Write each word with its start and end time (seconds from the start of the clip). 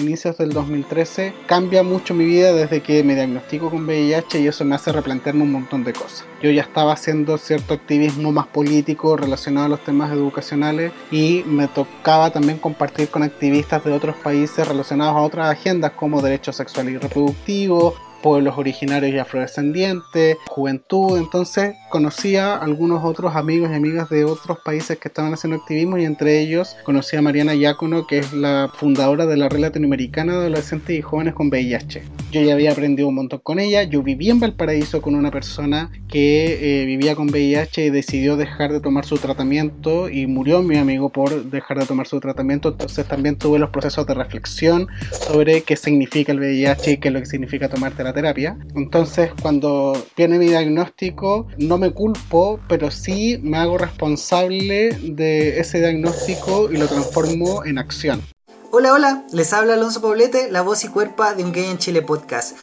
inicios 0.00 0.36
del 0.38 0.50
2013, 0.52 1.32
cambia 1.46 1.82
mucho 1.82 2.14
mi 2.14 2.24
vida 2.24 2.52
desde 2.52 2.82
que 2.82 3.02
me 3.04 3.14
diagnostico 3.14 3.70
con 3.70 3.84
VIH 3.84 4.40
y 4.40 4.48
eso 4.48 4.64
me 4.64 4.74
hace 4.74 4.92
replantearme 4.92 5.42
un 5.42 5.52
montón 5.52 5.84
de 5.84 5.92
cosas. 5.92 6.24
Yo 6.42 6.50
ya 6.50 6.62
estaba 6.62 6.92
haciendo 6.92 7.38
cierto 7.38 7.74
activismo 7.74 8.32
más 8.32 8.46
político 8.46 9.16
relacionado 9.16 9.66
a 9.66 9.70
los 9.70 9.84
temas 9.84 10.12
educacionales 10.12 10.92
y 11.10 11.42
me 11.46 11.68
tocaba 11.68 12.30
también 12.30 12.58
compartir 12.58 13.08
con 13.08 13.22
activistas 13.22 13.84
de 13.84 13.92
otros 13.92 14.16
países 14.16 14.66
relacionados 14.66 15.16
a 15.16 15.22
otras 15.22 15.48
agendas 15.48 15.92
como 15.92 16.22
derechos 16.22 16.56
sexuales 16.56 16.94
y 16.94 16.98
reproductivos, 16.98 17.94
pueblos 18.24 18.56
originarios 18.56 19.12
y 19.12 19.18
afrodescendientes, 19.18 20.38
juventud, 20.48 21.18
entonces 21.18 21.76
conocía 21.90 22.54
a 22.54 22.64
algunos 22.64 23.04
otros 23.04 23.36
amigos 23.36 23.68
y 23.70 23.74
amigas 23.74 24.08
de 24.08 24.24
otros 24.24 24.56
países 24.64 24.98
que 24.98 25.08
estaban 25.08 25.34
haciendo 25.34 25.58
activismo 25.58 25.98
y 25.98 26.06
entre 26.06 26.40
ellos 26.40 26.74
conocí 26.84 27.18
a 27.18 27.22
Mariana 27.22 27.54
Yacono, 27.54 28.06
que 28.06 28.20
es 28.20 28.32
la 28.32 28.70
fundadora 28.74 29.26
de 29.26 29.36
la 29.36 29.50
Red 29.50 29.60
Latinoamericana 29.60 30.32
de 30.32 30.38
Adolescentes 30.38 30.98
y 30.98 31.02
Jóvenes 31.02 31.34
con 31.34 31.48
VIH. 31.48 32.02
Yo 32.32 32.40
ya 32.40 32.54
había 32.54 32.72
aprendido 32.72 33.08
un 33.08 33.14
montón 33.16 33.40
con 33.40 33.58
ella, 33.58 33.82
yo 33.82 34.02
viví 34.02 34.30
en 34.30 34.40
Valparaíso 34.40 35.02
con 35.02 35.14
una 35.14 35.30
persona 35.30 35.92
que 36.08 36.82
eh, 36.82 36.86
vivía 36.86 37.14
con 37.14 37.28
VIH 37.28 37.84
y 37.84 37.90
decidió 37.90 38.38
dejar 38.38 38.72
de 38.72 38.80
tomar 38.80 39.04
su 39.04 39.18
tratamiento 39.18 40.08
y 40.08 40.26
murió 40.26 40.62
mi 40.62 40.78
amigo 40.78 41.10
por 41.10 41.44
dejar 41.50 41.78
de 41.78 41.84
tomar 41.84 42.06
su 42.06 42.18
tratamiento, 42.20 42.70
entonces 42.70 43.06
también 43.06 43.36
tuve 43.36 43.58
los 43.58 43.68
procesos 43.68 44.06
de 44.06 44.14
reflexión 44.14 44.88
sobre 45.12 45.60
qué 45.60 45.76
significa 45.76 46.32
el 46.32 46.38
VIH 46.38 46.92
y 46.92 46.96
qué 46.96 47.08
es 47.08 47.14
lo 47.14 47.20
que 47.20 47.26
significa 47.26 47.68
tomar 47.68 47.92
terapia 47.92 48.13
terapia. 48.14 48.56
Entonces, 48.74 49.30
cuando 49.42 49.92
viene 50.16 50.38
mi 50.38 50.46
diagnóstico, 50.46 51.46
no 51.58 51.76
me 51.76 51.92
culpo, 51.92 52.60
pero 52.68 52.90
sí 52.90 53.38
me 53.42 53.58
hago 53.58 53.76
responsable 53.76 54.90
de 55.02 55.60
ese 55.60 55.80
diagnóstico 55.80 56.70
y 56.72 56.78
lo 56.78 56.86
transformo 56.86 57.64
en 57.64 57.78
acción. 57.78 58.22
Hola, 58.70 58.92
hola, 58.92 59.24
les 59.32 59.52
habla 59.52 59.74
Alonso 59.74 60.00
Poblete, 60.00 60.50
la 60.50 60.62
voz 60.62 60.82
y 60.84 60.88
cuerpa 60.88 61.34
de 61.34 61.44
Un 61.44 61.52
Gay 61.52 61.66
en 61.66 61.78
Chile 61.78 62.02
podcast. 62.02 62.56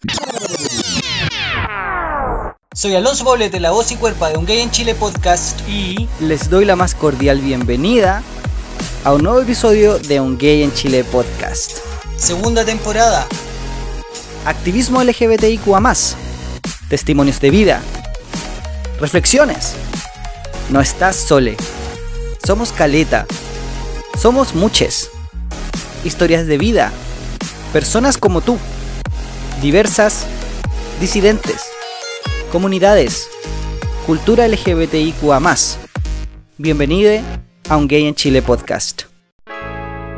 Soy 2.73 2.95
Alonso 2.95 3.23
Poblete, 3.23 3.59
la 3.59 3.71
voz 3.71 3.91
y 3.91 3.95
cuerpa 3.95 4.29
de 4.29 4.37
Un 4.37 4.45
Gay 4.45 4.59
en 4.59 4.71
Chile 4.71 4.95
podcast 4.95 5.59
y 5.69 6.07
les 6.19 6.49
doy 6.49 6.65
la 6.65 6.75
más 6.75 6.95
cordial 6.95 7.39
bienvenida 7.39 8.23
a 9.03 9.13
un 9.13 9.23
nuevo 9.23 9.41
episodio 9.41 9.99
de 9.99 10.19
Un 10.19 10.37
Gay 10.37 10.63
en 10.63 10.73
Chile 10.73 11.03
podcast. 11.03 11.79
Segunda 12.17 12.65
temporada, 12.65 13.27
activismo 14.45 15.03
LGBTIQA, 15.03 15.93
testimonios 16.89 17.39
de 17.39 17.49
vida, 17.49 17.81
reflexiones. 18.99 19.73
No 20.69 20.81
estás 20.81 21.15
sole. 21.15 21.57
Somos 22.45 22.71
caleta. 22.71 23.25
Somos 24.17 24.55
muches. 24.55 25.09
Historias 26.03 26.47
de 26.47 26.57
vida. 26.57 26.91
Personas 27.73 28.17
como 28.17 28.41
tú. 28.41 28.57
Diversas. 29.61 30.25
Disidentes. 30.99 31.61
Comunidades. 32.51 33.27
Cultura 34.05 34.47
LGBTIQA. 34.47 35.41
Bienvenido 36.57 37.21
a 37.69 37.77
un 37.77 37.87
Gay 37.87 38.07
en 38.07 38.15
Chile 38.15 38.41
podcast. 38.41 39.10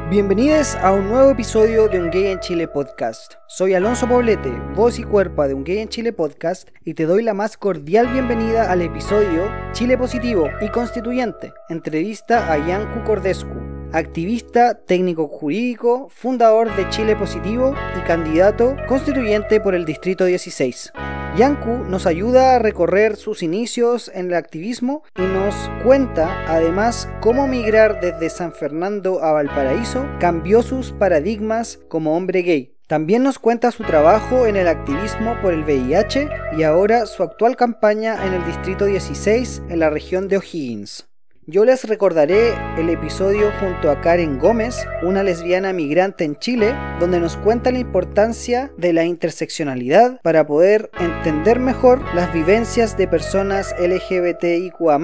Bienvenidos 0.10 0.76
a 0.76 0.92
un 0.92 1.08
nuevo 1.08 1.32
episodio 1.32 1.88
de 1.88 2.00
Un 2.00 2.12
Gay 2.12 2.28
en 2.28 2.40
Chile 2.40 2.68
podcast. 2.68 3.36
Soy 3.48 3.74
Alonso 3.74 4.08
Poblete, 4.08 4.52
voz 4.76 5.00
y 5.00 5.04
cuerpo 5.04 5.48
de 5.48 5.54
Un 5.54 5.64
Gay 5.64 5.80
en 5.80 5.90
Chile 5.90 6.12
podcast 6.12 6.70
y 6.84 6.94
te 6.94 7.06
doy 7.06 7.24
la 7.24 7.34
más 7.34 7.58
cordial 7.58 8.08
bienvenida 8.08 8.70
al 8.70 8.82
episodio 8.82 9.50
Chile 9.72 9.98
Positivo 9.98 10.50
y 10.62 10.68
Constituyente, 10.68 11.54
entrevista 11.70 12.52
a 12.52 12.58
Yanku 12.58 13.04
Cordescu, 13.06 13.56
activista, 13.94 14.76
técnico 14.76 15.28
jurídico, 15.30 16.10
fundador 16.10 16.76
de 16.76 16.88
Chile 16.90 17.16
Positivo 17.16 17.74
y 17.98 18.02
candidato 18.06 18.76
constituyente 18.88 19.62
por 19.62 19.74
el 19.74 19.86
Distrito 19.86 20.26
16. 20.26 20.92
Yanku 21.36 21.86
nos 21.90 22.06
ayuda 22.06 22.56
a 22.56 22.60
recorrer 22.60 23.16
sus 23.16 23.42
inicios 23.42 24.12
en 24.14 24.28
el 24.28 24.36
activismo 24.36 25.02
y 25.18 25.24
nos 25.24 25.56
cuenta 25.84 26.46
además 26.48 27.10
cómo 27.22 27.48
migrar 27.48 28.00
desde 28.00 28.30
San 28.30 28.54
Fernando 28.54 29.24
a 29.24 29.32
Valparaíso 29.32 30.06
cambió 30.20 30.62
sus 30.62 30.92
paradigmas 30.92 31.80
como 31.88 32.16
hombre 32.16 32.44
gay. 32.44 32.76
También 32.86 33.24
nos 33.24 33.40
cuenta 33.40 33.72
su 33.72 33.84
trabajo 33.84 34.46
en 34.46 34.58
el 34.58 34.68
activismo 34.68 35.36
por 35.42 35.54
el 35.54 35.64
VIH 35.64 36.30
y 36.56 36.62
ahora 36.62 37.08
su 37.08 37.24
actual 37.24 37.56
campaña 37.56 38.24
en 38.28 38.34
el 38.34 38.46
Distrito 38.46 38.86
16 38.86 39.64
en 39.70 39.80
la 39.80 39.90
región 39.90 40.28
de 40.28 40.38
O'Higgins. 40.38 41.08
Yo 41.46 41.66
les 41.66 41.84
recordaré 41.84 42.54
el 42.78 42.90
episodio 42.90 43.52
junto 43.60 43.92
a 43.92 44.00
Karen 44.00 44.40
Gómez, 44.40 44.86
una 45.02 45.24
lesbiana 45.24 45.74
migrante 45.74 46.24
en 46.24 46.38
Chile, 46.38 46.74
donde 47.02 47.20
nos 47.20 47.36
cuenta 47.36 47.70
la 47.70 47.80
importancia 47.80 48.72
de 48.78 48.94
la 48.94 49.04
interseccionalidad 49.04 50.22
para 50.22 50.48
poder 50.48 50.90
entender 51.02 51.60
mejor 51.60 52.02
las 52.16 52.32
vivencias 52.34 52.96
de 52.96 53.10
personas 53.10 53.76
LGBTIQA 53.78 55.00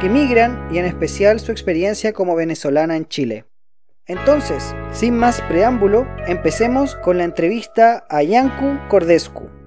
que 0.00 0.08
migran 0.08 0.68
y 0.70 0.78
en 0.78 0.84
especial 0.84 1.40
su 1.40 1.50
experiencia 1.50 2.12
como 2.12 2.36
venezolana 2.36 2.96
en 2.96 3.08
Chile. 3.08 3.46
Entonces, 4.06 4.76
sin 4.92 5.16
más 5.16 5.40
preámbulo, 5.42 6.06
empecemos 6.28 6.94
con 6.96 7.18
la 7.18 7.24
entrevista 7.24 8.06
a 8.08 8.22
Yanku 8.22 8.78
Cordescu. 8.88 9.59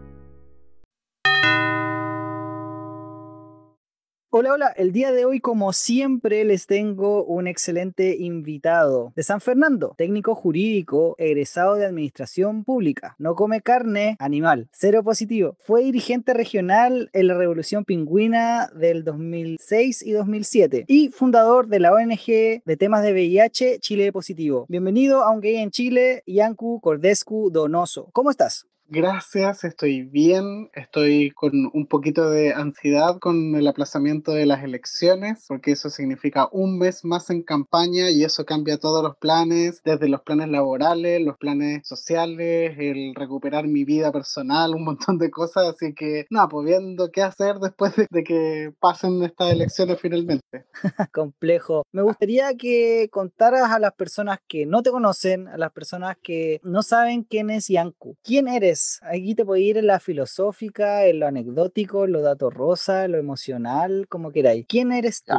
Hola, 4.36 4.54
hola. 4.54 4.74
El 4.76 4.92
día 4.94 5.12
de 5.12 5.26
hoy, 5.26 5.40
como 5.40 5.74
siempre, 5.74 6.44
les 6.44 6.66
tengo 6.66 7.24
un 7.24 7.46
excelente 7.46 8.16
invitado 8.18 9.14
de 9.16 9.22
San 9.22 9.42
Fernando, 9.42 9.94
técnico 9.96 10.34
jurídico, 10.34 11.14
egresado 11.20 11.76
de 11.76 11.86
Administración 11.86 12.64
Pública. 12.64 13.16
No 13.20 13.36
come 13.36 13.62
carne 13.62 14.16
animal, 14.18 14.70
cero 14.72 15.04
positivo. 15.04 15.56
Fue 15.60 15.84
dirigente 15.84 16.34
regional 16.34 17.12
en 17.14 17.28
la 17.28 17.36
Revolución 17.36 17.86
Pingüina 17.86 18.72
del 18.76 19.04
2006 19.04 20.02
y 20.02 20.14
2007 20.14 20.86
y 20.88 21.10
fundador 21.10 21.68
de 21.68 21.80
la 21.80 21.94
ONG 21.94 22.64
de 22.66 22.78
temas 22.80 23.04
de 23.04 23.14
VIH 23.14 23.78
Chile 23.82 24.12
Positivo. 24.12 24.66
Bienvenido 24.68 25.24
a 25.24 25.30
Un 25.30 25.42
Gay 25.42 25.58
en 25.58 25.70
Chile, 25.70 26.24
Yanku 26.26 26.82
Cordescu 26.82 27.52
Donoso. 27.52 28.10
¿Cómo 28.14 28.32
estás? 28.32 28.66
Gracias, 28.96 29.64
estoy 29.64 30.04
bien, 30.04 30.70
estoy 30.76 31.32
con 31.32 31.72
un 31.74 31.88
poquito 31.88 32.30
de 32.30 32.54
ansiedad 32.54 33.18
con 33.18 33.56
el 33.56 33.68
aplazamiento 33.68 34.34
de 34.34 34.46
las 34.46 34.64
elecciones, 34.64 35.46
porque 35.48 35.72
eso 35.72 35.90
significa 35.90 36.48
un 36.52 36.78
mes 36.78 37.04
más 37.04 37.32
en 37.32 37.42
campaña 37.42 38.12
y 38.12 38.24
eso 38.24 38.46
cambia 38.46 38.78
todos 38.78 39.02
los 39.02 39.18
planes, 39.18 39.82
desde 39.84 40.08
los 40.10 40.22
planes 40.22 40.50
laborales, 40.50 41.20
los 41.24 41.38
planes 41.38 41.88
sociales, 41.88 42.76
el 42.78 43.16
recuperar 43.16 43.68
mi 43.68 43.84
vida 43.84 44.12
personal, 44.12 44.76
un 44.76 44.84
montón 44.84 45.18
de 45.18 45.32
cosas, 45.32 45.74
así 45.74 45.96
que 45.96 46.28
nada, 46.30 46.48
pues 46.50 46.68
viendo 46.68 47.10
qué 47.10 47.24
hacer 47.24 47.56
después 47.56 47.94
de, 47.96 48.24
que 48.24 48.74
pasen 48.80 49.24
estas 49.24 49.54
elecciones 49.54 50.00
finalmente. 50.00 50.66
Complejo. 51.12 51.82
Me 51.92 52.04
gustaría 52.04 52.56
que 52.56 53.10
contaras 53.12 53.72
a 53.72 53.80
las 53.80 53.94
personas 53.94 54.38
que 54.48 54.68
no 54.68 54.84
te 54.84 54.92
conocen, 54.92 55.48
a 55.48 55.58
las 55.58 55.72
personas 55.72 56.16
que 56.22 56.62
no 56.62 56.84
saben 56.84 57.24
quién 57.24 57.50
es 57.50 57.70
Yanku. 57.70 58.18
¿Quién 58.22 58.48
eres? 58.48 58.83
Aquí 59.04 59.36
te 59.36 59.46
puedo 59.46 59.62
ir 59.62 59.78
en 59.78 59.88
la 59.88 60.00
filosófica, 60.00 61.06
en 61.06 61.20
lo 61.20 61.28
anecdótico, 61.28 62.06
en 62.06 62.14
lo 62.14 62.22
datos 62.22 62.54
rosa, 62.54 63.06
en 63.06 63.14
lo 63.14 63.18
emocional, 63.18 64.08
como 64.10 64.32
queráis. 64.32 64.66
¿Quién 64.68 64.92
eres 64.92 65.24
tú? 65.24 65.34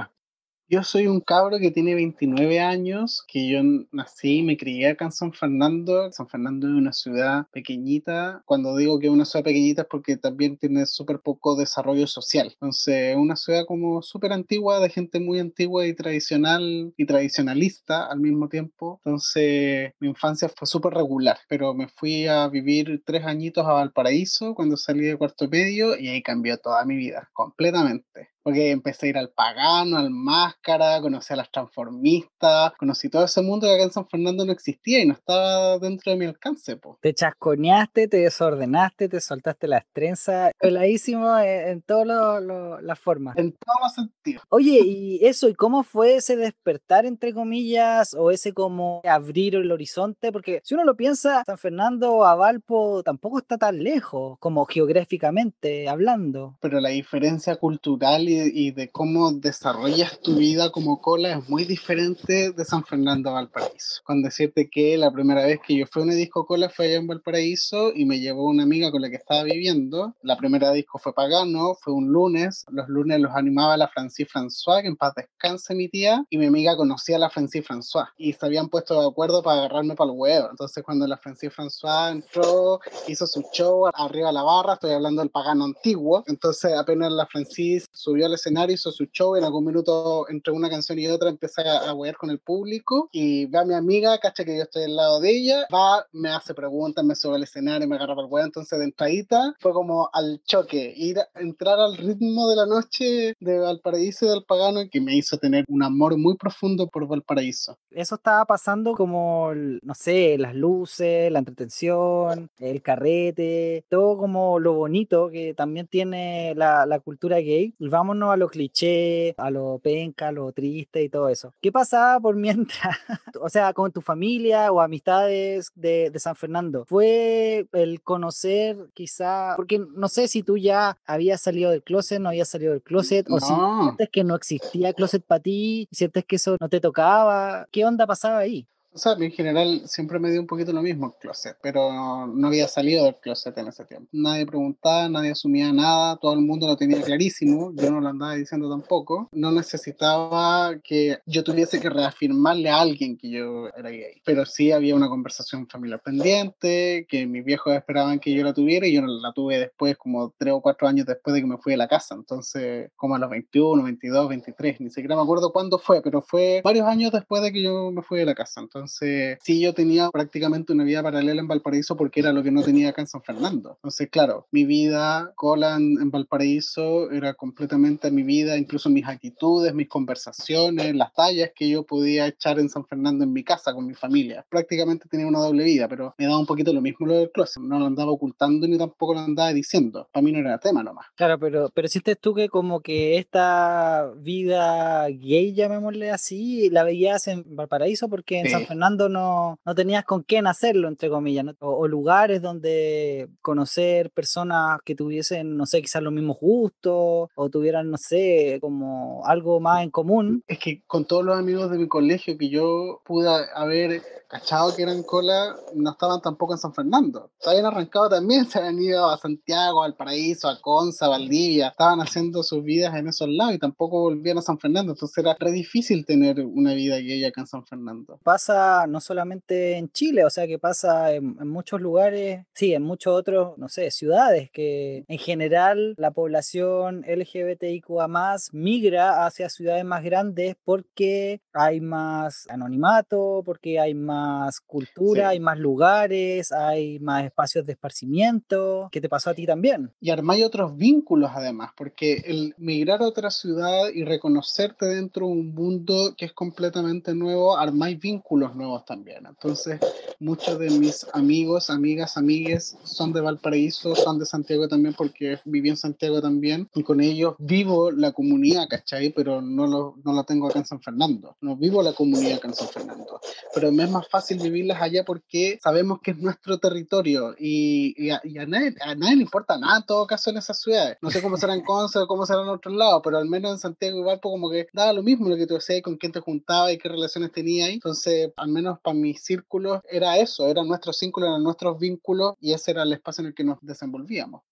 Yo 0.66 0.82
soy 0.82 1.06
un 1.06 1.20
cabro 1.20 1.58
que 1.58 1.70
tiene 1.70 1.94
29 1.94 2.58
años, 2.58 3.22
que 3.28 3.48
yo 3.48 3.60
nací 3.92 4.38
y 4.38 4.42
me 4.42 4.56
crié 4.56 4.88
acá 4.88 5.04
en 5.04 5.12
San 5.12 5.32
Fernando. 5.34 6.10
San 6.10 6.26
Fernando 6.26 6.66
es 6.66 6.72
una 6.72 6.92
ciudad 6.94 7.47
pequeñita. 7.52 8.42
Cuando 8.47 8.75
digo 8.75 8.98
que 8.98 9.06
es 9.08 9.12
una 9.12 9.26
ciudad 9.26 9.44
pequeñita 9.44 9.82
es 9.82 9.88
porque 9.91 10.16
también 10.16 10.56
tiene 10.56 10.86
súper 10.86 11.20
poco 11.20 11.54
desarrollo 11.54 12.06
social. 12.06 12.48
Entonces, 12.54 13.10
es 13.10 13.16
una 13.16 13.36
ciudad 13.36 13.66
como 13.66 14.00
súper 14.00 14.32
antigua, 14.32 14.80
de 14.80 14.88
gente 14.88 15.20
muy 15.20 15.38
antigua 15.38 15.86
y 15.86 15.94
tradicional 15.94 16.94
y 16.96 17.04
tradicionalista 17.04 18.06
al 18.06 18.20
mismo 18.20 18.48
tiempo. 18.48 19.02
Entonces, 19.04 19.92
mi 20.00 20.08
infancia 20.08 20.48
fue 20.48 20.66
súper 20.66 20.94
regular, 20.94 21.38
pero 21.46 21.75
me 21.75 21.88
fui 21.88 22.26
a 22.26 22.49
vivir 22.49 23.02
tres 23.05 23.25
añitos 23.26 23.67
a 23.67 23.72
Valparaíso 23.75 24.55
cuando 24.55 24.78
salí 24.78 25.05
de 25.05 25.19
cuarto 25.19 25.46
medio 25.46 25.99
y 25.99 26.08
ahí 26.08 26.22
cambió 26.22 26.56
toda 26.56 26.87
mi 26.87 26.96
vida 26.96 27.28
completamente 27.34 28.33
porque 28.44 28.70
empecé 28.70 29.06
a 29.06 29.08
ir 29.08 29.19
al 29.19 29.31
pagano, 29.31 29.96
al 29.96 30.11
máscara, 30.11 31.00
conocí 31.00 31.32
a 31.32 31.37
las 31.37 31.50
transformistas, 31.50 32.73
conocí 32.79 33.08
todo 33.08 33.25
ese 33.25 33.41
mundo 33.41 33.67
que 33.67 33.75
acá 33.75 33.85
en 33.85 33.91
San 33.91 34.06
Fernando 34.06 34.44
no 34.44 34.52
existía 34.52 35.02
y 35.02 35.06
no 35.06 35.14
estaba 35.14 35.79
dentro 35.79 36.12
de 36.12 36.19
mi 36.19 36.26
alcance. 36.26 36.76
Po. 36.76 36.99
Te 37.00 37.14
chasconeaste, 37.14 38.06
te 38.06 38.19
desordenaste, 38.19 39.08
te 39.08 39.20
soltaste 39.23 39.67
las 39.67 39.85
trenzas, 39.94 40.52
peladísimo 40.58 41.38
en, 41.38 41.81
todas 41.81 42.43
las 42.82 42.99
formas. 42.99 43.35
En 43.38 43.52
todos 43.52 43.79
los 43.82 43.94
sentidos. 43.94 44.44
Oye, 44.50 44.81
y 44.85 45.25
eso, 45.25 45.49
¿y 45.49 45.55
cómo 45.55 45.82
fue 45.82 46.17
ese 46.17 46.37
despertar, 46.37 47.06
entre 47.06 47.32
comillas, 47.32 48.12
o 48.12 48.31
ese 48.31 48.52
como 48.52 49.00
abrir 49.05 49.55
el 49.55 49.73
horizonte? 49.73 50.32
Porque 50.32 50.61
si 50.64 50.75
uno 50.75 50.85
lo 50.85 50.96
piensa, 50.96 51.44
San 51.46 51.56
Fernando 51.56 52.26
a 52.26 52.35
Valpo 52.35 53.02
tampoco 53.02 53.38
está 53.38 53.56
tan 53.56 53.82
lejos, 53.82 54.37
como 54.38 54.67
geográficamente 54.67 55.88
hablando. 55.88 56.58
Pero 56.61 56.79
la 56.81 56.91
diferencia 56.91 57.56
cultural 57.56 58.29
y 58.29 58.33
y, 58.52 58.70
de 58.72 58.90
cómo 58.90 59.32
desarrollas 59.32 60.20
tu 60.20 60.36
vida 60.36 60.70
como 60.70 61.00
cola 61.00 61.32
es 61.32 61.48
muy 61.48 61.64
diferente 61.64 62.52
de 62.52 62.64
San 62.64 62.84
Fernando 62.84 63.31
a 63.31 63.34
Valparaíso. 63.34 64.02
Con 64.04 64.22
decirte 64.22 64.69
que 64.69 64.96
la 64.98 65.12
primera 65.12 65.44
vez 65.44 65.60
que 65.66 65.76
yo 65.76 65.86
fui 65.86 66.02
a 66.02 66.04
una 66.04 66.14
disco 66.14 66.46
cola 66.46 66.69
fue 66.69 66.86
allá 66.86 66.96
en 66.96 67.06
Valparaíso 67.06 67.92
y 67.94 68.04
me 68.04 68.20
llevó 68.20 68.46
una 68.48 68.64
amiga 68.64 68.90
con 68.90 69.02
la 69.02 69.10
que 69.10 69.16
estaba 69.16 69.42
viviendo. 69.44 70.14
La 70.22 70.36
primera 70.36 70.72
disco 70.72 70.98
fue 70.98 71.14
Pagano, 71.14 71.75
fue 71.75 71.92
un 71.92 72.08
lunes. 72.12 72.64
Los 72.70 72.88
lunes 72.88 73.20
los 73.20 73.34
animaba 73.34 73.76
la 73.76 73.88
Francis 73.88 74.28
François, 74.28 74.82
que 74.82 74.88
en 74.88 74.96
paz 74.96 75.14
descanse 75.14 75.75
mi 75.75 75.88
tía, 75.88 76.25
y 76.31 76.38
mi 76.38 76.46
amiga 76.46 76.76
conocía 76.76 77.16
a 77.16 77.20
la 77.20 77.31
Francis 77.31 77.64
François 77.64 78.08
y 78.16 78.32
se 78.32 78.46
habían 78.46 78.69
puesto 78.69 79.00
de 79.00 79.06
acuerdo 79.06 79.42
para 79.42 79.60
agarrarme 79.60 79.94
para 79.94 80.10
el 80.10 80.16
huevo. 80.19 80.48
Entonces 80.50 80.82
cuando 80.82 81.06
la 81.06 81.16
Francis 81.16 81.50
François 81.52 82.12
entró, 82.12 82.81
hizo 83.08 83.26
su 83.26 83.42
show 83.52 83.86
arriba 83.92 84.28
de 84.28 84.34
la 84.34 84.42
barra, 84.42 84.75
estoy 84.75 84.92
hablando 84.92 85.22
del 85.22 85.31
Pagano 85.31 85.64
antiguo. 85.64 86.25
Entonces 86.26 86.72
apenas 86.75 87.12
la 87.12 87.26
Francis 87.26 87.86
subió 87.92 88.24
al 88.26 88.35
escenario, 88.35 88.75
hizo 88.75 88.93
su 88.93 89.06
show, 89.06 89.37
en 89.37 89.44
algún 89.44 89.65
minuto 89.65 90.29
entre 90.29 90.53
una 90.53 90.71
canción 90.71 90.99
y 90.99 91.06
otra 91.09 91.29
empecé 91.29 91.62
a, 91.62 91.91
a 91.91 91.94
con 92.19 92.31
el 92.31 92.38
público 92.38 93.09
y 93.12 93.47
ve 93.47 93.59
a 93.59 93.65
mi 93.65 93.75
amiga, 93.75 94.19
cacha 94.19 94.44
que 94.44 94.56
yo 94.56 94.62
estoy 94.62 94.85
al 94.85 94.97
lado 94.97 95.21
de 95.21 95.31
ella, 95.31 95.67
va, 95.73 96.06
me 96.12 96.29
hace 96.29 96.55
preguntas, 96.55 97.05
me 97.05 97.15
sube 97.15 97.37
al 97.37 97.43
escenario, 97.43 97.88
me 97.88 97.97
agarra 97.97 98.15
para 98.15 98.26
el 98.26 98.32
huevo. 98.32 98.47
Entonces 98.47 98.79
de 98.79 98.85
entradita 98.85 99.55
fue 99.59 99.73
como 99.73 100.11
al 100.12 100.43
choque, 100.44 100.93
ir 100.97 101.19
a 101.19 101.29
entrar 101.37 101.79
al 101.81 101.97
ritmo 101.97 102.49
de 102.49 102.56
la 102.56 102.67
noche 102.67 103.35
de 103.41 103.59
Valparaíso 103.59 104.27
y 104.27 104.29
del 104.29 104.44
Pagano 104.44 104.81
que 104.91 105.00
me 105.00 105.17
hizo 105.17 105.38
tener 105.38 105.65
un 105.69 105.82
amor 105.82 106.17
muy 106.19 106.37
profundo 106.37 106.88
por 106.88 107.06
Valparaíso. 107.06 107.79
Eso 107.91 108.17
estaba 108.17 108.44
pasando 108.44 108.93
como, 108.93 109.53
no 109.55 109.94
sé, 109.94 110.37
las 110.38 110.55
luces, 110.55 111.31
la 111.31 111.38
entretención, 111.38 112.50
el 112.59 112.82
carrete, 112.82 113.85
todo 113.88 114.19
como 114.19 114.59
lo 114.59 114.75
bonito 114.75 115.29
que 115.31 115.55
también 115.55 115.87
tiene 115.87 116.55
la, 116.56 116.87
la 116.87 117.00
cultura 117.00 117.38
gay. 117.38 117.75
Y 117.79 117.88
vámonos 118.14 118.32
a 118.32 118.37
lo 118.37 118.49
cliché, 118.49 119.34
a 119.37 119.50
lo 119.50 119.78
penca, 119.82 120.28
a 120.28 120.32
lo 120.32 120.52
triste 120.52 121.02
y 121.02 121.08
todo 121.08 121.28
eso. 121.28 121.52
¿Qué 121.61 121.72
pasaba 121.72 122.20
por 122.20 122.37
mientras? 122.44 122.96
o 123.40 123.49
sea, 123.49 123.72
con 123.72 123.93
tu 123.93 124.00
familia 124.00 124.70
o 124.72 124.81
amistades 124.81 125.72
de, 125.75 126.11
de 126.11 126.19
San 126.19 126.37
Fernando. 126.37 126.84
¿Fue 126.87 127.66
el 127.72 128.02
conocer 128.02 128.76
quizá, 128.94 129.55
porque 129.56 129.78
no 129.78 130.08
sé 130.08 130.28
si 130.28 130.43
tú 130.43 130.56
ya 130.56 130.96
habías 131.06 131.40
salido 131.40 131.70
del 131.70 131.82
closet, 131.82 132.20
no 132.20 132.28
habías 132.28 132.49
salido 132.49 132.72
del 132.72 132.82
closet, 132.82 133.26
o 133.31 133.40
si 133.40 133.52
sientes 133.82 134.08
que 134.11 134.25
no 134.25 134.37
existía 134.37 134.93
closet 134.93 135.25
para 135.25 135.40
ti, 135.40 135.88
sientes 135.90 136.25
que 136.25 136.37
eso 136.37 136.56
no 136.60 136.69
te 136.69 136.81
tocaba, 136.81 137.67
¿qué 137.70 137.84
onda 137.84 138.06
pasaba 138.06 138.38
ahí? 138.38 138.67
O 138.94 138.99
sea, 138.99 139.14
en 139.19 139.32
general 139.32 139.82
siempre 139.87 140.20
me 140.20 140.31
dio 140.31 140.41
un 140.41 140.46
poquito 140.46 140.73
lo 140.73 140.81
mismo 140.81 141.06
el 141.06 141.14
closet, 141.20 141.56
pero 141.61 142.29
no 142.29 142.46
había 142.46 142.69
salido 142.69 143.05
del 143.05 143.17
closet 143.17 143.58
en 143.58 143.67
ese 143.67 143.85
tiempo. 143.85 144.08
Nadie 144.12 144.46
preguntaba, 144.46 145.08
nadie 145.08 145.32
asumía 145.32 145.73
nada, 145.73 146.17
todo 146.17 146.35
el 146.35 146.43
mundo 146.43 146.69
lo 146.69 146.76
tenía 146.76 147.02
clarísimo, 147.02 147.73
yo 147.75 147.91
no 147.91 148.00
lo 148.00 148.08
andaba 148.08 148.37
diciendo 148.37 148.70
tampoco. 148.70 149.29
No 149.32 149.50
necesitaba 149.50 150.79
que 150.79 151.19
yo 151.26 151.43
tuviese 151.43 151.81
que 151.81 151.91
reafirmarle 151.91 152.70
a 152.70 152.81
alguien 152.81 153.17
que 153.17 153.31
yo 153.31 153.67
era 153.76 153.91
gay, 153.91 154.23
pero 154.25 154.46
sí 154.46 154.70
había 154.70 154.94
una 154.94 155.08
conversación 155.08 155.67
familiar 155.67 156.00
pendiente, 156.00 157.05
que 157.08 157.26
mis 157.26 157.44
viejos 157.44 157.75
esperaban 157.75 158.20
que 158.20 158.32
yo 158.32 158.44
la 158.44 158.55
tuviera 158.55 158.87
y 158.87 158.94
yo 158.94 159.02
la 159.02 159.32
tuve 159.32 159.58
después, 159.58 159.96
como 159.96 160.32
tres 160.38 160.55
o 160.55 160.61
cuatro 160.61 160.87
años 160.87 161.05
después 161.05 161.35
de 161.35 161.41
que 161.41 161.49
me 161.49 161.58
fui 161.58 161.73
de 161.73 161.79
la 161.79 161.88
casa, 161.88 162.14
entonces 162.14 162.93
como 162.94 163.17
a 163.17 163.19
los 163.19 163.29
21, 163.29 163.82
22, 163.82 164.29
23, 164.29 164.81
ni 164.82 164.91
siquiera 164.91 165.17
me 165.17 165.23
acuerdo 165.23 165.52
cuándo 165.52 165.81
fue, 165.81 166.00
pero 166.00 166.23
fue 166.23 166.61
varios 166.62 166.87
años 166.87 167.11
después 167.11 167.43
de 167.43 167.52
que 167.52 167.61
yo 167.61 167.91
me 167.91 168.02
fui 168.02 168.20
de 168.20 168.26
la 168.26 168.37
casa, 168.37 168.61
entonces 168.61 168.83
entonces, 168.84 169.38
sí, 169.42 169.60
yo 169.60 169.72
tenía 169.72 170.10
prácticamente 170.10 170.75
una 170.75 170.84
vida 170.84 171.02
paralela 171.02 171.40
en 171.40 171.48
Valparaíso 171.48 171.96
porque 171.96 172.20
era 172.20 172.32
lo 172.32 172.42
que 172.42 172.50
no 172.50 172.62
tenía 172.62 172.90
acá 172.90 173.00
en 173.00 173.08
San 173.08 173.22
Fernando. 173.22 173.76
Entonces, 173.76 174.10
claro, 174.10 174.46
mi 174.50 174.64
vida, 174.64 175.32
cola 175.36 175.76
en, 175.76 176.10
Valparaíso, 176.10 177.10
era 177.10 177.32
completamente 177.32 178.10
mi 178.10 178.22
vida, 178.22 178.58
incluso 178.58 178.90
mis 178.90 179.06
actitudes, 179.06 179.75
mis 179.75 179.88
conversaciones, 179.88 180.94
las 180.94 181.14
tallas 181.14 181.50
que 181.56 181.69
yo 181.69 181.84
podía 181.84 182.26
echar 182.26 182.58
en 182.58 182.69
San 182.69 182.84
Fernando 182.84 183.25
en 183.25 183.32
mi 183.32 183.42
casa 183.42 183.72
con 183.72 183.86
mi 183.86 183.94
familia. 183.94 184.44
Prácticamente 184.50 185.08
tenía 185.08 185.26
una 185.26 185.38
doble 185.38 185.64
vida, 185.64 185.88
pero 185.88 186.14
me 186.19 186.26
daba 186.26 186.38
un 186.38 186.46
poquito 186.46 186.72
lo 186.72 186.82
mismo 186.82 187.06
lo 187.06 187.14
del 187.14 187.31
closet. 187.31 187.62
No 187.62 187.78
lo 187.78 187.86
andaba 187.86 188.12
ocultando 188.12 188.69
ni 188.69 188.76
tampoco 188.76 189.14
lo 189.14 189.20
andaba 189.20 189.52
diciendo. 189.54 190.08
Para 190.12 190.22
mí 190.22 190.31
no 190.31 190.40
era 190.40 190.58
tema 190.58 190.82
nomás. 190.82 191.06
Claro, 191.16 191.38
pero, 191.38 191.70
pero 191.72 191.88
sientes 191.88 192.19
tú 192.20 192.34
que 192.34 192.50
como 192.50 192.81
que 192.81 193.16
esta 193.16 194.12
vida 194.19 195.06
gay, 195.08 195.54
llamémosle 195.54 196.10
así, 196.10 196.69
la 196.69 196.84
veías 196.84 197.26
en 197.28 197.44
Valparaíso 197.56 198.08
porque 198.08 198.40
en 198.40 198.50
San 198.50 198.66
Fernando 198.66 198.74
Fernando 198.75 199.09
no, 199.09 199.61
no 199.65 199.75
tenías 199.76 200.05
con 200.05 200.25
quién 200.25 200.49
hacerlo, 200.49 200.88
entre 200.88 201.09
comillas, 201.09 201.47
o, 201.61 201.87
lugares 201.87 202.43
donde 202.43 203.29
conocer 203.41 204.11
personas 204.11 204.81
que 204.85 204.97
tuviesen, 204.97 205.56
no 205.56 205.65
sé, 205.65 205.81
quizás 205.81 206.03
los 206.03 206.12
mismos 206.12 206.38
gustos, 206.41 207.29
o 207.37 207.49
tuvieran, 207.50 207.88
no 207.88 207.97
sé, 207.97 208.59
como 208.61 209.25
algo 209.26 209.61
más 209.61 209.85
en 209.85 209.91
común. 209.91 210.43
Es 210.49 210.59
que 210.59 210.82
con 210.88 211.05
todos 211.05 211.25
los 211.25 211.38
amigos 211.38 211.71
de 211.71 211.79
mi 211.79 211.87
colegio 211.87 212.37
que 212.37 212.49
yo 212.49 213.00
pude 213.05 213.29
haber 213.55 214.03
cachado 214.29 214.75
que 214.75 214.82
eran 214.82 215.05
cola, 215.05 215.55
no 215.75 215.93
estaban 215.93 216.20
tampoco 216.20 216.55
en 216.55 216.59
San 216.59 216.75
Fernando. 216.75 217.31
Se 217.38 217.50
habían 217.50 217.67
arrancado 217.67 218.09
también, 218.09 218.47
se 218.47 218.59
habían 218.59 218.81
ido 218.81 219.09
a 219.09 219.17
Santiago, 219.17 219.85
al 219.85 219.94
Paraíso, 219.94 220.49
a 220.49 220.61
Conza, 220.61 221.06
a 221.06 221.11
Valdivia, 221.11 221.69
estaban 221.69 222.00
haciendo 222.00 222.43
sus 222.43 222.65
vidas 222.65 222.97
en 222.97 223.06
esos 223.06 223.29
lados 223.29 223.55
y 223.55 223.59
tampoco 223.59 224.00
volvían 224.00 224.38
a 224.38 224.43
San 224.43 224.59
Fernando, 224.59 224.93
entonces 224.93 225.17
era 225.19 225.37
re 225.38 225.53
difícil 225.53 226.05
tener 226.05 226.41
una 226.41 226.75
vida 226.75 226.97
gay 226.97 227.25
acá 227.25 227.43
en 227.43 227.47
San 227.47 227.65
Fernando. 227.65 228.19
Pasa 228.25 228.63
no 228.88 229.00
solamente 229.00 229.76
en 229.76 229.90
Chile, 229.90 230.25
o 230.25 230.31
sea 230.31 230.46
que 230.46 230.58
pasa 230.58 231.12
en, 231.12 231.37
muchos 231.49 231.81
lugares, 231.81 232.44
sí, 232.55 232.75
en 232.75 232.82
muchos 232.82 233.14
otros, 233.14 233.56
no 233.58 233.69
sé, 233.69 233.90
ciudades, 233.90 234.50
que 234.50 235.05
en 235.08 235.19
general 235.19 235.94
la 235.96 236.11
población 236.11 237.05
LGBTIQA 237.06 238.08
más 238.08 238.52
migra 238.52 239.26
hacia 239.26 239.49
ciudades 239.49 239.84
más 239.84 240.02
grandes 240.02 240.56
porque 240.64 241.40
hay 241.52 241.81
más 241.81 242.46
anonimato, 242.49 243.43
porque 243.44 243.78
hay 243.78 243.94
más 243.94 244.61
cultura, 244.61 245.31
hay 245.31 245.40
más 245.40 245.58
lugares, 245.58 246.52
hay 246.52 246.99
más 246.99 247.25
espacios 247.25 247.64
de 247.67 247.72
esparcimiento. 247.72 248.88
¿Qué 248.90 249.00
te 249.00 249.08
pasó 249.08 249.31
a 249.31 249.34
ti 249.34 249.46
también? 249.46 249.93
Y 250.00 250.10
hay 250.10 250.43
otros 250.43 250.76
vínculos 250.76 251.31
además, 251.34 251.70
porque 251.76 252.22
el 252.26 252.55
migrar 252.58 253.02
a 253.02 253.06
otra 253.06 253.31
ciudad 253.31 253.88
y 253.93 254.05
reconocerte 254.05 254.87
dentro 254.87 255.26
de 255.26 255.32
un 255.32 255.55
mundo 255.55 256.14
que 256.17 256.25
es 256.25 256.32
completamente 256.32 257.14
nuevo, 257.14 257.56
armáis 257.56 257.99
vínculos 257.99 258.44
nuevos 258.52 258.85
también. 258.85 259.26
Entonces, 259.26 259.79
muchos 260.19 260.58
de 260.58 260.70
mis 260.70 261.06
amigos, 261.12 261.70
amigas, 261.70 262.17
amigues 262.17 262.76
son 262.82 263.12
de 263.12 263.20
Valparaíso, 263.20 263.94
son 263.94 264.19
de 264.19 264.26
Santiago 264.26 264.67
también 264.67 264.94
porque 264.94 265.38
viví 265.44 265.69
en 265.69 265.76
Santiago 265.76 266.20
también 266.20 266.69
y 266.75 266.82
con 266.82 267.00
ellos 267.00 267.37
vivo 267.38 267.91
la 267.91 268.12
comunidad, 268.12 268.67
¿cachai? 268.69 269.11
Pero 269.11 269.41
no 269.41 269.67
lo, 269.67 269.94
no 270.05 270.12
lo 270.12 270.25
tengo 270.25 270.49
acá 270.49 270.58
en 270.58 270.67
San 270.67 270.81
Fernando. 270.81 271.37
No 271.41 271.56
vivo 271.56 271.82
la 271.82 271.93
comunidad 271.93 272.38
acá 272.38 272.49
en 272.49 272.55
San 272.55 272.69
Fernando. 272.69 273.20
Pero 273.55 273.70
me 273.70 273.85
es 273.85 273.91
más 273.91 274.08
fácil 274.08 274.38
vivirlas 274.41 274.81
allá 274.81 275.05
porque 275.05 275.58
sabemos 275.62 276.00
que 276.02 276.12
es 276.12 276.19
nuestro 276.19 276.58
territorio 276.58 277.35
y, 277.38 277.94
y, 277.96 278.11
a, 278.11 278.20
nadie, 278.46 278.74
a, 278.81 278.94
nadie, 278.94 279.17
le 279.17 279.22
importa 279.22 279.56
nada 279.58 279.79
en 279.79 279.86
todo 279.86 280.06
caso 280.06 280.31
en 280.31 280.39
esas 280.39 280.60
ciudades. 280.60 280.98
No 281.03 281.10
sé 281.10 281.22
cómo 281.22 281.36
será 281.36 281.55
en 281.55 281.60
Conce 281.65 281.98
o 281.98 282.06
cómo 282.06 282.27
será 282.27 282.43
en 282.43 282.48
otros 282.48 282.74
lados, 282.74 283.01
pero 283.05 283.19
al 283.19 283.29
menos 283.29 283.53
en 283.53 283.58
Santiago 283.58 284.01
y 284.01 284.03
Valpo 284.03 284.31
como 284.31 284.51
que 284.51 284.67
daba 284.72 284.93
lo 284.93 285.03
mismo 285.03 285.29
lo 285.29 285.36
que 285.36 285.46
tú 285.46 285.55
decías, 285.55 285.82
con 285.82 285.96
quién 285.96 286.13
te 286.13 286.20
juntaba 286.20 286.72
y 286.72 286.79
qué 286.79 286.89
relaciones 286.89 287.32
tenía 287.32 287.67
ahí. 287.67 287.74
Entonces, 287.74 288.32
al 288.36 288.48
menos 288.48 288.79
para 288.81 288.94
mis 288.94 289.22
círculos, 289.22 289.81
era 289.91 290.19
eso, 290.19 290.48
era 290.48 290.62
nuestro 290.64 290.93
círculo, 290.93 291.26
eran 291.26 291.43
nuestros 291.43 291.79
vínculos 291.79 292.34
y 292.41 292.53
ese 292.53 292.72
era 292.72 292.82
el 292.82 292.93
espacio 292.93 293.22
en 293.22 293.29
el 293.29 293.34
que 293.34 293.44
nos 293.44 293.58
desenvolvíamos. 293.60 294.43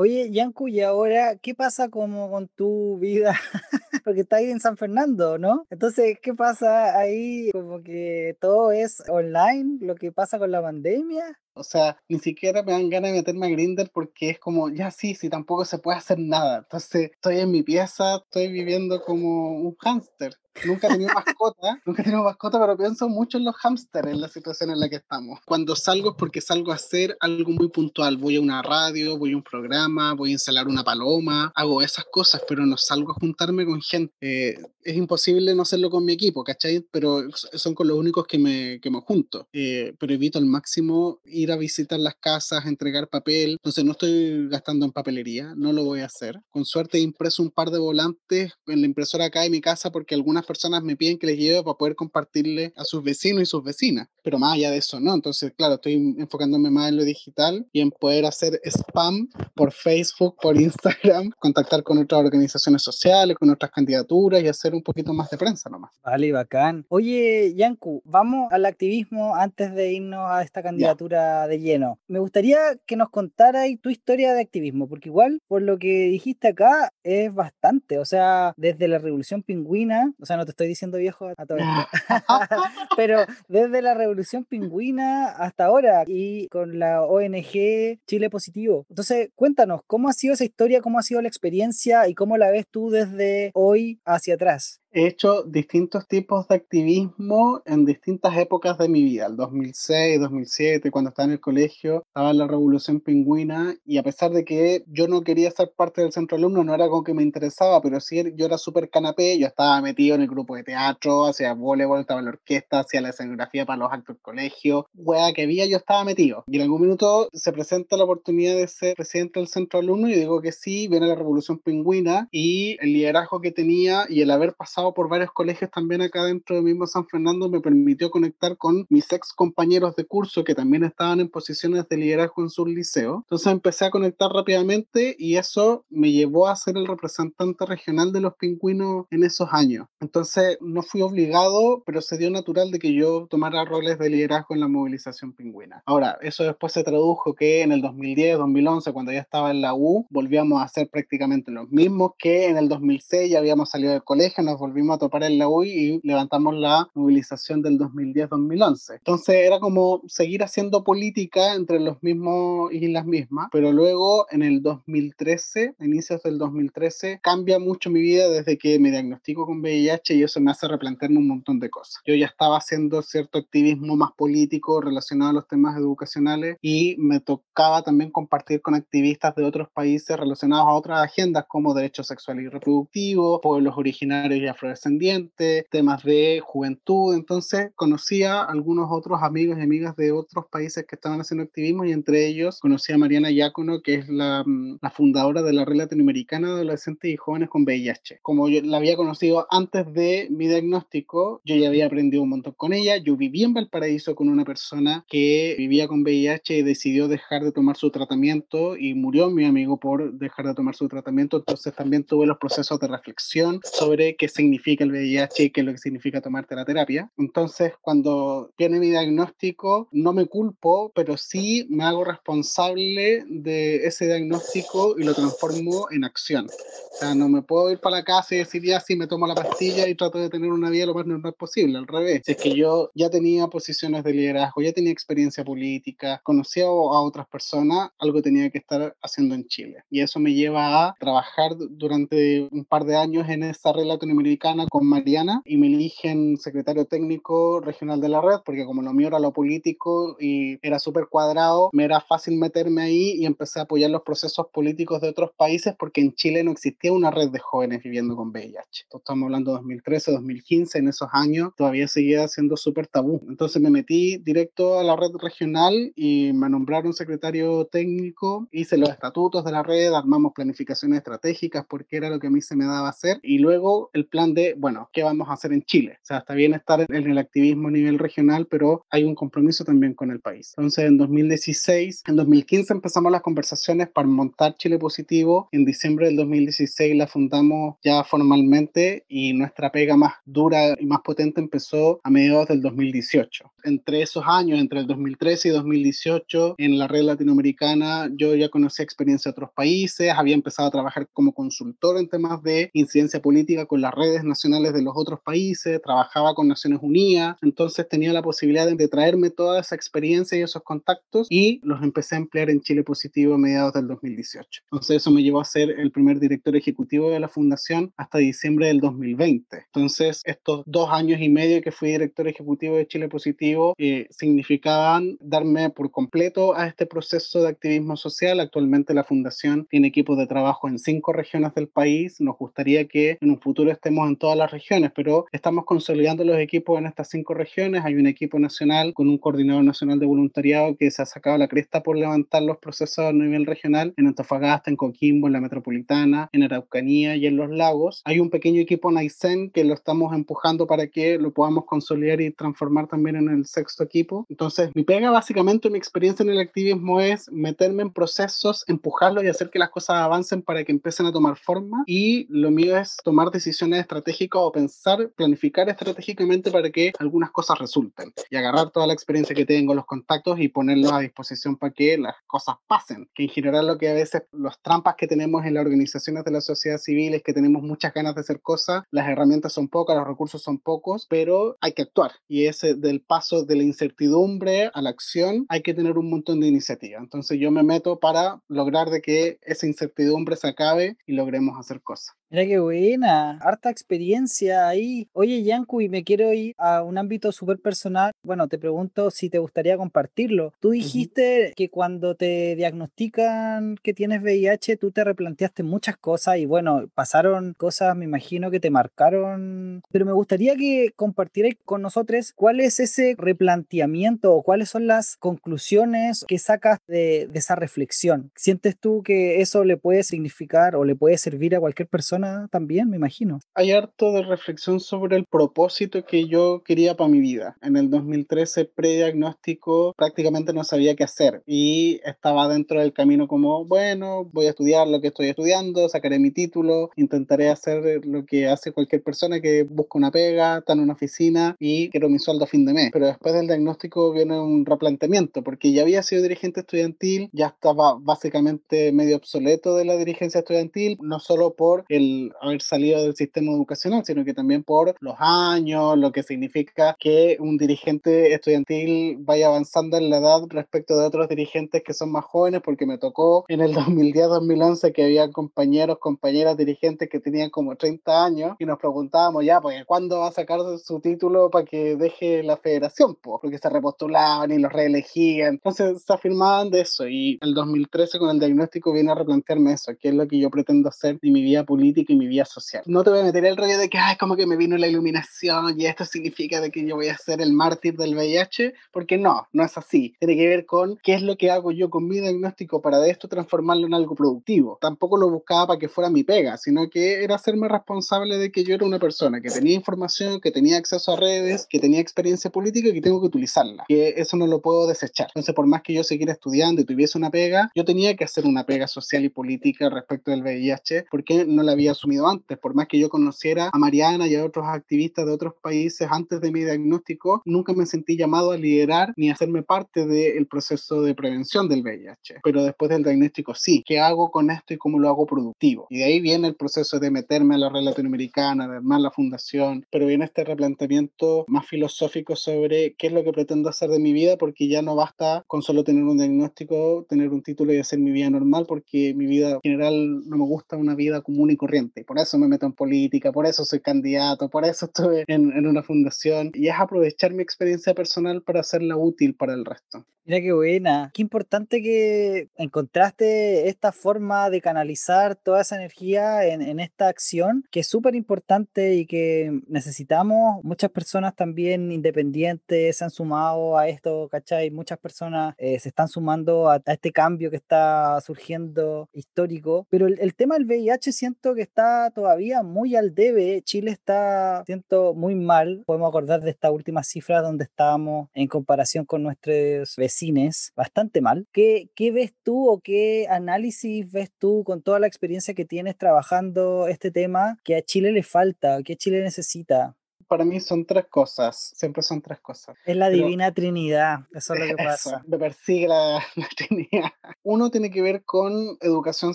Oye, 0.00 0.30
Yanku, 0.30 0.68
¿y 0.68 0.80
ahora 0.80 1.36
qué 1.42 1.56
pasa 1.56 1.88
como 1.88 2.30
con 2.30 2.46
tu 2.46 2.98
vida? 3.00 3.34
Porque 4.04 4.20
estás 4.20 4.38
ahí 4.38 4.50
en 4.50 4.60
San 4.60 4.76
Fernando, 4.76 5.38
¿no? 5.38 5.66
Entonces, 5.70 6.18
¿qué 6.22 6.34
pasa 6.34 6.96
ahí? 6.96 7.50
Como 7.50 7.82
que 7.82 8.36
todo 8.40 8.70
es 8.70 9.02
online, 9.08 9.78
lo 9.80 9.96
que 9.96 10.12
pasa 10.12 10.38
con 10.38 10.52
la 10.52 10.62
pandemia. 10.62 11.40
O 11.58 11.64
sea, 11.64 11.96
ni 12.08 12.18
siquiera 12.18 12.62
me 12.62 12.72
dan 12.72 12.88
ganas 12.88 13.10
de 13.10 13.18
meterme 13.18 13.46
a 13.46 13.50
Grinder 13.50 13.90
porque 13.92 14.30
es 14.30 14.38
como, 14.38 14.70
ya 14.70 14.90
sí, 14.90 15.14
sí, 15.14 15.28
tampoco 15.28 15.64
se 15.64 15.78
puede 15.78 15.98
hacer 15.98 16.18
nada. 16.18 16.58
Entonces, 16.58 17.10
estoy 17.12 17.38
en 17.40 17.50
mi 17.50 17.62
pieza, 17.62 18.16
estoy 18.16 18.48
viviendo 18.48 19.02
como 19.02 19.60
un 19.60 19.76
hámster. 19.80 20.34
Nunca 20.66 20.88
he 20.88 20.90
tenido 20.90 21.10
mascota, 21.14 21.80
nunca 21.86 22.02
he 22.02 22.04
tenido 22.04 22.24
mascota, 22.24 22.58
pero 22.58 22.76
pienso 22.76 23.08
mucho 23.08 23.38
en 23.38 23.44
los 23.44 23.54
hámsters 23.56 24.08
en 24.08 24.20
la 24.20 24.28
situación 24.28 24.70
en 24.70 24.80
la 24.80 24.88
que 24.88 24.96
estamos. 24.96 25.40
Cuando 25.46 25.76
salgo 25.76 26.10
es 26.10 26.16
porque 26.16 26.40
salgo 26.40 26.72
a 26.72 26.76
hacer 26.76 27.16
algo 27.20 27.52
muy 27.52 27.68
puntual. 27.68 28.16
Voy 28.16 28.36
a 28.36 28.40
una 28.40 28.62
radio, 28.62 29.16
voy 29.18 29.32
a 29.32 29.36
un 29.36 29.42
programa, 29.42 30.14
voy 30.14 30.30
a 30.30 30.32
instalar 30.32 30.66
una 30.66 30.84
paloma, 30.84 31.52
hago 31.54 31.82
esas 31.82 32.04
cosas, 32.10 32.42
pero 32.48 32.66
no 32.66 32.76
salgo 32.76 33.12
a 33.12 33.14
juntarme 33.14 33.64
con 33.64 33.80
gente. 33.80 34.14
Eh, 34.20 34.58
es 34.82 34.96
imposible 34.96 35.54
no 35.54 35.62
hacerlo 35.62 35.90
con 35.90 36.04
mi 36.04 36.12
equipo, 36.12 36.42
¿cachai? 36.42 36.84
Pero 36.90 37.24
son 37.30 37.74
con 37.74 37.88
los 37.88 37.98
únicos 37.98 38.26
que 38.26 38.38
me, 38.38 38.80
que 38.80 38.90
me 38.90 39.00
junto. 39.00 39.48
Eh, 39.52 39.94
pero 39.98 40.14
evito 40.14 40.38
al 40.38 40.46
máximo 40.46 41.20
ir 41.24 41.47
ir 41.48 41.52
a 41.52 41.56
visitar 41.56 41.98
las 41.98 42.14
casas, 42.16 42.66
entregar 42.66 43.08
papel. 43.08 43.52
Entonces 43.52 43.84
no 43.84 43.92
estoy 43.92 44.48
gastando 44.48 44.84
en 44.86 44.92
papelería, 44.92 45.54
no 45.56 45.72
lo 45.72 45.84
voy 45.84 46.00
a 46.00 46.06
hacer. 46.06 46.40
Con 46.50 46.64
suerte 46.64 46.98
he 46.98 47.00
impreso 47.00 47.42
un 47.42 47.50
par 47.50 47.70
de 47.70 47.78
volantes 47.78 48.52
en 48.66 48.80
la 48.80 48.86
impresora 48.86 49.26
acá 49.26 49.44
en 49.44 49.52
mi 49.52 49.60
casa 49.60 49.90
porque 49.90 50.14
algunas 50.14 50.46
personas 50.46 50.82
me 50.82 50.96
piden 50.96 51.18
que 51.18 51.26
les 51.26 51.38
lleve 51.38 51.62
para 51.62 51.76
poder 51.76 51.94
compartirle 51.94 52.72
a 52.76 52.84
sus 52.84 53.02
vecinos 53.02 53.42
y 53.42 53.46
sus 53.46 53.64
vecinas. 53.64 54.08
Pero 54.22 54.38
más 54.38 54.54
allá 54.54 54.70
de 54.70 54.78
eso, 54.78 55.00
¿no? 55.00 55.14
Entonces, 55.14 55.52
claro, 55.56 55.74
estoy 55.74 56.16
enfocándome 56.18 56.70
más 56.70 56.90
en 56.90 56.96
lo 56.96 57.04
digital 57.04 57.66
y 57.72 57.80
en 57.80 57.90
poder 57.90 58.26
hacer 58.26 58.60
spam 58.64 59.28
por 59.54 59.72
Facebook, 59.72 60.36
por 60.40 60.60
Instagram, 60.60 61.30
contactar 61.38 61.82
con 61.82 61.98
otras 61.98 62.20
organizaciones 62.20 62.82
sociales, 62.82 63.36
con 63.36 63.50
otras 63.50 63.70
candidaturas 63.70 64.42
y 64.42 64.48
hacer 64.48 64.74
un 64.74 64.82
poquito 64.82 65.12
más 65.12 65.30
de 65.30 65.38
prensa 65.38 65.70
nomás. 65.70 65.92
Vale, 66.02 66.32
bacán. 66.32 66.84
Oye, 66.88 67.54
Yanku, 67.54 68.02
vamos 68.04 68.52
al 68.52 68.66
activismo 68.66 69.34
antes 69.34 69.74
de 69.74 69.92
irnos 69.92 70.30
a 70.30 70.42
esta 70.42 70.62
candidatura 70.62 71.37
de 71.46 71.60
lleno. 71.60 71.98
Me 72.08 72.18
gustaría 72.18 72.58
que 72.86 72.96
nos 72.96 73.10
contaras 73.10 73.68
tu 73.80 73.90
historia 73.90 74.32
de 74.34 74.40
activismo, 74.40 74.88
porque 74.88 75.08
igual, 75.08 75.40
por 75.46 75.62
lo 75.62 75.78
que 75.78 76.06
dijiste 76.06 76.48
acá, 76.48 76.92
es 77.02 77.32
bastante. 77.32 77.98
O 77.98 78.04
sea, 78.04 78.54
desde 78.56 78.88
la 78.88 78.98
Revolución 78.98 79.42
Pingüina, 79.42 80.12
o 80.20 80.26
sea, 80.26 80.36
no 80.36 80.44
te 80.44 80.50
estoy 80.50 80.68
diciendo 80.68 80.98
viejo 80.98 81.32
a 81.36 81.46
todo 81.46 81.58
esto, 81.58 81.68
pero 82.96 83.24
desde 83.48 83.82
la 83.82 83.94
Revolución 83.94 84.44
Pingüina 84.44 85.26
hasta 85.26 85.66
ahora 85.66 86.04
y 86.06 86.48
con 86.48 86.78
la 86.78 87.02
ONG 87.02 87.98
Chile 88.06 88.30
Positivo. 88.30 88.86
Entonces, 88.88 89.30
cuéntanos, 89.34 89.80
¿cómo 89.86 90.08
ha 90.08 90.12
sido 90.12 90.34
esa 90.34 90.44
historia, 90.44 90.80
cómo 90.80 90.98
ha 90.98 91.02
sido 91.02 91.22
la 91.22 91.28
experiencia 91.28 92.08
y 92.08 92.14
cómo 92.14 92.36
la 92.36 92.50
ves 92.50 92.66
tú 92.70 92.90
desde 92.90 93.50
hoy 93.54 94.00
hacia 94.04 94.34
atrás? 94.34 94.80
He 94.98 95.06
hecho 95.06 95.44
distintos 95.44 96.08
tipos 96.08 96.48
de 96.48 96.56
activismo 96.56 97.62
en 97.66 97.84
distintas 97.84 98.36
épocas 98.36 98.78
de 98.78 98.88
mi 98.88 99.04
vida. 99.04 99.26
El 99.26 99.36
2006, 99.36 100.20
2007, 100.20 100.90
cuando 100.90 101.10
estaba 101.10 101.26
en 101.26 101.32
el 101.34 101.40
colegio, 101.40 102.02
estaba 102.08 102.32
en 102.32 102.38
la 102.38 102.48
Revolución 102.48 103.00
Pingüina 103.00 103.76
y 103.84 103.98
a 103.98 104.02
pesar 104.02 104.32
de 104.32 104.44
que 104.44 104.84
yo 104.88 105.06
no 105.06 105.22
quería 105.22 105.52
ser 105.52 105.72
parte 105.76 106.02
del 106.02 106.10
centro 106.10 106.36
alumno, 106.36 106.64
no 106.64 106.74
era 106.74 106.84
algo 106.84 107.04
que 107.04 107.14
me 107.14 107.22
interesaba, 107.22 107.80
pero 107.80 108.00
sí 108.00 108.24
yo 108.34 108.46
era 108.46 108.58
súper 108.58 108.90
canapé, 108.90 109.38
yo 109.38 109.46
estaba 109.46 109.80
metido 109.80 110.16
en 110.16 110.22
el 110.22 110.28
grupo 110.28 110.56
de 110.56 110.64
teatro, 110.64 111.26
hacía 111.26 111.54
voleibol, 111.54 112.00
estaba 112.00 112.18
en 112.18 112.26
la 112.26 112.32
orquesta, 112.32 112.80
hacía 112.80 113.00
la 113.00 113.10
escenografía 113.10 113.64
para 113.64 113.78
los 113.78 113.92
actos 113.92 114.16
del 114.16 114.22
colegio, 114.22 114.88
wea 114.94 115.32
que 115.32 115.42
había, 115.42 115.66
yo 115.66 115.76
estaba 115.76 116.02
metido. 116.02 116.42
Y 116.48 116.56
en 116.56 116.62
algún 116.62 116.82
minuto 116.82 117.28
se 117.32 117.52
presenta 117.52 117.96
la 117.96 118.02
oportunidad 118.04 118.56
de 118.56 118.66
ser 118.66 118.96
presidente 118.96 119.38
del 119.38 119.48
centro 119.48 119.78
alumno 119.78 120.08
y 120.08 120.14
digo 120.14 120.42
que 120.42 120.50
sí, 120.50 120.88
viene 120.88 121.06
la 121.06 121.14
Revolución 121.14 121.60
Pingüina 121.60 122.28
y 122.32 122.76
el 122.80 122.92
liderazgo 122.92 123.40
que 123.40 123.52
tenía 123.52 124.06
y 124.08 124.22
el 124.22 124.32
haber 124.32 124.54
pasado 124.54 124.87
por 124.94 125.08
varios 125.08 125.32
colegios 125.32 125.70
también 125.70 126.02
acá 126.02 126.24
dentro 126.24 126.56
de 126.56 126.62
mismo 126.62 126.86
San 126.86 127.06
Fernando 127.06 127.48
me 127.48 127.60
permitió 127.60 128.10
conectar 128.10 128.56
con 128.56 128.86
mis 128.88 129.12
ex 129.12 129.32
compañeros 129.32 129.96
de 129.96 130.04
curso 130.04 130.44
que 130.44 130.54
también 130.54 130.84
estaban 130.84 131.20
en 131.20 131.28
posiciones 131.28 131.88
de 131.88 131.96
liderazgo 131.96 132.42
en 132.42 132.50
su 132.50 132.66
liceo. 132.66 133.22
Entonces 133.24 133.52
empecé 133.52 133.84
a 133.84 133.90
conectar 133.90 134.30
rápidamente 134.30 135.16
y 135.18 135.36
eso 135.36 135.84
me 135.90 136.12
llevó 136.12 136.48
a 136.48 136.56
ser 136.56 136.76
el 136.76 136.86
representante 136.86 137.66
regional 137.66 138.12
de 138.12 138.20
los 138.20 138.34
pingüinos 138.34 139.06
en 139.10 139.24
esos 139.24 139.48
años. 139.52 139.86
Entonces 140.00 140.58
no 140.60 140.82
fui 140.82 141.02
obligado, 141.02 141.82
pero 141.86 142.00
se 142.00 142.18
dio 142.18 142.30
natural 142.30 142.70
de 142.70 142.78
que 142.78 142.92
yo 142.92 143.26
tomara 143.28 143.64
roles 143.64 143.98
de 143.98 144.10
liderazgo 144.10 144.54
en 144.54 144.60
la 144.60 144.68
movilización 144.68 145.32
pingüina. 145.32 145.82
Ahora, 145.86 146.18
eso 146.22 146.44
después 146.44 146.72
se 146.72 146.84
tradujo 146.84 147.34
que 147.34 147.62
en 147.62 147.72
el 147.72 147.80
2010, 147.80 148.38
2011, 148.38 148.92
cuando 148.92 149.12
ya 149.12 149.20
estaba 149.20 149.50
en 149.50 149.60
la 149.60 149.74
U, 149.74 150.06
volvíamos 150.10 150.62
a 150.62 150.68
ser 150.68 150.88
prácticamente 150.88 151.50
los 151.50 151.70
mismos 151.70 152.12
que 152.18 152.48
en 152.48 152.56
el 152.56 152.68
2006 152.68 153.30
ya 153.30 153.38
habíamos 153.38 153.70
salido 153.70 153.92
del 153.92 154.04
colegio, 154.04 154.44
nos 154.44 154.58
volvimos 154.68 154.96
a 154.96 154.98
topar 154.98 155.24
en 155.24 155.38
la 155.38 155.48
UI 155.48 155.70
y 155.70 156.00
levantamos 156.06 156.54
la 156.54 156.88
movilización 156.94 157.62
del 157.62 157.78
2010-2011. 157.78 158.94
Entonces 158.98 159.34
era 159.34 159.58
como 159.60 160.02
seguir 160.06 160.42
haciendo 160.42 160.84
política 160.84 161.54
entre 161.54 161.80
los 161.80 162.02
mismos 162.02 162.72
y 162.72 162.88
las 162.88 163.06
mismas, 163.06 163.48
pero 163.50 163.72
luego 163.72 164.26
en 164.30 164.42
el 164.42 164.62
2013, 164.62 165.74
inicios 165.80 166.22
del 166.22 166.38
2013, 166.38 167.20
cambia 167.22 167.58
mucho 167.58 167.90
mi 167.90 168.00
vida 168.00 168.28
desde 168.28 168.58
que 168.58 168.78
me 168.78 168.90
diagnostico 168.90 169.46
con 169.46 169.60
VIH 169.60 170.14
y 170.14 170.22
eso 170.22 170.40
me 170.40 170.50
hace 170.50 170.68
replantearme 170.68 171.18
un 171.18 171.28
montón 171.28 171.58
de 171.58 171.70
cosas. 171.70 172.02
Yo 172.06 172.14
ya 172.14 172.26
estaba 172.26 172.58
haciendo 172.58 173.02
cierto 173.02 173.38
activismo 173.38 173.96
más 173.96 174.10
político 174.16 174.80
relacionado 174.80 175.30
a 175.30 175.34
los 175.34 175.48
temas 175.48 175.76
educacionales 175.76 176.56
y 176.60 176.96
me 176.98 177.20
tocaba 177.20 177.82
también 177.82 178.10
compartir 178.10 178.60
con 178.60 178.74
activistas 178.74 179.34
de 179.34 179.44
otros 179.44 179.68
países 179.70 180.16
relacionados 180.16 180.66
a 180.66 180.72
otras 180.72 181.00
agendas 181.00 181.44
como 181.48 181.74
derechos 181.74 182.06
sexuales 182.06 182.44
y 182.44 182.48
reproductivos, 182.48 183.40
pueblos 183.42 183.74
originarios 183.76 184.40
y 184.40 184.46
afrodescendientes, 184.58 185.64
temas 185.70 186.02
de 186.02 186.40
juventud. 186.44 187.14
Entonces 187.14 187.70
conocía 187.76 188.40
a 188.40 188.44
algunos 188.44 188.88
otros 188.90 189.22
amigos 189.22 189.58
y 189.58 189.62
amigas 189.62 189.96
de 189.96 190.12
otros 190.12 190.46
países 190.50 190.84
que 190.86 190.96
estaban 190.96 191.20
haciendo 191.20 191.44
activismo 191.44 191.84
y 191.84 191.92
entre 191.92 192.26
ellos 192.26 192.58
conocí 192.60 192.92
a 192.92 192.98
Mariana 192.98 193.30
Yacono, 193.30 193.80
que 193.82 193.94
es 193.94 194.08
la, 194.08 194.42
mm, 194.44 194.78
la 194.82 194.90
fundadora 194.90 195.42
de 195.42 195.52
la 195.52 195.64
Red 195.64 195.76
Latinoamericana 195.76 196.48
de 196.48 196.54
Adolescentes 196.54 197.10
y 197.10 197.16
Jóvenes 197.16 197.48
con 197.48 197.62
VIH. 197.62 198.18
Como 198.22 198.48
yo 198.48 198.60
la 198.62 198.78
había 198.78 198.96
conocido 198.96 199.46
antes 199.50 199.92
de 199.92 200.26
mi 200.30 200.48
diagnóstico, 200.48 201.40
yo 201.44 201.54
ya 201.56 201.68
había 201.68 201.86
aprendido 201.86 202.22
un 202.22 202.30
montón 202.30 202.54
con 202.56 202.72
ella. 202.72 202.96
Yo 202.96 203.16
viví 203.16 203.44
en 203.44 203.54
Valparaíso 203.54 204.14
con 204.14 204.28
una 204.28 204.44
persona 204.44 205.04
que 205.08 205.54
vivía 205.56 205.86
con 205.86 206.02
VIH 206.02 206.58
y 206.58 206.62
decidió 206.62 207.06
dejar 207.06 207.44
de 207.44 207.52
tomar 207.52 207.76
su 207.76 207.90
tratamiento 207.90 208.76
y 208.76 208.94
murió 208.94 209.30
mi 209.30 209.44
amigo 209.44 209.78
por 209.78 210.12
dejar 210.14 210.46
de 210.46 210.54
tomar 210.54 210.74
su 210.74 210.88
tratamiento. 210.88 211.36
Entonces 211.36 211.72
también 211.74 212.02
tuve 212.02 212.26
los 212.26 212.38
procesos 212.38 212.80
de 212.80 212.88
reflexión 212.88 213.60
sobre 213.62 214.16
qué 214.16 214.28
significa 214.28 214.47
el 214.54 214.90
VIH 214.92 215.52
qué 215.52 215.60
es 215.60 215.66
lo 215.66 215.72
que 215.72 215.78
significa 215.78 216.20
tomarte 216.20 216.54
la 216.54 216.64
terapia. 216.64 217.10
Entonces, 217.16 217.72
cuando 217.80 218.50
viene 218.58 218.78
mi 218.78 218.90
diagnóstico, 218.90 219.88
no 219.92 220.12
me 220.12 220.26
culpo, 220.26 220.92
pero 220.94 221.16
sí 221.16 221.66
me 221.70 221.84
hago 221.84 222.04
responsable 222.04 223.24
de 223.28 223.86
ese 223.86 224.06
diagnóstico 224.06 224.96
y 224.98 225.04
lo 225.04 225.14
transformo 225.14 225.88
en 225.90 226.04
acción. 226.04 226.46
O 226.46 226.96
sea, 226.98 227.14
no 227.14 227.28
me 227.28 227.42
puedo 227.42 227.70
ir 227.70 227.78
para 227.78 227.96
la 227.96 228.04
casa 228.04 228.34
y 228.34 228.38
decir, 228.38 228.62
ya 228.64 228.80
sí, 228.80 228.96
me 228.96 229.06
tomo 229.06 229.26
la 229.26 229.34
pastilla 229.34 229.88
y 229.88 229.94
trato 229.94 230.18
de 230.18 230.28
tener 230.28 230.50
una 230.50 230.70
vida 230.70 230.86
lo 230.86 230.94
más 230.94 231.06
normal 231.06 231.34
posible. 231.34 231.78
Al 231.78 231.86
revés, 231.86 232.22
es 232.26 232.36
que 232.36 232.54
yo 232.54 232.90
ya 232.94 233.08
tenía 233.08 233.46
posiciones 233.46 234.02
de 234.04 234.12
liderazgo, 234.12 234.62
ya 234.62 234.72
tenía 234.72 234.92
experiencia 234.92 235.44
política, 235.44 236.20
conocía 236.24 236.64
a 236.64 236.70
otras 236.70 237.28
personas, 237.28 237.90
algo 237.98 238.20
tenía 238.22 238.50
que 238.50 238.58
estar 238.58 238.96
haciendo 239.02 239.34
en 239.34 239.46
Chile. 239.46 239.84
Y 239.90 240.00
eso 240.00 240.18
me 240.18 240.34
lleva 240.34 240.88
a 240.88 240.94
trabajar 240.98 241.52
durante 241.56 242.48
un 242.50 242.64
par 242.64 242.84
de 242.84 242.96
años 242.96 243.28
en 243.28 243.44
esa 243.44 243.72
red 243.72 243.84
latinoamericana 243.84 244.37
con 244.70 244.86
Mariana 244.86 245.42
y 245.44 245.56
me 245.56 245.66
eligen 245.66 246.36
secretario 246.36 246.86
técnico 246.86 247.60
regional 247.60 248.00
de 248.00 248.08
la 248.08 248.20
red, 248.20 248.38
porque 248.44 248.64
como 248.64 248.82
lo 248.82 248.92
mío 248.92 249.08
era 249.08 249.18
lo 249.18 249.32
político 249.32 250.16
y 250.20 250.58
era 250.66 250.78
súper 250.78 251.06
cuadrado, 251.08 251.70
me 251.72 251.84
era 251.84 252.00
fácil 252.00 252.38
meterme 252.38 252.82
ahí 252.82 253.12
y 253.12 253.26
empecé 253.26 253.58
a 253.58 253.62
apoyar 253.62 253.90
los 253.90 254.02
procesos 254.02 254.46
políticos 254.52 255.00
de 255.00 255.08
otros 255.08 255.30
países 255.36 255.74
porque 255.78 256.00
en 256.00 256.14
Chile 256.14 256.44
no 256.44 256.52
existía 256.52 256.92
una 256.92 257.10
red 257.10 257.30
de 257.30 257.38
jóvenes 257.38 257.82
viviendo 257.82 258.16
con 258.16 258.30
VIH. 258.30 258.86
Estamos 258.92 259.26
hablando 259.26 259.52
de 259.52 259.56
2013, 259.58 260.12
2015, 260.12 260.78
en 260.78 260.88
esos 260.88 261.08
años 261.12 261.50
todavía 261.56 261.88
seguía 261.88 262.28
siendo 262.28 262.56
súper 262.56 262.86
tabú. 262.86 263.20
Entonces 263.28 263.60
me 263.60 263.70
metí 263.70 264.18
directo 264.18 264.78
a 264.78 264.84
la 264.84 264.96
red 264.96 265.10
regional 265.20 265.92
y 265.96 266.32
me 266.32 266.48
nombraron 266.48 266.92
secretario 266.92 267.66
técnico, 267.66 268.48
hice 268.52 268.76
los 268.76 268.90
estatutos 268.90 269.44
de 269.44 269.52
la 269.52 269.62
red, 269.62 269.92
armamos 269.92 270.32
planificaciones 270.34 270.98
estratégicas 270.98 271.66
porque 271.68 271.96
era 271.96 272.10
lo 272.10 272.18
que 272.18 272.28
a 272.28 272.30
mí 272.30 272.40
se 272.40 272.56
me 272.56 272.64
daba 272.64 272.88
hacer 272.88 273.18
y 273.22 273.38
luego 273.38 273.90
el 273.92 274.06
plan 274.06 274.27
de 274.34 274.54
bueno, 274.56 274.90
¿qué 274.92 275.02
vamos 275.02 275.28
a 275.28 275.34
hacer 275.34 275.52
en 275.52 275.62
Chile? 275.62 275.98
O 276.02 276.06
sea, 276.06 276.18
está 276.18 276.34
bien 276.34 276.54
estar 276.54 276.80
en 276.80 277.10
el 277.10 277.18
activismo 277.18 277.68
a 277.68 277.70
nivel 277.70 277.98
regional, 277.98 278.46
pero 278.46 278.84
hay 278.90 279.04
un 279.04 279.14
compromiso 279.14 279.64
también 279.64 279.94
con 279.94 280.10
el 280.10 280.20
país. 280.20 280.54
Entonces, 280.56 280.84
en 280.86 280.96
2016, 280.96 282.02
en 282.06 282.16
2015 282.16 282.72
empezamos 282.72 283.12
las 283.12 283.22
conversaciones 283.22 283.88
para 283.88 284.08
montar 284.08 284.56
Chile 284.56 284.78
Positivo. 284.78 285.48
En 285.52 285.64
diciembre 285.64 286.06
del 286.06 286.16
2016 286.16 286.96
la 286.96 287.06
fundamos 287.06 287.76
ya 287.82 288.04
formalmente 288.04 289.04
y 289.08 289.32
nuestra 289.32 289.70
pega 289.70 289.96
más 289.96 290.14
dura 290.24 290.74
y 290.78 290.86
más 290.86 291.00
potente 291.00 291.40
empezó 291.40 292.00
a 292.02 292.10
mediados 292.10 292.48
del 292.48 292.60
2018. 292.60 293.52
Entre 293.64 294.02
esos 294.02 294.24
años, 294.26 294.58
entre 294.58 294.80
el 294.80 294.86
2013 294.86 295.48
y 295.48 295.50
2018, 295.52 296.54
en 296.58 296.78
la 296.78 296.88
red 296.88 297.02
latinoamericana, 297.02 298.08
yo 298.14 298.34
ya 298.34 298.48
conocía 298.48 298.84
experiencia 298.84 299.30
de 299.30 299.32
otros 299.32 299.50
países, 299.54 300.12
había 300.14 300.34
empezado 300.34 300.68
a 300.68 300.72
trabajar 300.72 301.08
como 301.12 301.32
consultor 301.32 301.98
en 301.98 302.08
temas 302.08 302.42
de 302.42 302.70
incidencia 302.72 303.20
política 303.20 303.66
con 303.66 303.80
las 303.80 303.94
redes 303.94 304.17
nacionales 304.24 304.38
nacionales 304.38 304.72
de 304.72 304.82
los 304.82 304.94
otros 304.96 305.20
países, 305.20 305.80
trabajaba 305.82 306.34
con 306.34 306.46
Naciones 306.48 306.78
Unidas, 306.80 307.36
entonces 307.42 307.88
tenía 307.88 308.12
la 308.12 308.22
posibilidad 308.22 308.66
de, 308.66 308.88
traerme 308.88 309.28
toda 309.28 309.60
esa 309.60 309.74
experiencia 309.74 310.38
y 310.38 310.42
esos 310.42 310.62
contactos 310.62 311.26
y 311.28 311.60
los 311.62 311.82
empecé 311.82 312.14
a 312.14 312.18
emplear 312.18 312.48
en 312.48 312.60
Chile 312.60 312.82
Positivo 312.82 313.34
a 313.34 313.38
mediados 313.38 313.74
del 313.74 313.86
2018. 313.88 314.62
Entonces 314.64 314.96
eso 314.96 315.10
me 315.10 315.22
llevó 315.22 315.40
a 315.40 315.44
ser 315.44 315.70
el 315.70 315.90
primer 315.90 316.18
director 316.18 316.56
ejecutivo 316.56 317.10
de 317.10 317.20
la 317.20 317.28
fundación 317.28 317.92
hasta 317.98 318.18
diciembre 318.18 318.68
del 318.68 318.80
2020. 318.80 319.64
Entonces 319.66 320.22
estos 320.24 320.62
dos 320.64 320.88
años 320.90 321.20
y 321.20 321.28
medio 321.28 321.60
que 321.60 321.70
fui 321.70 321.90
director 321.90 322.26
ejecutivo 322.28 322.76
de 322.76 322.86
Chile 322.86 323.08
Positivo 323.08 323.74
eh, 323.76 324.06
significaban 324.10 325.18
darme 325.20 325.68
por 325.68 325.90
completo 325.90 326.56
a 326.56 326.66
este 326.66 326.86
proceso 326.86 327.42
de 327.42 327.48
activismo 327.48 327.96
social. 327.96 328.40
Actualmente 328.40 328.94
la 328.94 329.04
fundación 329.04 329.66
tiene 329.68 329.88
equipos 329.88 330.16
de 330.16 330.26
trabajo 330.26 330.68
en 330.68 330.78
cinco 330.78 331.12
regiones 331.12 331.54
del 331.54 331.68
país. 331.68 332.20
Nos 332.20 332.38
gustaría 332.38 332.86
que 332.86 333.18
en 333.20 333.30
un 333.30 333.40
futuro 333.40 333.70
estemos 333.70 334.07
en 334.08 334.16
todas 334.16 334.36
las 334.36 334.50
regiones, 334.50 334.92
pero 334.94 335.26
estamos 335.32 335.64
consolidando 335.64 336.24
los 336.24 336.38
equipos 336.38 336.78
en 336.78 336.86
estas 336.86 337.08
cinco 337.08 337.34
regiones. 337.34 337.84
Hay 337.84 337.94
un 337.94 338.06
equipo 338.06 338.38
nacional 338.38 338.94
con 338.94 339.08
un 339.08 339.18
coordinador 339.18 339.64
nacional 339.64 339.98
de 339.98 340.06
voluntariado 340.06 340.76
que 340.76 340.90
se 340.90 341.02
ha 341.02 341.06
sacado 341.06 341.38
la 341.38 341.48
cresta 341.48 341.82
por 341.82 341.96
levantar 341.96 342.42
los 342.42 342.58
procesos 342.58 343.04
a 343.04 343.12
nivel 343.12 343.46
regional 343.46 343.94
en 343.96 344.06
Antofagasta, 344.06 344.70
en 344.70 344.76
Coquimbo, 344.76 345.26
en 345.26 345.34
la 345.34 345.40
metropolitana, 345.40 346.28
en 346.32 346.42
Araucanía 346.42 347.16
y 347.16 347.26
en 347.26 347.36
los 347.36 347.50
lagos. 347.50 348.02
Hay 348.04 348.20
un 348.20 348.30
pequeño 348.30 348.60
equipo 348.60 348.90
Naisen 348.90 349.50
que 349.50 349.64
lo 349.64 349.74
estamos 349.74 350.14
empujando 350.14 350.66
para 350.66 350.86
que 350.88 351.18
lo 351.18 351.32
podamos 351.32 351.64
consolidar 351.66 352.20
y 352.20 352.30
transformar 352.30 352.88
también 352.88 353.16
en 353.16 353.28
el 353.28 353.46
sexto 353.46 353.84
equipo. 353.84 354.26
Entonces, 354.28 354.70
mi 354.74 354.82
pega 354.82 355.10
básicamente, 355.10 355.70
mi 355.70 355.78
experiencia 355.78 356.22
en 356.22 356.30
el 356.30 356.40
activismo 356.40 357.00
es 357.00 357.30
meterme 357.30 357.82
en 357.82 357.90
procesos, 357.90 358.64
empujarlos 358.66 359.24
y 359.24 359.28
hacer 359.28 359.50
que 359.50 359.58
las 359.58 359.70
cosas 359.70 359.96
avancen 359.96 360.42
para 360.42 360.64
que 360.64 360.72
empiecen 360.72 361.06
a 361.06 361.12
tomar 361.12 361.36
forma. 361.36 361.84
Y 361.86 362.26
lo 362.30 362.50
mío 362.50 362.76
es 362.76 362.96
tomar 363.04 363.30
decisiones 363.30 363.80
estratégicas 363.80 363.97
o 364.34 364.52
pensar, 364.52 365.10
planificar 365.16 365.68
estratégicamente 365.68 366.50
para 366.50 366.70
que 366.70 366.92
algunas 366.98 367.30
cosas 367.30 367.58
resulten. 367.58 368.12
Y 368.30 368.36
agarrar 368.36 368.70
toda 368.70 368.86
la 368.86 368.92
experiencia 368.92 369.34
que 369.34 369.44
tengo, 369.44 369.74
los 369.74 369.86
contactos 369.86 370.38
y 370.40 370.48
ponerlos 370.48 370.92
a 370.92 371.00
disposición 371.00 371.56
para 371.56 371.72
que 371.72 371.98
las 371.98 372.14
cosas 372.26 372.56
pasen. 372.66 373.08
Que 373.14 373.24
en 373.24 373.28
general 373.28 373.66
lo 373.66 373.78
que 373.78 373.88
a 373.88 373.94
veces 373.94 374.22
los 374.32 374.60
trampas 374.62 374.94
que 374.96 375.06
tenemos 375.06 375.44
en 375.44 375.54
las 375.54 375.64
organizaciones 375.64 376.24
de 376.24 376.30
la 376.30 376.40
sociedad 376.40 376.78
civil 376.78 377.14
es 377.14 377.22
que 377.22 377.32
tenemos 377.32 377.62
muchas 377.62 377.92
ganas 377.94 378.14
de 378.14 378.20
hacer 378.20 378.40
cosas, 378.40 378.84
las 378.90 379.08
herramientas 379.08 379.52
son 379.52 379.68
pocas, 379.68 379.96
los 379.96 380.06
recursos 380.06 380.42
son 380.42 380.58
pocos, 380.58 381.06
pero 381.08 381.56
hay 381.60 381.72
que 381.72 381.82
actuar. 381.82 382.12
Y 382.28 382.46
ese 382.46 382.74
del 382.74 383.00
paso 383.00 383.44
de 383.44 383.56
la 383.56 383.62
incertidumbre 383.62 384.70
a 384.72 384.82
la 384.82 384.90
acción 384.90 385.46
hay 385.48 385.62
que 385.62 385.74
tener 385.74 385.98
un 385.98 386.10
montón 386.10 386.40
de 386.40 386.48
iniciativas. 386.48 387.02
Entonces 387.02 387.38
yo 387.40 387.50
me 387.50 387.62
meto 387.62 387.98
para 387.98 388.40
lograr 388.48 388.90
de 388.90 389.00
que 389.00 389.38
esa 389.42 389.66
incertidumbre 389.66 390.36
se 390.36 390.48
acabe 390.48 390.96
y 391.06 391.12
logremos 391.12 391.58
hacer 391.58 391.82
cosas. 391.82 392.17
Mira 392.30 392.44
qué 392.44 392.58
buena, 392.58 393.38
harta 393.38 393.70
experiencia 393.70 394.68
ahí. 394.68 395.08
Oye, 395.14 395.42
Yanku, 395.42 395.80
y 395.80 395.88
me 395.88 396.04
quiero 396.04 396.30
ir 396.34 396.54
a 396.58 396.82
un 396.82 396.98
ámbito 396.98 397.32
súper 397.32 397.58
personal. 397.58 398.12
Bueno, 398.22 398.48
te 398.48 398.58
pregunto 398.58 399.10
si 399.10 399.30
te 399.30 399.38
gustaría 399.38 399.78
compartirlo. 399.78 400.52
Tú 400.60 400.72
dijiste 400.72 401.54
que 401.56 401.70
cuando 401.70 402.16
te 402.16 402.54
diagnostican 402.54 403.76
que 403.82 403.94
tienes 403.94 404.20
VIH, 404.20 404.76
tú 404.76 404.90
te 404.90 405.04
replanteaste 405.04 405.62
muchas 405.62 405.96
cosas 405.96 406.36
y 406.36 406.44
bueno, 406.44 406.90
pasaron 406.94 407.54
cosas, 407.56 407.96
me 407.96 408.04
imagino 408.04 408.50
que 408.50 408.60
te 408.60 408.68
marcaron. 408.68 409.80
Pero 409.90 410.04
me 410.04 410.12
gustaría 410.12 410.54
que 410.54 410.92
compartieras 410.96 411.54
con 411.64 411.80
nosotros 411.80 412.34
cuál 412.36 412.60
es 412.60 412.78
ese 412.78 413.14
replanteamiento 413.16 414.34
o 414.34 414.42
cuáles 414.42 414.68
son 414.68 414.86
las 414.86 415.16
conclusiones 415.16 416.26
que 416.28 416.38
sacas 416.38 416.78
de, 416.86 417.26
de 417.32 417.38
esa 417.38 417.54
reflexión. 417.54 418.32
¿Sientes 418.36 418.78
tú 418.78 419.02
que 419.02 419.40
eso 419.40 419.64
le 419.64 419.78
puede 419.78 420.02
significar 420.02 420.76
o 420.76 420.84
le 420.84 420.94
puede 420.94 421.16
servir 421.16 421.56
a 421.56 421.60
cualquier 421.60 421.88
persona? 421.88 422.17
También, 422.50 422.88
me 422.90 422.96
imagino. 422.96 423.40
Hay 423.54 423.72
harto 423.72 424.12
de 424.12 424.22
reflexión 424.22 424.80
sobre 424.80 425.16
el 425.16 425.24
propósito 425.24 426.04
que 426.04 426.26
yo 426.26 426.62
quería 426.64 426.96
para 426.96 427.10
mi 427.10 427.20
vida. 427.20 427.56
En 427.62 427.76
el 427.76 427.90
2013, 427.90 428.64
prediagnóstico, 428.66 429.94
prácticamente 429.96 430.52
no 430.52 430.64
sabía 430.64 430.96
qué 430.96 431.04
hacer 431.04 431.42
y 431.46 432.00
estaba 432.04 432.48
dentro 432.48 432.80
del 432.80 432.92
camino 432.92 433.28
como, 433.28 433.64
bueno, 433.64 434.28
voy 434.32 434.46
a 434.46 434.50
estudiar 434.50 434.88
lo 434.88 435.00
que 435.00 435.08
estoy 435.08 435.28
estudiando, 435.28 435.88
sacaré 435.88 436.18
mi 436.18 436.30
título, 436.30 436.90
intentaré 436.96 437.48
hacer 437.48 438.04
lo 438.04 438.24
que 438.24 438.48
hace 438.48 438.72
cualquier 438.72 439.02
persona 439.02 439.40
que 439.40 439.62
busca 439.64 439.98
una 439.98 440.10
pega, 440.10 440.58
está 440.58 440.72
en 440.72 440.80
una 440.80 440.94
oficina 440.94 441.56
y 441.58 441.90
quiero 441.90 442.08
mi 442.08 442.18
sueldo 442.18 442.44
a 442.44 442.48
fin 442.48 442.64
de 442.64 442.72
mes. 442.72 442.90
Pero 442.92 443.06
después 443.06 443.34
del 443.34 443.46
diagnóstico 443.46 444.12
viene 444.12 444.38
un 444.40 444.64
replanteamiento 444.64 445.42
porque 445.42 445.72
ya 445.72 445.82
había 445.82 446.02
sido 446.02 446.22
dirigente 446.22 446.60
estudiantil, 446.60 447.28
ya 447.32 447.48
estaba 447.48 447.96
básicamente 448.00 448.92
medio 448.92 449.16
obsoleto 449.16 449.76
de 449.76 449.84
la 449.84 449.96
dirigencia 449.96 450.40
estudiantil, 450.40 450.98
no 451.00 451.20
solo 451.20 451.54
por 451.54 451.84
el 451.88 452.07
haber 452.40 452.62
salido 452.62 453.02
del 453.02 453.14
sistema 453.14 453.52
educacional, 453.52 454.04
sino 454.04 454.24
que 454.24 454.34
también 454.34 454.62
por 454.64 454.94
los 455.00 455.14
años, 455.18 455.98
lo 455.98 456.12
que 456.12 456.22
significa 456.22 456.96
que 456.98 457.36
un 457.40 457.56
dirigente 457.56 458.32
estudiantil 458.32 459.16
vaya 459.20 459.48
avanzando 459.48 459.96
en 459.96 460.10
la 460.10 460.18
edad 460.18 460.42
respecto 460.48 460.98
de 460.98 461.06
otros 461.06 461.28
dirigentes 461.28 461.82
que 461.84 461.94
son 461.94 462.12
más 462.12 462.24
jóvenes, 462.24 462.60
porque 462.64 462.86
me 462.86 462.98
tocó 462.98 463.44
en 463.48 463.60
el 463.60 463.72
2010-2011 463.74 464.92
que 464.92 465.04
había 465.04 465.30
compañeros, 465.30 465.98
compañeras 465.98 466.56
dirigentes 466.56 467.08
que 467.08 467.20
tenían 467.20 467.50
como 467.50 467.76
30 467.76 468.24
años 468.24 468.56
y 468.58 468.64
nos 468.64 468.78
preguntábamos 468.78 469.44
ya, 469.44 469.60
pues, 469.60 469.84
¿cuándo 469.84 470.20
va 470.20 470.28
a 470.28 470.32
sacar 470.32 470.60
su 470.82 471.00
título 471.00 471.50
para 471.50 471.64
que 471.64 471.96
deje 471.96 472.42
la 472.42 472.56
federación? 472.56 473.16
Pues, 473.20 473.38
porque 473.42 473.58
se 473.58 473.68
repostulaban 473.68 474.50
y 474.50 474.58
los 474.58 474.72
reelegían. 474.72 475.54
Entonces 475.54 476.02
se 476.02 476.12
afirmaban 476.12 476.70
de 476.70 476.82
eso 476.82 477.08
y 477.08 477.38
el 477.40 477.54
2013 477.54 478.18
con 478.18 478.30
el 478.30 478.38
diagnóstico 478.38 478.92
viene 478.92 479.12
a 479.12 479.14
replantearme 479.14 479.72
eso, 479.72 479.92
qué 480.00 480.08
es 480.08 480.14
lo 480.14 480.26
que 480.26 480.38
yo 480.38 480.50
pretendo 480.50 480.88
hacer 480.88 481.18
en 481.22 481.32
mi 481.32 481.42
vida 481.42 481.64
política 481.64 481.97
y 482.08 482.16
mi 482.16 482.26
vida 482.26 482.44
social. 482.44 482.82
No 482.86 483.02
te 483.04 483.10
voy 483.10 483.20
a 483.20 483.24
meter 483.24 483.44
el 483.44 483.56
rollo 483.56 483.78
de 483.78 483.88
que, 483.88 483.98
es 483.98 484.18
como 484.18 484.36
que 484.36 484.46
me 484.46 484.56
vino 484.56 484.76
la 484.76 484.86
iluminación 484.86 485.80
y 485.80 485.86
esto 485.86 486.04
significa 486.04 486.60
de 486.60 486.70
que 486.70 486.86
yo 486.86 486.96
voy 486.96 487.08
a 487.08 487.16
ser 487.16 487.40
el 487.40 487.52
mártir 487.52 487.96
del 487.96 488.14
VIH, 488.14 488.74
porque 488.92 489.18
no, 489.18 489.46
no 489.52 489.64
es 489.64 489.76
así. 489.76 490.14
Tiene 490.18 490.36
que 490.36 490.48
ver 490.48 490.66
con 490.66 490.98
qué 491.02 491.14
es 491.14 491.22
lo 491.22 491.36
que 491.36 491.50
hago 491.50 491.72
yo 491.72 491.90
con 491.90 492.06
mi 492.06 492.20
diagnóstico 492.20 492.80
para 492.80 492.98
de 492.98 493.10
esto 493.10 493.28
transformarlo 493.28 493.86
en 493.86 493.94
algo 493.94 494.14
productivo. 494.14 494.78
Tampoco 494.80 495.16
lo 495.16 495.30
buscaba 495.30 495.68
para 495.68 495.78
que 495.78 495.88
fuera 495.88 496.10
mi 496.10 496.24
pega, 496.24 496.56
sino 496.56 496.88
que 496.88 497.24
era 497.24 497.34
hacerme 497.34 497.68
responsable 497.68 498.36
de 498.38 498.50
que 498.50 498.64
yo 498.64 498.74
era 498.74 498.84
una 498.84 498.98
persona 498.98 499.40
que 499.40 499.50
tenía 499.50 499.74
información, 499.74 500.40
que 500.40 500.50
tenía 500.50 500.78
acceso 500.78 501.12
a 501.12 501.16
redes, 501.16 501.66
que 501.68 501.78
tenía 501.78 502.00
experiencia 502.00 502.50
política 502.50 502.88
y 502.88 502.92
que 502.92 503.00
tengo 503.00 503.20
que 503.20 503.26
utilizarla. 503.26 503.84
Que 503.88 504.14
eso 504.16 504.36
no 504.36 504.46
lo 504.46 504.60
puedo 504.60 504.86
desechar. 504.86 505.28
Entonces, 505.28 505.54
por 505.54 505.66
más 505.66 505.82
que 505.82 505.94
yo 505.94 506.04
siguiera 506.04 506.32
estudiando 506.32 506.80
y 506.80 506.84
tuviese 506.84 507.18
una 507.18 507.30
pega, 507.30 507.70
yo 507.74 507.84
tenía 507.84 508.16
que 508.16 508.24
hacer 508.24 508.46
una 508.46 508.64
pega 508.64 508.86
social 508.86 509.24
y 509.24 509.28
política 509.28 509.88
respecto 509.90 510.30
del 510.30 510.42
VIH, 510.42 511.06
porque 511.10 511.44
no 511.44 511.62
la 511.62 511.72
había 511.72 511.87
asumido 511.90 512.28
antes. 512.28 512.58
Por 512.58 512.74
más 512.74 512.88
que 512.88 512.98
yo 512.98 513.08
conociera 513.08 513.70
a 513.72 513.78
Mariana 513.78 514.26
y 514.26 514.34
a 514.34 514.44
otros 514.44 514.66
activistas 514.66 515.26
de 515.26 515.32
otros 515.32 515.54
países 515.60 516.08
antes 516.10 516.40
de 516.40 516.52
mi 516.52 516.60
diagnóstico, 516.60 517.42
nunca 517.44 517.72
me 517.72 517.86
sentí 517.86 518.16
llamado 518.16 518.52
a 518.52 518.56
liderar 518.56 519.12
ni 519.16 519.30
a 519.30 519.32
hacerme 519.32 519.62
parte 519.62 520.06
del 520.06 520.46
proceso 520.46 521.02
de 521.02 521.14
prevención 521.14 521.68
del 521.68 521.82
VIH. 521.82 522.40
Pero 522.42 522.62
después 522.62 522.90
del 522.90 523.02
diagnóstico 523.02 523.54
sí, 523.54 523.82
¿qué 523.86 524.00
hago 524.00 524.30
con 524.30 524.50
esto 524.50 524.74
y 524.74 524.78
cómo 524.78 524.98
lo 524.98 525.08
hago 525.08 525.26
productivo? 525.26 525.86
Y 525.90 525.98
de 525.98 526.04
ahí 526.04 526.20
viene 526.20 526.48
el 526.48 526.56
proceso 526.56 526.98
de 526.98 527.10
meterme 527.10 527.54
a 527.54 527.58
la 527.58 527.68
red 527.68 527.82
latinoamericana, 527.82 528.68
de 528.68 528.76
armar 528.76 529.00
la 529.00 529.10
fundación, 529.10 529.86
pero 529.90 530.06
viene 530.06 530.24
este 530.24 530.44
replanteamiento 530.44 531.44
más 531.48 531.66
filosófico 531.66 532.36
sobre 532.36 532.94
qué 532.94 533.08
es 533.08 533.12
lo 533.12 533.24
que 533.24 533.32
pretendo 533.32 533.68
hacer 533.68 533.90
de 533.90 533.98
mi 533.98 534.12
vida, 534.12 534.36
porque 534.36 534.68
ya 534.68 534.82
no 534.82 534.94
basta 534.94 535.44
con 535.46 535.62
solo 535.62 535.84
tener 535.84 536.04
un 536.04 536.18
diagnóstico, 536.18 537.06
tener 537.08 537.30
un 537.30 537.42
título 537.42 537.72
y 537.72 537.78
hacer 537.78 537.98
mi 537.98 538.10
vida 538.10 538.30
normal, 538.30 538.66
porque 538.66 539.14
mi 539.14 539.26
vida 539.26 539.52
en 539.52 539.60
general 539.62 540.28
no 540.28 540.36
me 540.36 540.44
gusta 540.44 540.76
una 540.76 540.94
vida 540.94 541.22
común 541.22 541.50
y 541.50 541.56
corriente 541.56 541.77
por 542.06 542.18
eso 542.18 542.38
me 542.38 542.48
meto 542.48 542.66
en 542.66 542.72
política, 542.72 543.32
por 543.32 543.46
eso 543.46 543.64
soy 543.64 543.80
candidato, 543.80 544.48
por 544.48 544.64
eso 544.64 544.86
estuve 544.86 545.24
en, 545.26 545.52
en 545.52 545.66
una 545.66 545.82
fundación. 545.82 546.50
Y 546.54 546.68
es 546.68 546.74
aprovechar 546.78 547.32
mi 547.32 547.42
experiencia 547.42 547.94
personal 547.94 548.42
para 548.42 548.60
hacerla 548.60 548.96
útil 548.96 549.34
para 549.34 549.54
el 549.54 549.64
resto. 549.64 550.04
Mira 550.28 550.42
qué 550.42 550.52
buena. 550.52 551.10
Qué 551.14 551.22
importante 551.22 551.80
que 551.80 552.50
encontraste 552.56 553.66
esta 553.70 553.92
forma 553.92 554.50
de 554.50 554.60
canalizar 554.60 555.36
toda 555.36 555.62
esa 555.62 555.76
energía 555.76 556.44
en, 556.46 556.60
en 556.60 556.80
esta 556.80 557.08
acción, 557.08 557.64
que 557.70 557.80
es 557.80 557.86
súper 557.86 558.14
importante 558.14 558.94
y 558.94 559.06
que 559.06 559.62
necesitamos. 559.68 560.62
Muchas 560.64 560.90
personas 560.90 561.34
también 561.34 561.90
independientes 561.90 562.98
se 562.98 563.04
han 563.04 563.10
sumado 563.10 563.78
a 563.78 563.88
esto, 563.88 564.28
¿cachai? 564.30 564.70
Muchas 564.70 564.98
personas 564.98 565.54
eh, 565.56 565.78
se 565.78 565.88
están 565.88 566.08
sumando 566.08 566.68
a, 566.68 566.74
a, 566.84 566.92
este 566.92 567.10
cambio 567.10 567.50
que 567.50 567.56
está 567.56 568.20
surgiendo 568.20 569.08
histórico. 569.14 569.86
Pero 569.88 570.06
el, 570.08 570.18
el, 570.20 570.34
tema 570.34 570.56
del 570.56 570.66
VIH 570.66 571.10
siento 571.12 571.54
que 571.54 571.62
está 571.68 572.10
todavía 572.10 572.62
muy 572.62 572.96
al 572.96 573.14
debe. 573.14 573.62
Chile 573.62 573.92
está, 573.92 574.64
siento, 574.66 575.14
muy 575.14 575.34
mal. 575.34 575.82
Podemos 575.86 576.08
acordar 576.08 576.40
de 576.40 576.50
esta 576.50 576.70
última 576.70 577.02
cifra 577.02 577.40
donde 577.40 577.64
estábamos 577.64 578.28
en 578.34 578.48
comparación 578.48 579.04
con 579.04 579.22
nuestros 579.22 579.94
vecinos 579.96 580.18
cines 580.18 580.72
bastante 580.74 581.20
mal. 581.20 581.46
¿Qué, 581.52 581.90
¿Qué 581.94 582.10
ves 582.10 582.34
tú 582.42 582.68
o 582.68 582.80
qué 582.80 583.26
análisis 583.30 584.10
ves 584.10 584.30
tú 584.38 584.64
con 584.64 584.82
toda 584.82 584.98
la 584.98 585.06
experiencia 585.06 585.54
que 585.54 585.64
tienes 585.64 585.96
trabajando 585.96 586.88
este 586.88 587.10
tema 587.10 587.58
que 587.64 587.76
a 587.76 587.82
Chile 587.82 588.12
le 588.12 588.22
falta, 588.22 588.82
que 588.82 588.96
Chile 588.96 589.22
necesita? 589.22 589.96
Para 590.28 590.44
mí 590.44 590.60
son 590.60 590.84
tres 590.84 591.06
cosas, 591.06 591.72
siempre 591.74 592.02
son 592.02 592.20
tres 592.20 592.40
cosas. 592.40 592.76
Es 592.84 592.96
la 592.96 593.08
divina 593.08 593.52
trinidad, 593.52 594.20
eso 594.32 594.54
es 594.54 594.60
lo 594.60 594.66
que 594.66 594.76
pasa. 594.84 595.22
me 595.26 595.38
persigue 595.38 595.88
la, 595.88 596.22
la, 596.36 596.48
trinidad. 596.56 597.10
Uno 597.42 597.70
tiene 597.70 597.90
que 597.90 598.02
ver 598.02 598.24
con 598.24 598.76
educación 598.80 599.34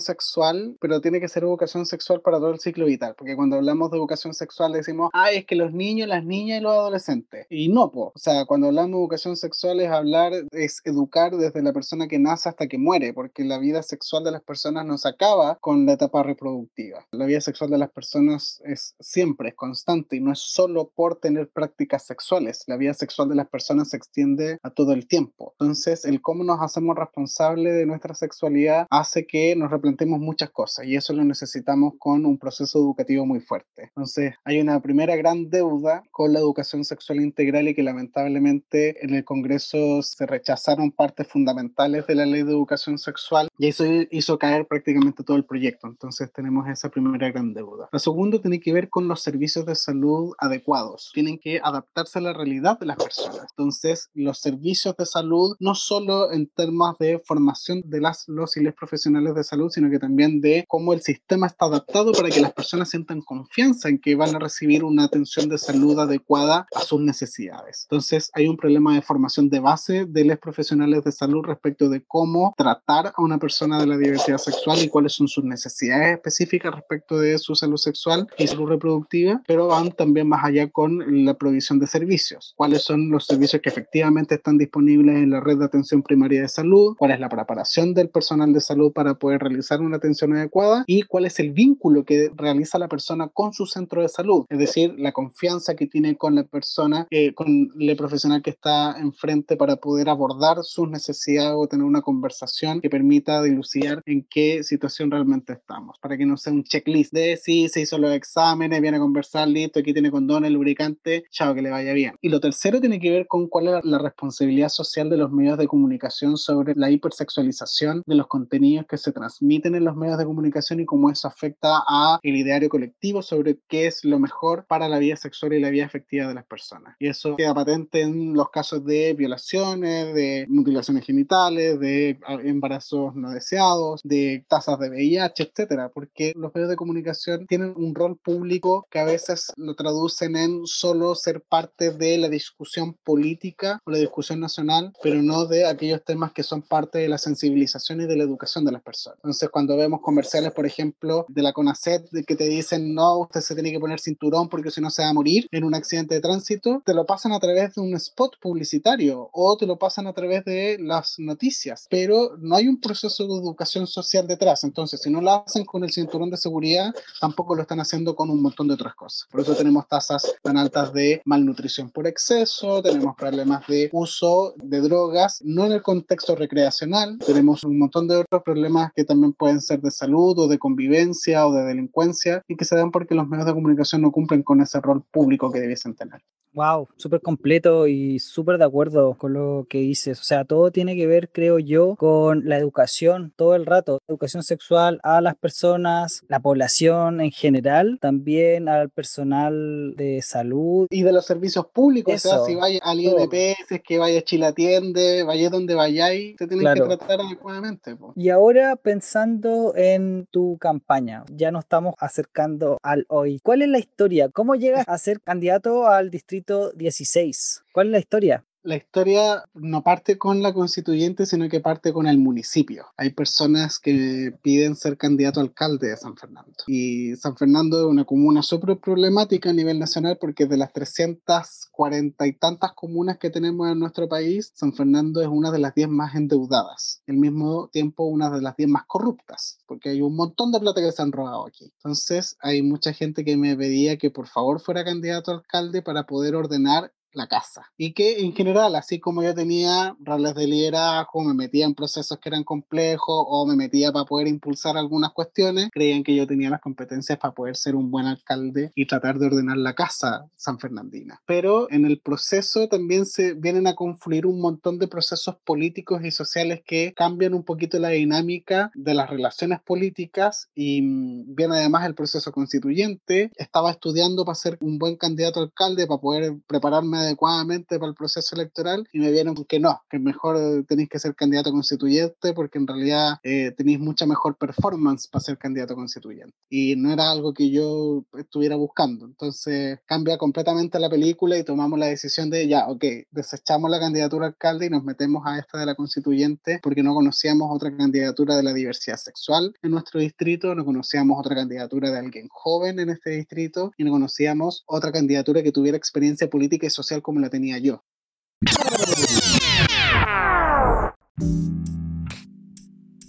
sexual, 0.00 0.76
pero 0.80 1.00
tiene 1.00 1.20
que 1.20 1.28
ser 1.28 1.42
educación 1.42 1.84
sexual 1.84 2.20
para 2.20 2.38
todo 2.38 2.50
el 2.50 2.60
ciclo 2.60 2.86
vital, 2.86 3.14
porque 3.18 3.36
cuando 3.36 3.56
hablamos 3.56 3.90
de 3.90 3.98
educación 3.98 4.32
sexual 4.34 4.72
decimos, 4.72 5.10
ay, 5.12 5.38
es 5.38 5.46
que 5.46 5.56
los 5.56 5.72
niños, 5.72 6.08
las 6.08 6.24
niñas 6.24 6.60
y 6.60 6.62
los 6.62 6.72
adolescentes. 6.72 7.46
Y 7.50 7.68
no, 7.68 7.90
po. 7.90 8.12
o 8.14 8.18
sea, 8.18 8.44
cuando 8.44 8.68
hablamos 8.68 8.92
de 8.92 8.98
educación 8.98 9.36
sexual 9.36 9.80
es 9.80 9.90
hablar, 9.90 10.32
es 10.52 10.80
educar 10.84 11.36
desde 11.36 11.62
la 11.62 11.72
persona 11.72 12.06
que 12.06 12.18
nace 12.18 12.48
hasta 12.48 12.68
que 12.68 12.78
muere, 12.78 13.12
porque 13.12 13.44
la 13.44 13.58
vida 13.58 13.82
sexual 13.82 14.24
de 14.24 14.30
las 14.30 14.42
personas 14.42 14.86
no 14.86 14.96
se 14.98 15.08
acaba 15.08 15.56
con 15.60 15.86
la 15.86 15.94
etapa 15.94 16.22
reproductiva. 16.22 17.06
La 17.10 17.26
vida 17.26 17.40
sexual 17.40 17.70
de 17.70 17.78
las 17.78 17.90
personas 17.90 18.62
es 18.64 18.94
siempre, 19.00 19.50
es 19.50 19.54
constante 19.54 20.16
y 20.16 20.20
no 20.20 20.32
es 20.32 20.38
solo 20.38 20.83
por 20.94 21.20
tener 21.20 21.50
prácticas 21.50 22.06
sexuales. 22.06 22.64
La 22.66 22.76
vida 22.76 22.94
sexual 22.94 23.28
de 23.28 23.34
las 23.34 23.48
personas 23.48 23.90
se 23.90 23.96
extiende 23.96 24.58
a 24.62 24.70
todo 24.70 24.92
el 24.92 25.06
tiempo. 25.06 25.54
Entonces, 25.58 26.04
el 26.04 26.20
cómo 26.20 26.44
nos 26.44 26.60
hacemos 26.60 26.96
responsables 26.96 27.74
de 27.74 27.86
nuestra 27.86 28.14
sexualidad 28.14 28.86
hace 28.90 29.26
que 29.26 29.56
nos 29.56 29.70
replantemos 29.70 30.20
muchas 30.20 30.50
cosas 30.50 30.86
y 30.86 30.96
eso 30.96 31.12
lo 31.12 31.24
necesitamos 31.24 31.94
con 31.98 32.26
un 32.26 32.38
proceso 32.38 32.78
educativo 32.78 33.26
muy 33.26 33.40
fuerte. 33.40 33.84
Entonces, 33.84 34.34
hay 34.44 34.60
una 34.60 34.80
primera 34.80 35.16
gran 35.16 35.50
deuda 35.50 36.02
con 36.10 36.32
la 36.32 36.38
educación 36.38 36.84
sexual 36.84 37.20
integral 37.20 37.68
y 37.68 37.74
que 37.74 37.82
lamentablemente 37.82 39.04
en 39.04 39.14
el 39.14 39.24
Congreso 39.24 40.02
se 40.02 40.26
rechazaron 40.26 40.90
partes 40.90 41.28
fundamentales 41.28 42.06
de 42.06 42.14
la 42.14 42.26
ley 42.26 42.42
de 42.42 42.52
educación 42.52 42.98
sexual 42.98 43.48
y 43.58 43.68
eso 43.68 43.84
hizo 44.10 44.38
caer 44.38 44.66
prácticamente 44.66 45.24
todo 45.24 45.36
el 45.36 45.44
proyecto. 45.44 45.86
Entonces, 45.86 46.32
tenemos 46.32 46.68
esa 46.68 46.88
primera 46.88 47.30
gran 47.30 47.54
deuda. 47.54 47.88
La 47.92 47.98
segunda 47.98 48.40
tiene 48.40 48.60
que 48.60 48.72
ver 48.72 48.88
con 48.88 49.08
los 49.08 49.22
servicios 49.22 49.66
de 49.66 49.74
salud 49.74 50.32
adecuados. 50.38 50.73
Tienen 51.12 51.38
que 51.38 51.60
adaptarse 51.62 52.18
a 52.18 52.22
la 52.22 52.32
realidad 52.32 52.78
de 52.78 52.86
las 52.86 52.96
personas. 52.96 53.46
Entonces, 53.50 54.10
los 54.14 54.38
servicios 54.38 54.96
de 54.96 55.06
salud, 55.06 55.56
no 55.60 55.74
solo 55.74 56.32
en 56.32 56.48
temas 56.48 56.96
de 56.98 57.20
formación 57.24 57.82
de 57.84 58.00
las, 58.00 58.24
los 58.28 58.56
y 58.56 58.60
les 58.60 58.74
profesionales 58.74 59.34
de 59.34 59.44
salud, 59.44 59.70
sino 59.70 59.90
que 59.90 59.98
también 59.98 60.40
de 60.40 60.64
cómo 60.68 60.92
el 60.92 61.02
sistema 61.02 61.46
está 61.46 61.66
adaptado 61.66 62.12
para 62.12 62.30
que 62.30 62.40
las 62.40 62.52
personas 62.52 62.90
sientan 62.90 63.22
confianza 63.22 63.88
en 63.88 63.98
que 63.98 64.14
van 64.14 64.34
a 64.34 64.38
recibir 64.38 64.84
una 64.84 65.04
atención 65.04 65.48
de 65.48 65.58
salud 65.58 65.98
adecuada 65.98 66.66
a 66.74 66.80
sus 66.80 67.00
necesidades. 67.00 67.86
Entonces, 67.88 68.30
hay 68.34 68.48
un 68.48 68.56
problema 68.56 68.94
de 68.94 69.02
formación 69.02 69.48
de 69.48 69.60
base 69.60 70.06
de 70.06 70.24
los 70.24 70.38
profesionales 70.38 71.04
de 71.04 71.12
salud 71.12 71.44
respecto 71.44 71.88
de 71.88 72.04
cómo 72.06 72.54
tratar 72.56 73.12
a 73.16 73.22
una 73.22 73.38
persona 73.38 73.78
de 73.78 73.86
la 73.86 73.96
diversidad 73.96 74.38
sexual 74.38 74.78
y 74.82 74.88
cuáles 74.88 75.12
son 75.12 75.28
sus 75.28 75.44
necesidades 75.44 76.16
específicas 76.16 76.74
respecto 76.74 77.18
de 77.18 77.38
su 77.38 77.54
salud 77.54 77.76
sexual 77.76 78.26
y 78.38 78.46
salud 78.46 78.68
reproductiva, 78.68 79.42
pero 79.46 79.68
van 79.68 79.92
también 79.92 80.28
más 80.28 80.44
allá 80.44 80.63
con 80.70 81.24
la 81.24 81.34
provisión 81.34 81.78
de 81.78 81.86
servicios. 81.86 82.54
¿Cuáles 82.56 82.82
son 82.82 83.10
los 83.10 83.26
servicios 83.26 83.60
que 83.62 83.68
efectivamente 83.68 84.36
están 84.36 84.58
disponibles 84.58 85.16
en 85.16 85.30
la 85.30 85.40
red 85.40 85.58
de 85.58 85.64
atención 85.64 86.02
primaria 86.02 86.42
de 86.42 86.48
salud? 86.48 86.94
¿Cuál 86.98 87.12
es 87.12 87.20
la 87.20 87.28
preparación 87.28 87.94
del 87.94 88.10
personal 88.10 88.52
de 88.52 88.60
salud 88.60 88.92
para 88.92 89.14
poder 89.14 89.40
realizar 89.40 89.80
una 89.80 89.96
atención 89.96 90.34
adecuada? 90.36 90.84
¿Y 90.86 91.02
cuál 91.02 91.26
es 91.26 91.38
el 91.40 91.52
vínculo 91.52 92.04
que 92.04 92.30
realiza 92.34 92.78
la 92.78 92.88
persona 92.88 93.28
con 93.28 93.52
su 93.52 93.66
centro 93.66 94.02
de 94.02 94.08
salud? 94.08 94.46
Es 94.48 94.58
decir, 94.58 94.94
la 94.98 95.12
confianza 95.12 95.74
que 95.74 95.86
tiene 95.86 96.16
con 96.16 96.34
la 96.34 96.44
persona, 96.44 97.06
eh, 97.10 97.34
con 97.34 97.70
el 97.78 97.96
profesional 97.96 98.42
que 98.42 98.50
está 98.50 98.96
enfrente 98.98 99.56
para 99.56 99.76
poder 99.76 100.08
abordar 100.08 100.58
sus 100.62 100.88
necesidades 100.88 101.54
o 101.56 101.66
tener 101.66 101.84
una 101.84 102.02
conversación 102.02 102.80
que 102.80 102.90
permita 102.90 103.42
dilucidar 103.42 104.02
en 104.06 104.26
qué 104.28 104.62
situación 104.62 105.10
realmente 105.10 105.52
estamos, 105.52 105.98
para 105.98 106.16
que 106.16 106.26
no 106.26 106.36
sea 106.36 106.52
un 106.52 106.64
checklist 106.64 107.12
de 107.12 107.36
si 107.36 107.68
se 107.68 107.80
hizo 107.80 107.98
los 107.98 108.12
exámenes, 108.12 108.80
viene 108.80 108.96
a 108.96 109.00
conversar, 109.00 109.48
listo, 109.48 109.80
aquí 109.80 109.92
tiene 109.92 110.10
condón, 110.10 110.44
el 110.54 110.58
lubricante, 110.58 111.24
chao, 111.30 111.54
que 111.54 111.62
le 111.62 111.70
vaya 111.70 111.92
bien. 111.92 112.14
Y 112.20 112.28
lo 112.28 112.40
tercero 112.40 112.80
tiene 112.80 113.00
que 113.00 113.10
ver 113.10 113.26
con 113.26 113.48
cuál 113.48 113.68
es 113.68 113.84
la 113.84 113.98
responsabilidad 113.98 114.68
social 114.68 115.10
de 115.10 115.16
los 115.16 115.30
medios 115.30 115.58
de 115.58 115.66
comunicación 115.66 116.36
sobre 116.36 116.74
la 116.76 116.90
hipersexualización 116.90 118.02
de 118.06 118.14
los 118.14 118.26
contenidos 118.26 118.86
que 118.88 118.96
se 118.96 119.12
transmiten 119.12 119.74
en 119.74 119.84
los 119.84 119.96
medios 119.96 120.18
de 120.18 120.24
comunicación 120.24 120.80
y 120.80 120.84
cómo 120.84 121.10
eso 121.10 121.28
afecta 121.28 121.82
a 121.88 122.18
el 122.22 122.36
ideario 122.36 122.68
colectivo 122.68 123.22
sobre 123.22 123.58
qué 123.68 123.86
es 123.86 124.04
lo 124.04 124.18
mejor 124.18 124.66
para 124.66 124.88
la 124.88 124.98
vida 124.98 125.16
sexual 125.16 125.52
y 125.54 125.60
la 125.60 125.70
vida 125.70 125.86
afectiva 125.86 126.28
de 126.28 126.34
las 126.34 126.46
personas. 126.46 126.94
Y 126.98 127.08
eso 127.08 127.36
queda 127.36 127.54
patente 127.54 128.02
en 128.02 128.34
los 128.34 128.50
casos 128.50 128.84
de 128.84 129.14
violaciones, 129.14 130.14
de 130.14 130.46
mutilaciones 130.48 131.04
genitales, 131.04 131.78
de 131.80 132.18
embarazos 132.44 133.14
no 133.14 133.30
deseados, 133.30 134.00
de 134.04 134.44
tasas 134.48 134.78
de 134.78 134.90
VIH, 134.90 135.42
etcétera, 135.42 135.90
porque 135.92 136.32
los 136.36 136.54
medios 136.54 136.70
de 136.70 136.76
comunicación 136.76 137.46
tienen 137.46 137.74
un 137.76 137.94
rol 137.94 138.16
público 138.16 138.86
que 138.90 138.98
a 138.98 139.04
veces 139.04 139.52
lo 139.56 139.74
traducen 139.74 140.36
en 140.36 140.43
solo 140.64 141.14
ser 141.14 141.42
parte 141.42 141.90
de 141.90 142.18
la 142.18 142.28
discusión 142.28 142.94
política 143.04 143.80
o 143.84 143.90
la 143.90 143.98
discusión 143.98 144.40
nacional, 144.40 144.92
pero 145.02 145.22
no 145.22 145.46
de 145.46 145.66
aquellos 145.66 146.04
temas 146.04 146.32
que 146.32 146.42
son 146.42 146.62
parte 146.62 146.98
de 146.98 147.08
la 147.08 147.18
sensibilización 147.18 148.00
y 148.00 148.06
de 148.06 148.16
la 148.16 148.24
educación 148.24 148.64
de 148.64 148.72
las 148.72 148.82
personas. 148.82 149.18
Entonces, 149.18 149.48
cuando 149.50 149.76
vemos 149.76 150.00
comerciales, 150.00 150.52
por 150.52 150.66
ejemplo, 150.66 151.26
de 151.28 151.42
la 151.42 151.52
CONACET, 151.52 152.08
que 152.26 152.36
te 152.36 152.44
dicen, 152.44 152.94
no, 152.94 153.18
usted 153.18 153.40
se 153.40 153.54
tiene 153.54 153.72
que 153.72 153.80
poner 153.80 154.00
cinturón 154.00 154.48
porque 154.48 154.70
si 154.70 154.80
no 154.80 154.90
se 154.90 155.02
va 155.02 155.10
a 155.10 155.12
morir 155.12 155.46
en 155.50 155.64
un 155.64 155.74
accidente 155.74 156.14
de 156.14 156.20
tránsito, 156.20 156.82
te 156.84 156.94
lo 156.94 157.06
pasan 157.06 157.32
a 157.32 157.40
través 157.40 157.74
de 157.74 157.80
un 157.80 157.94
spot 157.94 158.38
publicitario 158.40 159.30
o 159.32 159.56
te 159.56 159.66
lo 159.66 159.78
pasan 159.78 160.06
a 160.06 160.12
través 160.12 160.44
de 160.44 160.76
las 160.80 161.18
noticias, 161.18 161.86
pero 161.90 162.36
no 162.38 162.56
hay 162.56 162.68
un 162.68 162.80
proceso 162.80 163.26
de 163.26 163.34
educación 163.34 163.86
social 163.86 164.26
detrás. 164.26 164.64
Entonces, 164.64 165.00
si 165.00 165.10
no 165.10 165.20
lo 165.20 165.30
hacen 165.32 165.64
con 165.64 165.84
el 165.84 165.92
cinturón 165.92 166.30
de 166.30 166.36
seguridad, 166.36 166.94
tampoco 167.20 167.54
lo 167.54 167.62
están 167.62 167.80
haciendo 167.80 168.14
con 168.14 168.30
un 168.30 168.42
montón 168.42 168.68
de 168.68 168.74
otras 168.74 168.94
cosas. 168.94 169.28
Por 169.30 169.40
eso 169.40 169.54
tenemos 169.54 169.86
tasas 169.88 170.33
tan 170.42 170.56
altas 170.56 170.92
de 170.92 171.22
malnutrición 171.24 171.90
por 171.90 172.06
exceso, 172.06 172.82
tenemos 172.82 173.14
problemas 173.16 173.66
de 173.66 173.88
uso 173.92 174.54
de 174.56 174.80
drogas, 174.80 175.40
no 175.44 175.66
en 175.66 175.72
el 175.72 175.82
contexto 175.82 176.36
recreacional, 176.36 177.18
tenemos 177.18 177.64
un 177.64 177.78
montón 177.78 178.08
de 178.08 178.16
otros 178.16 178.42
problemas 178.42 178.92
que 178.94 179.04
también 179.04 179.32
pueden 179.32 179.60
ser 179.60 179.80
de 179.80 179.90
salud 179.90 180.38
o 180.38 180.48
de 180.48 180.58
convivencia 180.58 181.46
o 181.46 181.52
de 181.52 181.64
delincuencia 181.64 182.42
y 182.48 182.56
que 182.56 182.64
se 182.64 182.76
dan 182.76 182.90
porque 182.90 183.14
los 183.14 183.28
medios 183.28 183.46
de 183.46 183.54
comunicación 183.54 184.02
no 184.02 184.12
cumplen 184.12 184.42
con 184.42 184.60
ese 184.60 184.80
rol 184.80 185.02
público 185.10 185.50
que 185.50 185.60
debiesen 185.60 185.94
tener. 185.94 186.22
Wow, 186.54 186.86
súper 186.96 187.20
completo 187.20 187.88
y 187.88 188.20
súper 188.20 188.58
de 188.58 188.64
acuerdo 188.64 189.14
con 189.14 189.32
lo 189.32 189.66
que 189.68 189.78
dices. 189.78 190.20
O 190.20 190.22
sea, 190.22 190.44
todo 190.44 190.70
tiene 190.70 190.94
que 190.94 191.08
ver, 191.08 191.28
creo 191.30 191.58
yo, 191.58 191.96
con 191.96 192.48
la 192.48 192.56
educación 192.56 193.32
todo 193.34 193.56
el 193.56 193.66
rato. 193.66 193.98
Educación 194.06 194.44
sexual 194.44 195.00
a 195.02 195.20
las 195.20 195.34
personas, 195.34 196.22
la 196.28 196.38
población 196.38 197.20
en 197.20 197.32
general, 197.32 197.98
también 198.00 198.68
al 198.68 198.88
personal 198.90 199.94
de 199.96 200.13
salud. 200.22 200.86
Y 200.90 201.02
de 201.02 201.12
los 201.12 201.26
servicios 201.26 201.66
públicos. 201.66 202.14
O 202.14 202.18
sea, 202.18 202.44
si 202.44 202.54
vaya 202.54 202.80
al 202.82 203.00
INP, 203.00 203.32
si 203.68 203.74
es 203.76 203.82
que 203.82 203.98
vaya 203.98 204.18
a 204.18 204.22
Chile 204.22 204.46
Atiende, 204.46 205.22
vaya 205.22 205.50
donde 205.50 205.74
vayáis, 205.74 206.36
te 206.36 206.46
tienen 206.46 206.74
que 206.74 206.80
tratar 206.80 207.20
adecuadamente. 207.20 207.96
Y 208.14 208.28
ahora 208.30 208.76
pensando 208.76 209.74
en 209.76 210.26
tu 210.30 210.58
campaña, 210.58 211.24
ya 211.30 211.50
nos 211.50 211.64
estamos 211.64 211.94
acercando 211.98 212.78
al 212.82 213.06
hoy. 213.08 213.40
¿Cuál 213.42 213.62
es 213.62 213.68
la 213.68 213.78
historia? 213.78 214.28
¿Cómo 214.28 214.54
llegas 214.54 214.84
a 214.88 214.98
ser 214.98 215.20
candidato 215.20 215.86
al 215.86 216.10
distrito? 216.10 216.72
16. 216.72 217.64
¿Cuál 217.72 217.88
es 217.88 217.92
la 217.92 217.98
historia? 217.98 218.44
La 218.64 218.76
historia 218.76 219.44
no 219.52 219.84
parte 219.84 220.16
con 220.16 220.42
la 220.42 220.54
constituyente, 220.54 221.26
sino 221.26 221.48
que 221.50 221.60
parte 221.60 221.92
con 221.92 222.06
el 222.06 222.16
municipio. 222.16 222.86
Hay 222.96 223.10
personas 223.10 223.78
que 223.78 224.34
piden 224.42 224.74
ser 224.74 224.96
candidato 224.96 225.40
alcalde 225.40 225.88
de 225.88 225.96
San 225.98 226.16
Fernando. 226.16 226.52
Y 226.66 227.14
San 227.16 227.36
Fernando 227.36 227.80
es 227.80 227.86
una 227.86 228.06
comuna 228.06 228.42
súper 228.42 228.78
problemática 228.78 229.50
a 229.50 229.52
nivel 229.52 229.78
nacional 229.78 230.16
porque 230.18 230.46
de 230.46 230.56
las 230.56 230.72
340 230.72 232.26
y 232.26 232.32
tantas 232.32 232.72
comunas 232.72 233.18
que 233.18 233.28
tenemos 233.28 233.70
en 233.70 233.78
nuestro 233.78 234.08
país, 234.08 234.50
San 234.54 234.72
Fernando 234.72 235.20
es 235.20 235.28
una 235.28 235.50
de 235.50 235.58
las 235.58 235.74
10 235.74 235.90
más 235.90 236.14
endeudadas. 236.14 237.02
Al 237.06 237.18
mismo 237.18 237.68
tiempo, 237.68 238.04
una 238.04 238.30
de 238.30 238.40
las 238.40 238.56
10 238.56 238.70
más 238.70 238.84
corruptas, 238.86 239.58
porque 239.66 239.90
hay 239.90 240.00
un 240.00 240.16
montón 240.16 240.52
de 240.52 240.60
plata 240.60 240.80
que 240.80 240.90
se 240.90 241.02
han 241.02 241.12
robado 241.12 241.46
aquí. 241.46 241.64
Entonces, 241.64 242.36
hay 242.40 242.62
mucha 242.62 242.94
gente 242.94 243.26
que 243.26 243.36
me 243.36 243.54
pedía 243.56 243.98
que 243.98 244.10
por 244.10 244.26
favor 244.26 244.58
fuera 244.58 244.84
candidato 244.84 245.32
alcalde 245.32 245.82
para 245.82 246.06
poder 246.06 246.34
ordenar 246.34 246.92
la 247.14 247.26
casa. 247.26 247.70
Y 247.76 247.92
que 247.92 248.20
en 248.20 248.34
general, 248.34 248.74
así 248.76 249.00
como 249.00 249.22
yo 249.22 249.34
tenía 249.34 249.96
roles 250.00 250.34
de 250.34 250.46
liderazgo, 250.46 251.22
me 251.22 251.34
metía 251.34 251.64
en 251.64 251.74
procesos 251.74 252.18
que 252.18 252.28
eran 252.28 252.44
complejos 252.44 253.24
o 253.28 253.46
me 253.46 253.56
metía 253.56 253.92
para 253.92 254.04
poder 254.04 254.28
impulsar 254.28 254.76
algunas 254.76 255.12
cuestiones, 255.12 255.68
creían 255.72 256.04
que 256.04 256.14
yo 256.14 256.26
tenía 256.26 256.50
las 256.50 256.60
competencias 256.60 257.18
para 257.18 257.34
poder 257.34 257.56
ser 257.56 257.74
un 257.74 257.90
buen 257.90 258.06
alcalde 258.06 258.70
y 258.74 258.86
tratar 258.86 259.18
de 259.18 259.26
ordenar 259.26 259.56
la 259.56 259.74
casa 259.74 260.26
san 260.36 260.58
fernandina. 260.58 261.20
Pero 261.26 261.70
en 261.70 261.84
el 261.84 262.00
proceso 262.00 262.68
también 262.68 263.06
se 263.06 263.34
vienen 263.34 263.66
a 263.66 263.74
confluir 263.74 264.26
un 264.26 264.40
montón 264.40 264.78
de 264.78 264.88
procesos 264.88 265.36
políticos 265.44 266.04
y 266.04 266.10
sociales 266.10 266.62
que 266.66 266.92
cambian 266.94 267.34
un 267.34 267.44
poquito 267.44 267.78
la 267.78 267.88
dinámica 267.90 268.70
de 268.74 268.94
las 268.94 269.10
relaciones 269.10 269.60
políticas 269.60 270.48
y 270.54 270.82
mm, 270.82 271.34
viene 271.34 271.56
además 271.56 271.86
el 271.86 271.94
proceso 271.94 272.32
constituyente. 272.32 273.30
Estaba 273.36 273.70
estudiando 273.70 274.24
para 274.24 274.34
ser 274.34 274.58
un 274.60 274.78
buen 274.78 274.96
candidato 274.96 275.40
a 275.40 275.44
alcalde, 275.44 275.86
para 275.86 276.00
poder 276.00 276.34
prepararme 276.46 276.98
adecuadamente 277.04 277.78
para 277.78 277.90
el 277.90 277.94
proceso 277.94 278.34
electoral 278.34 278.88
y 278.92 278.98
me 278.98 279.10
vieron 279.10 279.34
que 279.44 279.60
no, 279.60 279.80
que 279.88 279.98
mejor 279.98 280.64
tenéis 280.66 280.88
que 280.88 280.98
ser 280.98 281.14
candidato 281.14 281.50
constituyente 281.50 282.32
porque 282.34 282.58
en 282.58 282.66
realidad 282.66 283.18
eh, 283.22 283.52
tenéis 283.56 283.78
mucha 283.80 284.06
mejor 284.06 284.36
performance 284.36 285.08
para 285.08 285.22
ser 285.22 285.38
candidato 285.38 285.74
constituyente. 285.74 286.34
Y 286.48 286.76
no 286.76 286.92
era 286.92 287.10
algo 287.10 287.34
que 287.34 287.50
yo 287.50 288.04
estuviera 288.18 288.56
buscando. 288.56 289.06
Entonces 289.06 289.78
cambia 289.86 290.18
completamente 290.18 290.78
la 290.78 290.90
película 290.90 291.38
y 291.38 291.44
tomamos 291.44 291.78
la 291.78 291.86
decisión 291.86 292.30
de 292.30 292.46
ya, 292.48 292.68
ok, 292.68 292.84
desechamos 293.10 293.70
la 293.70 293.80
candidatura 293.80 294.26
alcalde 294.26 294.66
y 294.66 294.70
nos 294.70 294.84
metemos 294.84 295.22
a 295.26 295.38
esta 295.38 295.58
de 295.58 295.66
la 295.66 295.74
constituyente 295.74 296.60
porque 296.62 296.82
no 296.82 296.94
conocíamos 296.94 297.48
otra 297.50 297.74
candidatura 297.76 298.36
de 298.36 298.42
la 298.42 298.52
diversidad 298.52 298.96
sexual 298.96 299.54
en 299.62 299.70
nuestro 299.70 300.00
distrito, 300.00 300.54
no 300.54 300.64
conocíamos 300.64 301.18
otra 301.18 301.34
candidatura 301.34 301.90
de 301.90 301.98
alguien 301.98 302.28
joven 302.30 302.78
en 302.78 302.90
este 302.90 303.10
distrito 303.10 303.72
y 303.76 303.84
no 303.84 303.90
conocíamos 303.90 304.64
otra 304.66 304.92
candidatura 304.92 305.42
que 305.42 305.52
tuviera 305.52 305.76
experiencia 305.76 306.28
política 306.28 306.66
y 306.66 306.70
social 306.70 306.93
como 307.02 307.20
la 307.20 307.30
tenía 307.30 307.58
yo. 307.58 307.84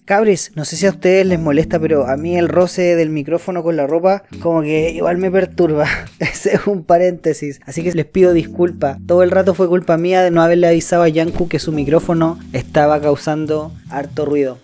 Cabres, 0.05 0.51
no 0.53 0.65
sé 0.65 0.77
si 0.77 0.85
a 0.85 0.91
ustedes 0.91 1.25
les 1.25 1.39
molesta, 1.39 1.79
pero 1.79 2.05
a 2.05 2.15
mí 2.15 2.37
el 2.37 2.47
roce 2.47 2.95
del 2.95 3.09
micrófono 3.09 3.63
con 3.63 3.75
la 3.75 3.87
ropa 3.87 4.21
como 4.39 4.61
que 4.61 4.91
igual 4.91 5.17
me 5.17 5.31
perturba. 5.31 5.87
Ese 6.19 6.53
es 6.53 6.67
un 6.67 6.83
paréntesis. 6.83 7.59
Así 7.65 7.81
que 7.81 7.91
les 7.91 8.05
pido 8.05 8.31
disculpas. 8.31 8.99
Todo 9.07 9.23
el 9.23 9.31
rato 9.31 9.55
fue 9.55 9.67
culpa 9.67 9.97
mía 9.97 10.21
de 10.21 10.29
no 10.29 10.43
haberle 10.43 10.67
avisado 10.67 11.01
a 11.01 11.09
Yanku 11.09 11.47
que 11.47 11.57
su 11.57 11.71
micrófono 11.71 12.37
estaba 12.53 13.01
causando 13.01 13.71
harto 13.89 14.25
ruido. 14.25 14.59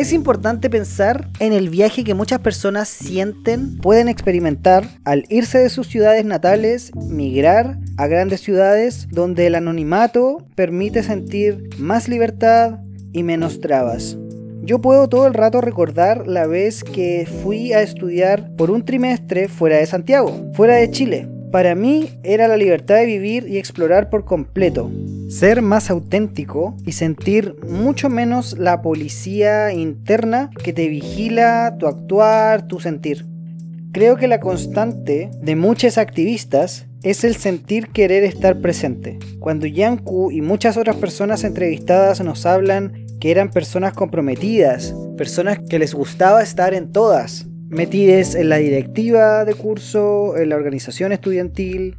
Es 0.00 0.14
importante 0.14 0.70
pensar 0.70 1.28
en 1.40 1.52
el 1.52 1.68
viaje 1.68 2.04
que 2.04 2.14
muchas 2.14 2.38
personas 2.38 2.88
sienten, 2.88 3.76
pueden 3.76 4.08
experimentar 4.08 4.88
al 5.04 5.26
irse 5.28 5.58
de 5.58 5.68
sus 5.68 5.88
ciudades 5.88 6.24
natales, 6.24 6.90
migrar 6.94 7.76
a 7.98 8.06
grandes 8.06 8.40
ciudades 8.40 9.08
donde 9.10 9.46
el 9.46 9.56
anonimato 9.56 10.46
permite 10.54 11.02
sentir 11.02 11.68
más 11.76 12.08
libertad 12.08 12.78
y 13.12 13.24
menos 13.24 13.60
trabas. 13.60 14.16
Yo 14.62 14.80
puedo 14.80 15.06
todo 15.10 15.26
el 15.26 15.34
rato 15.34 15.60
recordar 15.60 16.26
la 16.26 16.46
vez 16.46 16.82
que 16.82 17.28
fui 17.42 17.74
a 17.74 17.82
estudiar 17.82 18.56
por 18.56 18.70
un 18.70 18.86
trimestre 18.86 19.48
fuera 19.48 19.76
de 19.76 19.84
Santiago, 19.84 20.50
fuera 20.54 20.76
de 20.76 20.90
Chile. 20.90 21.28
Para 21.52 21.74
mí 21.74 22.18
era 22.22 22.48
la 22.48 22.56
libertad 22.56 22.94
de 22.96 23.04
vivir 23.04 23.46
y 23.50 23.58
explorar 23.58 24.08
por 24.08 24.24
completo, 24.24 24.90
ser 25.30 25.62
más 25.62 25.90
auténtico 25.90 26.76
y 26.84 26.92
sentir 26.92 27.54
mucho 27.66 28.10
menos 28.10 28.58
la 28.58 28.82
policía 28.82 29.72
interna 29.72 30.50
que 30.64 30.72
te 30.72 30.88
vigila 30.88 31.76
tu 31.78 31.86
actuar, 31.86 32.66
tu 32.66 32.80
sentir. 32.80 33.26
Creo 33.92 34.16
que 34.16 34.26
la 34.26 34.40
constante 34.40 35.30
de 35.40 35.56
muchos 35.56 35.98
activistas 35.98 36.86
es 37.04 37.22
el 37.22 37.36
sentir 37.36 37.88
querer 37.88 38.24
estar 38.24 38.60
presente. 38.60 39.18
Cuando 39.38 39.66
Yanku 39.66 40.32
y 40.32 40.42
muchas 40.42 40.76
otras 40.76 40.96
personas 40.96 41.44
entrevistadas 41.44 42.20
nos 42.20 42.44
hablan 42.44 43.06
que 43.20 43.30
eran 43.30 43.50
personas 43.50 43.92
comprometidas, 43.92 44.94
personas 45.16 45.60
que 45.60 45.78
les 45.78 45.94
gustaba 45.94 46.42
estar 46.42 46.74
en 46.74 46.90
todas, 46.90 47.46
metidas 47.68 48.34
en 48.34 48.48
la 48.48 48.56
directiva 48.56 49.44
de 49.44 49.54
curso, 49.54 50.36
en 50.36 50.48
la 50.48 50.56
organización 50.56 51.12
estudiantil. 51.12 51.96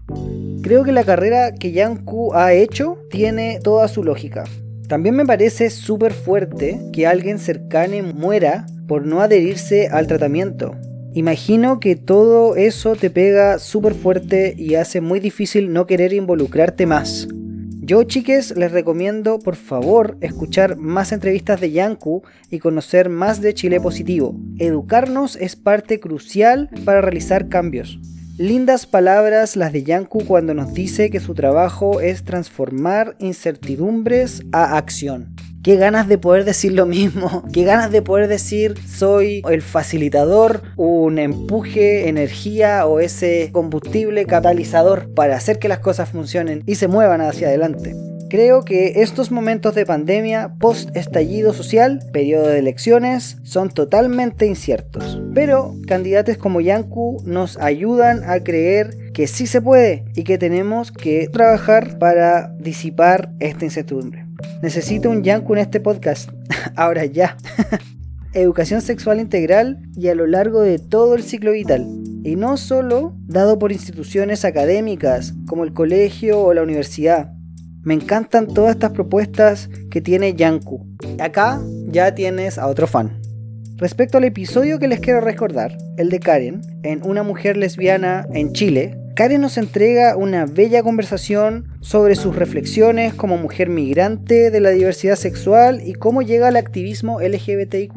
Creo 0.62 0.84
que 0.84 0.92
la 0.92 1.04
carrera 1.04 1.54
que 1.56 1.72
Yanku 1.72 2.34
ha 2.36 2.54
hecho 2.54 3.00
tiene 3.10 3.60
toda 3.64 3.88
su 3.88 4.04
lógica. 4.04 4.44
También 4.88 5.16
me 5.16 5.26
parece 5.26 5.70
súper 5.72 6.14
fuerte 6.14 6.80
que 6.94 7.08
alguien 7.08 7.40
cercano 7.40 8.14
muera 8.14 8.68
por 8.88 9.06
no 9.06 9.22
adherirse 9.22 9.88
al 9.88 10.06
tratamiento. 10.06 10.76
Imagino 11.14 11.80
que 11.80 11.96
todo 11.96 12.56
eso 12.56 12.96
te 12.96 13.10
pega 13.10 13.58
súper 13.58 13.96
fuerte 13.96 14.54
y 14.56 14.76
hace 14.76 15.02
muy 15.02 15.20
difícil 15.20 15.74
no 15.74 15.88
querer 15.88 16.14
involucrarte 16.14 16.86
más. 16.86 17.28
Yo, 17.84 18.04
chiques, 18.04 18.56
les 18.56 18.72
recomiendo 18.72 19.40
por 19.40 19.56
favor 19.56 20.16
escuchar 20.22 20.78
más 20.78 21.12
entrevistas 21.12 21.60
de 21.60 21.72
Yanku 21.72 22.22
y 22.52 22.60
conocer 22.60 23.10
más 23.10 23.42
de 23.42 23.56
Chile 23.56 23.82
Positivo. 23.82 24.36
Educarnos 24.60 25.36
es 25.38 25.56
parte 25.56 26.00
crucial 26.00 26.70
para 26.86 27.02
realizar 27.02 27.50
cambios. 27.50 28.00
Lindas 28.38 28.86
palabras 28.86 29.56
las 29.56 29.74
de 29.74 29.84
Yanku 29.84 30.26
cuando 30.26 30.54
nos 30.54 30.74
dice 30.74 31.10
que 31.10 31.20
su 31.20 31.34
trabajo 31.36 32.00
es 32.00 32.24
transformar 32.24 33.16
incertidumbres 33.20 34.44
a 34.52 34.78
acción. 34.78 35.36
Qué 35.64 35.76
ganas 35.76 36.08
de 36.08 36.18
poder 36.18 36.44
decir 36.44 36.72
lo 36.72 36.86
mismo. 36.86 37.44
Qué 37.54 37.64
ganas 37.64 37.92
de 37.92 38.02
poder 38.02 38.28
decir 38.28 38.80
soy 38.88 39.44
el 39.50 39.62
facilitador, 39.62 40.64
un 40.76 41.20
empuje, 41.20 42.08
energía 42.08 42.88
o 42.88 43.00
ese 43.00 43.50
combustible 43.52 44.26
catalizador 44.26 45.14
para 45.14 45.36
hacer 45.36 45.60
que 45.60 45.68
las 45.68 45.80
cosas 45.80 46.10
funcionen 46.10 46.64
y 46.66 46.76
se 46.76 46.88
muevan 46.88 47.22
hacia 47.22 47.50
adelante. 47.50 47.94
Creo 48.32 48.64
que 48.64 49.02
estos 49.02 49.30
momentos 49.30 49.76
de 49.76 49.86
pandemia, 49.86 50.54
post 50.58 50.96
estallido 50.96 51.52
social, 51.52 52.00
periodo 52.14 52.48
de 52.48 52.60
elecciones, 52.60 53.40
son 53.44 53.70
totalmente 53.70 54.46
inciertos. 54.46 55.22
Pero 55.34 55.76
candidatos 55.86 56.38
como 56.38 56.62
Yanku 56.62 57.22
nos 57.26 57.58
ayudan 57.58 58.24
a 58.24 58.40
creer 58.40 59.12
que 59.14 59.28
sí 59.28 59.48
se 59.48 59.62
puede 59.62 60.06
y 60.16 60.24
que 60.24 60.38
tenemos 60.38 60.94
que 60.94 61.28
trabajar 61.28 62.00
para 62.00 62.56
disipar 62.58 63.34
esta 63.42 63.66
incertidumbre. 63.66 64.26
Necesito 64.62 65.10
un 65.10 65.24
Yanku 65.24 65.52
en 65.56 65.60
este 65.60 65.82
podcast. 65.82 66.30
Ahora 66.78 67.04
ya. 67.04 67.36
Educación 68.34 68.80
sexual 68.80 69.20
integral 69.20 69.82
y 69.98 70.08
a 70.08 70.16
lo 70.16 70.26
largo 70.26 70.62
de 70.62 70.80
todo 70.80 71.16
el 71.16 71.24
ciclo 71.24 71.52
vital. 71.52 71.86
Y 72.24 72.38
no 72.38 72.56
solo 72.56 73.14
dado 73.28 73.60
por 73.60 73.74
instituciones 73.74 74.46
académicas 74.46 75.34
como 75.48 75.66
el 75.66 75.74
colegio 75.74 76.40
o 76.40 76.54
la 76.54 76.64
universidad. 76.64 77.34
Me 77.84 77.96
encantan 77.96 78.48
todas 78.48 78.76
estas 78.76 78.92
propuestas 78.92 79.70
que 79.90 80.02
tiene 80.02 80.34
Yanku. 80.36 80.86
Acá 81.20 81.60
ya 81.88 82.14
tienes 82.14 82.58
a 82.58 82.68
otro 82.68 82.86
fan. 82.86 83.20
Respecto 83.78 84.20
al 84.20 84.26
episodio 84.26 84.78
que 84.78 84.88
les 84.88 85.00
quiero 85.00 85.22
recordar, 85.22 85.76
el 85.98 86.10
de 86.10 86.20
Karen, 86.20 86.62
en 86.84 87.02
Una 87.04 87.24
mujer 87.24 87.58
lesbiana 87.58 88.28
en 88.32 88.54
Chile, 88.54 88.96
Karen 89.16 89.42
nos 89.42 89.58
entrega 89.58 90.16
una 90.16 90.46
bella 90.46 90.84
conversación 90.84 91.66
sobre 91.82 92.16
sus 92.16 92.36
reflexiones 92.36 93.16
como 93.16 93.38
mujer 93.38 93.70
migrante 93.70 94.52
de 94.52 94.60
la 94.60 94.70
diversidad 94.70 95.16
sexual 95.16 95.82
y 95.84 95.94
cómo 95.94 96.22
llega 96.22 96.50
al 96.50 96.58
activismo 96.58 97.20
LGBTIQ. 97.20 97.94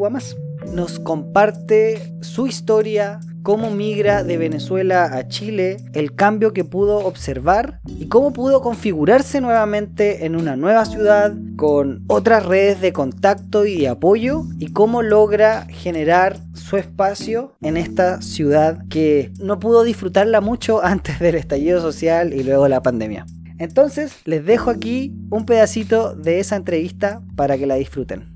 Nos 0.72 0.98
comparte 0.98 2.14
su 2.22 2.46
historia, 2.46 3.20
cómo 3.44 3.70
migra 3.70 4.24
de 4.24 4.38
Venezuela 4.38 5.04
a 5.04 5.28
Chile, 5.28 5.76
el 5.92 6.14
cambio 6.14 6.54
que 6.54 6.64
pudo 6.64 7.04
observar 7.06 7.78
y 7.86 8.08
cómo 8.08 8.32
pudo 8.32 8.62
configurarse 8.62 9.42
nuevamente 9.42 10.24
en 10.24 10.34
una 10.34 10.56
nueva 10.56 10.86
ciudad 10.86 11.34
con 11.54 12.04
otras 12.08 12.46
redes 12.46 12.80
de 12.80 12.94
contacto 12.94 13.66
y 13.66 13.76
de 13.76 13.88
apoyo 13.88 14.44
y 14.58 14.72
cómo 14.72 15.02
logra 15.02 15.66
generar 15.68 16.38
su 16.54 16.78
espacio 16.78 17.52
en 17.60 17.76
esta 17.76 18.22
ciudad 18.22 18.78
que 18.88 19.30
no 19.38 19.60
pudo 19.60 19.84
disfrutarla 19.84 20.40
mucho 20.40 20.82
antes 20.84 21.20
del 21.20 21.34
estallido 21.34 21.82
social 21.82 22.32
y 22.32 22.42
luego 22.44 22.66
la 22.66 22.82
pandemia. 22.82 23.26
Entonces 23.58 24.16
les 24.24 24.44
dejo 24.44 24.70
aquí 24.70 25.12
un 25.30 25.44
pedacito 25.44 26.14
de 26.14 26.40
esa 26.40 26.56
entrevista 26.56 27.20
para 27.36 27.58
que 27.58 27.66
la 27.66 27.74
disfruten. 27.74 28.33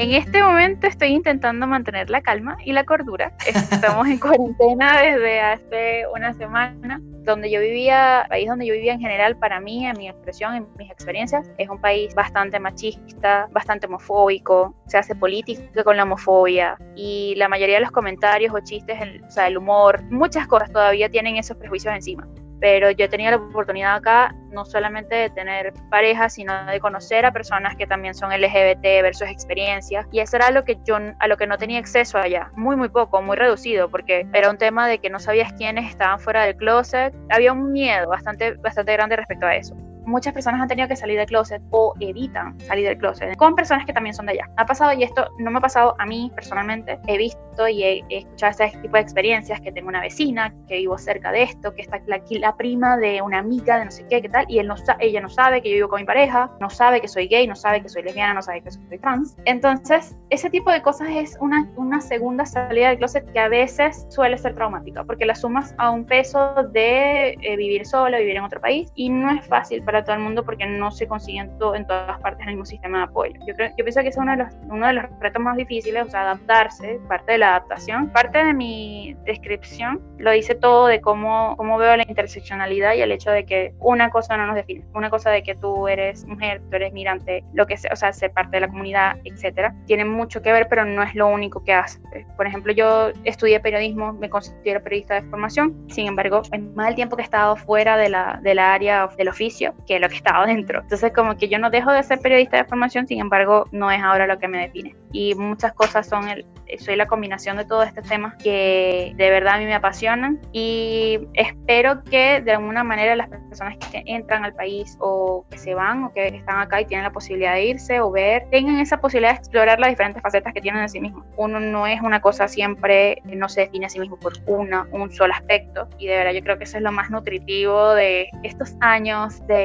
En 0.00 0.12
este 0.12 0.42
momento 0.42 0.86
estoy 0.86 1.08
intentando 1.08 1.66
mantener 1.66 2.08
la 2.08 2.22
calma 2.22 2.56
y 2.64 2.72
la 2.72 2.84
cordura. 2.84 3.34
Estamos 3.46 4.08
en 4.08 4.18
cuarentena 4.18 4.98
desde 4.98 5.40
hace 5.42 6.04
una 6.16 6.32
semana. 6.32 7.02
Donde 7.22 7.50
yo 7.50 7.60
vivía, 7.60 8.22
el 8.22 8.28
país 8.30 8.48
donde 8.48 8.64
yo 8.64 8.72
vivía 8.72 8.94
en 8.94 9.00
general, 9.00 9.36
para 9.36 9.60
mí, 9.60 9.84
en 9.84 9.98
mi 9.98 10.08
expresión, 10.08 10.54
en 10.54 10.66
mis 10.78 10.90
experiencias, 10.90 11.50
es 11.58 11.68
un 11.68 11.78
país 11.78 12.14
bastante 12.14 12.58
machista, 12.58 13.46
bastante 13.52 13.88
homofóbico, 13.88 14.74
se 14.86 14.96
hace 14.96 15.14
política 15.14 15.84
con 15.84 15.98
la 15.98 16.04
homofobia 16.04 16.78
y 16.96 17.34
la 17.36 17.50
mayoría 17.50 17.74
de 17.74 17.82
los 17.82 17.90
comentarios 17.90 18.54
o 18.54 18.60
chistes, 18.60 18.98
o 19.28 19.30
sea, 19.30 19.48
el 19.48 19.58
humor, 19.58 20.02
muchas 20.04 20.46
cosas 20.46 20.72
todavía 20.72 21.10
tienen 21.10 21.36
esos 21.36 21.58
prejuicios 21.58 21.94
encima 21.94 22.26
pero 22.60 22.90
yo 22.90 23.06
he 23.06 23.08
tenido 23.08 23.30
la 23.30 23.36
oportunidad 23.38 23.96
acá 23.96 24.34
no 24.50 24.64
solamente 24.64 25.14
de 25.14 25.30
tener 25.30 25.72
parejas, 25.90 26.34
sino 26.34 26.66
de 26.66 26.80
conocer 26.80 27.24
a 27.24 27.32
personas 27.32 27.76
que 27.76 27.86
también 27.86 28.14
son 28.14 28.30
LGBT, 28.30 28.82
ver 28.82 29.14
sus 29.14 29.28
experiencias, 29.28 30.06
y 30.12 30.20
eso 30.20 30.36
era 30.36 30.50
lo 30.50 30.64
que 30.64 30.78
yo, 30.84 30.98
a 31.18 31.28
lo 31.28 31.36
que 31.36 31.46
no 31.46 31.56
tenía 31.56 31.78
acceso 31.78 32.18
allá, 32.18 32.50
muy, 32.56 32.76
muy 32.76 32.88
poco, 32.88 33.22
muy 33.22 33.36
reducido, 33.36 33.88
porque 33.90 34.26
era 34.32 34.50
un 34.50 34.58
tema 34.58 34.88
de 34.88 34.98
que 34.98 35.10
no 35.10 35.18
sabías 35.18 35.52
quiénes 35.54 35.88
estaban 35.88 36.18
fuera 36.18 36.44
del 36.44 36.56
closet, 36.56 37.14
había 37.30 37.52
un 37.52 37.72
miedo 37.72 38.08
bastante, 38.08 38.54
bastante 38.54 38.92
grande 38.92 39.16
respecto 39.16 39.46
a 39.46 39.56
eso 39.56 39.76
muchas 40.06 40.32
personas 40.32 40.60
han 40.60 40.68
tenido 40.68 40.88
que 40.88 40.96
salir 40.96 41.18
del 41.18 41.26
closet 41.26 41.62
o 41.70 41.94
evitan 42.00 42.58
salir 42.60 42.86
del 42.86 42.98
closet 42.98 43.36
con 43.36 43.54
personas 43.54 43.84
que 43.86 43.92
también 43.92 44.14
son 44.14 44.26
de 44.26 44.32
allá. 44.32 44.50
Ha 44.56 44.66
pasado, 44.66 44.92
y 44.92 45.02
esto 45.02 45.28
no 45.38 45.50
me 45.50 45.58
ha 45.58 45.60
pasado 45.60 45.94
a 45.98 46.06
mí 46.06 46.30
personalmente, 46.34 46.98
he 47.06 47.18
visto 47.18 47.68
y 47.68 47.82
he, 47.82 48.04
escuchado 48.10 48.64
este 48.64 48.78
tipo 48.78 48.96
de 48.96 49.02
experiencias, 49.02 49.60
que 49.60 49.72
tengo 49.72 49.88
una 49.88 50.00
vecina, 50.00 50.54
que 50.66 50.76
vivo 50.76 50.96
cerca 50.98 51.32
de 51.32 51.42
esto, 51.42 51.74
que 51.74 51.82
está 51.82 52.00
la, 52.06 52.20
la 52.30 52.56
prima 52.56 52.96
de 52.96 53.20
una 53.22 53.38
amiga 53.38 53.78
de 53.78 53.84
no 53.84 53.90
sé 53.90 54.06
qué, 54.08 54.22
qué 54.22 54.28
tal, 54.28 54.46
y 54.48 54.58
ella 54.58 55.20
no 55.20 55.28
sabe 55.28 55.62
que 55.62 55.70
yo 55.70 55.76
vivo 55.76 55.88
con 55.88 56.00
mi 56.00 56.06
pareja, 56.06 56.50
no 56.60 56.70
sabe 56.70 57.00
que 57.00 57.08
soy 57.08 57.26
gay, 57.26 57.46
no 57.46 57.54
sabe 57.54 57.82
que 57.82 57.88
soy 57.88 58.02
lesbiana, 58.02 58.34
no 58.34 58.42
sabe 58.42 58.62
que 58.62 58.70
soy 58.70 58.98
trans. 58.98 59.36
Entonces, 59.44 60.16
ese 60.30 60.50
tipo 60.50 60.70
de 60.70 60.82
cosas 60.82 61.08
es 61.10 61.36
una, 61.40 61.68
una 61.76 62.00
segunda 62.00 62.46
salida 62.46 62.88
del 62.88 62.98
closet 62.98 63.30
que 63.32 63.38
a 63.38 63.48
veces 63.48 64.06
suele 64.08 64.38
ser 64.38 64.54
traumática, 64.54 65.04
porque 65.04 65.26
la 65.26 65.34
sumas 65.34 65.74
a 65.78 65.90
un 65.90 66.04
peso 66.04 66.54
de 66.72 67.36
eh, 67.40 67.56
vivir 67.56 67.86
sola, 67.86 68.18
vivir 68.18 68.36
en 68.36 68.44
otro 68.44 68.60
país, 68.60 68.90
y 68.94 69.08
no 69.08 69.30
es 69.30 69.46
fácil 69.46 69.82
para 69.90 70.04
todo 70.04 70.14
el 70.14 70.22
mundo 70.22 70.44
porque 70.44 70.66
no 70.66 70.92
se 70.92 71.08
consiguen 71.08 71.50
en 71.74 71.84
todas 71.84 72.20
partes 72.20 72.46
el 72.46 72.52
mismo 72.52 72.64
sistema 72.64 72.98
de 72.98 73.04
apoyo. 73.04 73.32
Yo, 73.44 73.56
creo, 73.56 73.70
yo 73.70 73.84
pienso 73.84 74.02
que 74.02 74.08
es 74.08 74.16
uno 74.16 74.30
de, 74.30 74.44
los, 74.44 74.54
uno 74.68 74.86
de 74.86 74.92
los 74.92 75.04
retos 75.18 75.42
más 75.42 75.56
difíciles, 75.56 76.06
o 76.06 76.08
sea, 76.08 76.22
adaptarse, 76.22 77.00
parte 77.08 77.32
de 77.32 77.38
la 77.38 77.56
adaptación. 77.56 78.08
Parte 78.10 78.44
de 78.44 78.54
mi 78.54 79.16
descripción 79.24 80.00
lo 80.18 80.30
dice 80.30 80.54
todo 80.54 80.86
de 80.86 81.00
cómo, 81.00 81.56
cómo 81.56 81.76
veo 81.76 81.96
la 81.96 82.04
interseccionalidad 82.06 82.94
y 82.94 83.00
el 83.00 83.10
hecho 83.10 83.32
de 83.32 83.44
que 83.44 83.74
una 83.80 84.10
cosa 84.10 84.36
no 84.36 84.46
nos 84.46 84.54
define, 84.54 84.84
una 84.94 85.10
cosa 85.10 85.30
de 85.30 85.42
que 85.42 85.56
tú 85.56 85.88
eres 85.88 86.24
mujer, 86.24 86.62
tú 86.70 86.76
eres 86.76 86.92
migrante, 86.92 87.42
lo 87.52 87.66
que 87.66 87.76
sea, 87.76 87.90
o 87.92 87.96
sea, 87.96 88.12
ser 88.12 88.30
parte 88.32 88.58
de 88.58 88.60
la 88.60 88.68
comunidad, 88.68 89.16
etcétera, 89.24 89.74
tiene 89.86 90.04
mucho 90.04 90.40
que 90.40 90.52
ver, 90.52 90.68
pero 90.68 90.84
no 90.84 91.02
es 91.02 91.16
lo 91.16 91.26
único 91.26 91.64
que 91.64 91.72
hace. 91.72 91.98
Por 92.36 92.46
ejemplo, 92.46 92.72
yo 92.72 93.10
estudié 93.24 93.58
periodismo, 93.58 94.12
me 94.12 94.30
considero 94.30 94.84
periodista 94.84 95.14
de 95.14 95.22
formación, 95.22 95.84
sin 95.88 96.06
embargo, 96.06 96.42
en 96.52 96.72
más 96.76 96.86
del 96.86 96.94
tiempo 96.94 97.16
que 97.16 97.22
he 97.22 97.24
estado 97.24 97.56
fuera 97.56 97.96
de 97.96 98.08
la, 98.08 98.38
de 98.40 98.54
la 98.54 98.72
área 98.72 99.08
del 99.16 99.28
oficio, 99.28 99.74
que 99.90 99.98
lo 99.98 100.08
que 100.08 100.14
estaba 100.14 100.46
dentro. 100.46 100.82
Entonces 100.82 101.12
como 101.12 101.36
que 101.36 101.48
yo 101.48 101.58
no 101.58 101.68
dejo 101.68 101.90
de 101.90 102.00
ser 102.04 102.20
periodista 102.20 102.58
de 102.58 102.64
formación, 102.64 103.08
sin 103.08 103.20
embargo 103.20 103.64
no 103.72 103.90
es 103.90 104.00
ahora 104.00 104.28
lo 104.28 104.38
que 104.38 104.46
me 104.46 104.58
define. 104.58 104.94
Y 105.10 105.34
muchas 105.34 105.72
cosas 105.72 106.06
son, 106.08 106.28
el, 106.28 106.46
soy 106.78 106.94
la 106.94 107.08
combinación 107.08 107.56
de 107.56 107.64
todos 107.64 107.88
estos 107.88 108.06
temas 108.06 108.36
que 108.40 109.12
de 109.16 109.30
verdad 109.30 109.54
a 109.54 109.58
mí 109.58 109.64
me 109.64 109.74
apasionan 109.74 110.38
y 110.52 111.18
espero 111.34 112.04
que 112.04 112.40
de 112.40 112.52
alguna 112.52 112.84
manera 112.84 113.16
las 113.16 113.28
personas 113.28 113.78
que 113.90 114.04
entran 114.06 114.44
al 114.44 114.54
país 114.54 114.96
o 115.00 115.44
que 115.50 115.58
se 115.58 115.74
van 115.74 116.04
o 116.04 116.12
que 116.12 116.28
están 116.28 116.60
acá 116.60 116.80
y 116.80 116.84
tienen 116.84 117.02
la 117.02 117.10
posibilidad 117.10 117.54
de 117.54 117.64
irse 117.64 118.00
o 118.00 118.12
ver, 118.12 118.46
tengan 118.52 118.78
esa 118.78 119.00
posibilidad 119.00 119.32
de 119.32 119.38
explorar 119.38 119.80
las 119.80 119.90
diferentes 119.90 120.22
facetas 120.22 120.54
que 120.54 120.60
tienen 120.60 120.82
de 120.82 120.88
sí 120.88 121.00
mismos. 121.00 121.26
Uno 121.36 121.58
no 121.58 121.88
es 121.88 122.00
una 122.00 122.20
cosa 122.20 122.46
siempre, 122.46 123.20
no 123.24 123.48
se 123.48 123.62
define 123.62 123.86
a 123.86 123.88
sí 123.88 123.98
mismo 123.98 124.16
por 124.20 124.34
una, 124.46 124.86
un 124.92 125.10
solo 125.10 125.34
aspecto 125.34 125.88
y 125.98 126.06
de 126.06 126.16
verdad 126.16 126.32
yo 126.32 126.42
creo 126.42 126.58
que 126.58 126.64
eso 126.64 126.76
es 126.76 126.84
lo 126.84 126.92
más 126.92 127.10
nutritivo 127.10 127.94
de 127.94 128.28
estos 128.44 128.76
años 128.80 129.44
de 129.48 129.64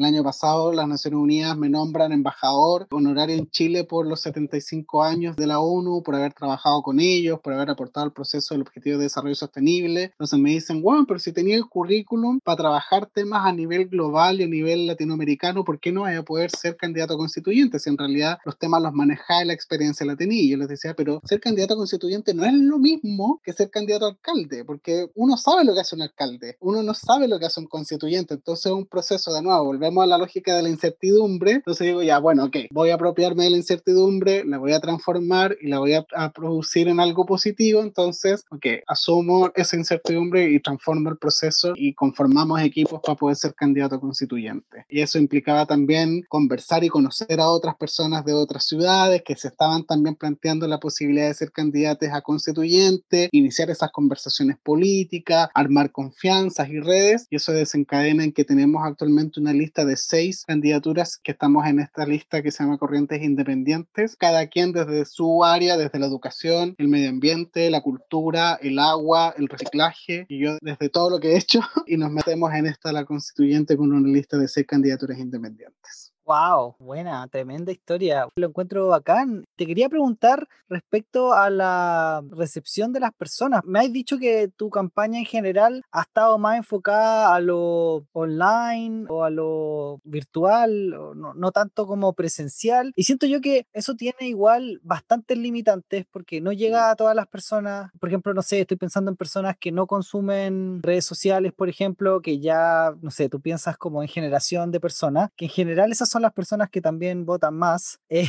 El 0.00 0.06
año 0.06 0.24
pasado 0.24 0.72
las 0.72 0.88
Naciones 0.88 1.20
Unidas 1.20 1.58
me 1.58 1.68
nombran 1.68 2.10
embajador 2.12 2.86
honorario 2.90 3.36
en 3.36 3.50
Chile 3.50 3.84
por 3.84 4.06
los 4.06 4.22
75 4.22 5.02
años 5.02 5.36
de 5.36 5.46
la 5.46 5.60
ONU, 5.60 6.02
por 6.02 6.14
haber 6.14 6.32
trabajado 6.32 6.80
con 6.80 7.00
ellos, 7.00 7.38
por 7.40 7.52
haber 7.52 7.68
aportado 7.68 8.06
al 8.06 8.12
proceso 8.14 8.54
del 8.54 8.62
Objetivo 8.62 8.96
de 8.96 9.04
Desarrollo 9.04 9.34
Sostenible. 9.34 10.04
Entonces 10.04 10.38
me 10.38 10.52
dicen, 10.52 10.80
bueno, 10.80 11.04
pero 11.06 11.20
si 11.20 11.34
tenía 11.34 11.54
el 11.54 11.66
currículum 11.66 12.40
para 12.42 12.56
trabajar 12.56 13.10
temas 13.12 13.44
a 13.44 13.52
nivel 13.52 13.88
global 13.88 14.40
y 14.40 14.44
a 14.44 14.46
nivel 14.46 14.86
latinoamericano, 14.86 15.66
¿por 15.66 15.78
qué 15.78 15.92
no 15.92 16.00
vaya 16.00 16.20
a 16.20 16.24
poder 16.24 16.50
ser 16.50 16.78
candidato 16.78 17.18
constituyente? 17.18 17.78
Si 17.78 17.90
en 17.90 17.98
realidad 17.98 18.38
los 18.46 18.56
temas 18.56 18.80
los 18.80 18.94
manejaba 18.94 19.42
y 19.42 19.48
la 19.48 19.52
experiencia 19.52 20.06
la 20.06 20.16
tenía. 20.16 20.42
Y 20.42 20.48
yo 20.48 20.56
les 20.56 20.68
decía, 20.68 20.94
pero 20.94 21.20
ser 21.26 21.40
candidato 21.40 21.76
constituyente 21.76 22.32
no 22.32 22.46
es 22.46 22.54
lo 22.54 22.78
mismo 22.78 23.42
que 23.44 23.52
ser 23.52 23.68
candidato 23.68 24.06
alcalde, 24.06 24.64
porque 24.64 25.10
uno 25.14 25.36
sabe 25.36 25.66
lo 25.66 25.74
que 25.74 25.80
hace 25.80 25.94
un 25.94 26.00
alcalde, 26.00 26.56
uno 26.60 26.82
no 26.82 26.94
sabe 26.94 27.28
lo 27.28 27.38
que 27.38 27.44
hace 27.44 27.60
un 27.60 27.66
constituyente. 27.66 28.32
Entonces 28.32 28.64
es 28.64 28.72
un 28.72 28.86
proceso 28.86 29.34
de 29.34 29.42
nuevo, 29.42 29.89
volvemos 29.90 30.04
a 30.04 30.06
la 30.06 30.18
lógica 30.18 30.54
de 30.54 30.62
la 30.62 30.68
incertidumbre, 30.68 31.52
entonces 31.52 31.86
digo, 31.86 32.02
ya, 32.02 32.18
bueno, 32.18 32.44
ok, 32.44 32.56
voy 32.70 32.90
a 32.90 32.94
apropiarme 32.94 33.44
de 33.44 33.50
la 33.50 33.56
incertidumbre, 33.56 34.44
la 34.44 34.58
voy 34.58 34.72
a 34.72 34.80
transformar 34.80 35.56
y 35.60 35.68
la 35.68 35.78
voy 35.78 35.94
a, 35.94 36.04
producir 36.32 36.88
en 36.88 37.00
algo 37.00 37.26
positivo, 37.26 37.82
entonces, 37.82 38.44
ok, 38.50 38.66
asumo 38.86 39.50
esa 39.54 39.76
incertidumbre 39.76 40.48
y 40.50 40.60
transformo 40.60 41.10
el 41.10 41.18
proceso 41.18 41.72
y 41.74 41.94
conformamos 41.94 42.60
equipos 42.60 43.00
para 43.04 43.16
poder 43.16 43.36
ser 43.36 43.54
candidato 43.54 43.98
constituyente. 44.00 44.84
Y 44.88 45.00
eso 45.00 45.18
implicaba 45.18 45.66
también 45.66 46.24
conversar 46.28 46.84
y 46.84 46.88
conocer 46.88 47.40
a 47.40 47.48
otras 47.48 47.74
personas 47.76 48.24
de 48.24 48.32
otras 48.32 48.64
ciudades 48.64 49.22
que 49.24 49.34
se 49.34 49.48
estaban 49.48 49.84
también 49.84 50.14
planteando 50.14 50.68
la 50.68 50.78
posibilidad 50.78 51.28
de 51.28 51.34
ser 51.34 51.50
candidatos 51.50 52.08
a 52.12 52.22
constituyente, 52.22 53.28
iniciar 53.32 53.70
esas 53.70 53.90
conversaciones 53.90 54.56
políticas, 54.62 55.48
armar 55.54 55.90
confianzas 55.90 56.68
y 56.68 56.80
redes, 56.80 57.26
y 57.30 57.36
eso 57.36 57.52
desencadena 57.52 58.24
en 58.24 58.32
que 58.32 58.44
tenemos 58.44 58.82
actualmente 58.84 59.40
una 59.40 59.52
lista 59.52 59.79
de 59.84 59.96
seis 59.96 60.44
candidaturas 60.46 61.18
que 61.22 61.32
estamos 61.32 61.66
en 61.66 61.80
esta 61.80 62.06
lista 62.06 62.42
que 62.42 62.50
se 62.50 62.62
llama 62.62 62.78
Corrientes 62.78 63.22
Independientes, 63.22 64.16
cada 64.16 64.46
quien 64.48 64.72
desde 64.72 65.04
su 65.04 65.44
área, 65.44 65.76
desde 65.76 65.98
la 65.98 66.06
educación, 66.06 66.74
el 66.78 66.88
medio 66.88 67.08
ambiente, 67.08 67.70
la 67.70 67.80
cultura, 67.80 68.58
el 68.62 68.78
agua, 68.78 69.34
el 69.36 69.48
reciclaje, 69.48 70.26
y 70.28 70.38
yo 70.38 70.58
desde 70.60 70.88
todo 70.88 71.10
lo 71.10 71.20
que 71.20 71.32
he 71.32 71.38
hecho, 71.38 71.60
y 71.86 71.96
nos 71.96 72.10
metemos 72.10 72.52
en 72.54 72.66
esta 72.66 72.92
la 72.92 73.04
constituyente 73.04 73.76
con 73.76 73.92
una 73.92 74.08
lista 74.08 74.38
de 74.38 74.48
seis 74.48 74.66
candidaturas 74.66 75.18
independientes. 75.18 76.09
Wow, 76.30 76.76
buena, 76.78 77.26
tremenda 77.26 77.72
historia. 77.72 78.28
Lo 78.36 78.46
encuentro 78.46 78.86
bacán. 78.86 79.42
Te 79.56 79.66
quería 79.66 79.88
preguntar 79.88 80.46
respecto 80.68 81.32
a 81.32 81.50
la 81.50 82.22
recepción 82.30 82.92
de 82.92 83.00
las 83.00 83.12
personas. 83.12 83.62
Me 83.64 83.80
has 83.80 83.92
dicho 83.92 84.16
que 84.16 84.46
tu 84.46 84.70
campaña 84.70 85.18
en 85.18 85.24
general 85.24 85.82
ha 85.90 86.02
estado 86.02 86.38
más 86.38 86.56
enfocada 86.56 87.34
a 87.34 87.40
lo 87.40 88.06
online 88.12 89.06
o 89.08 89.24
a 89.24 89.30
lo 89.30 90.00
virtual, 90.04 90.90
no, 91.16 91.34
no 91.34 91.50
tanto 91.50 91.84
como 91.88 92.12
presencial. 92.12 92.92
Y 92.94 93.02
siento 93.02 93.26
yo 93.26 93.40
que 93.40 93.66
eso 93.72 93.96
tiene 93.96 94.28
igual 94.28 94.78
bastantes 94.84 95.36
limitantes 95.36 96.06
porque 96.12 96.40
no 96.40 96.52
llega 96.52 96.92
a 96.92 96.94
todas 96.94 97.16
las 97.16 97.26
personas. 97.26 97.90
Por 97.98 98.08
ejemplo, 98.08 98.34
no 98.34 98.42
sé, 98.42 98.60
estoy 98.60 98.76
pensando 98.76 99.10
en 99.10 99.16
personas 99.16 99.56
que 99.58 99.72
no 99.72 99.88
consumen 99.88 100.80
redes 100.80 101.06
sociales, 101.06 101.52
por 101.52 101.68
ejemplo, 101.68 102.22
que 102.22 102.38
ya, 102.38 102.94
no 103.02 103.10
sé, 103.10 103.28
tú 103.28 103.40
piensas 103.40 103.76
como 103.76 104.00
en 104.00 104.08
generación 104.08 104.70
de 104.70 104.78
personas, 104.78 105.30
que 105.36 105.46
en 105.46 105.50
general 105.50 105.90
esas 105.90 106.08
son 106.08 106.19
las 106.20 106.32
personas 106.32 106.70
que 106.70 106.80
también 106.80 107.24
votan 107.24 107.54
más. 107.54 107.98
Eh, 108.12 108.26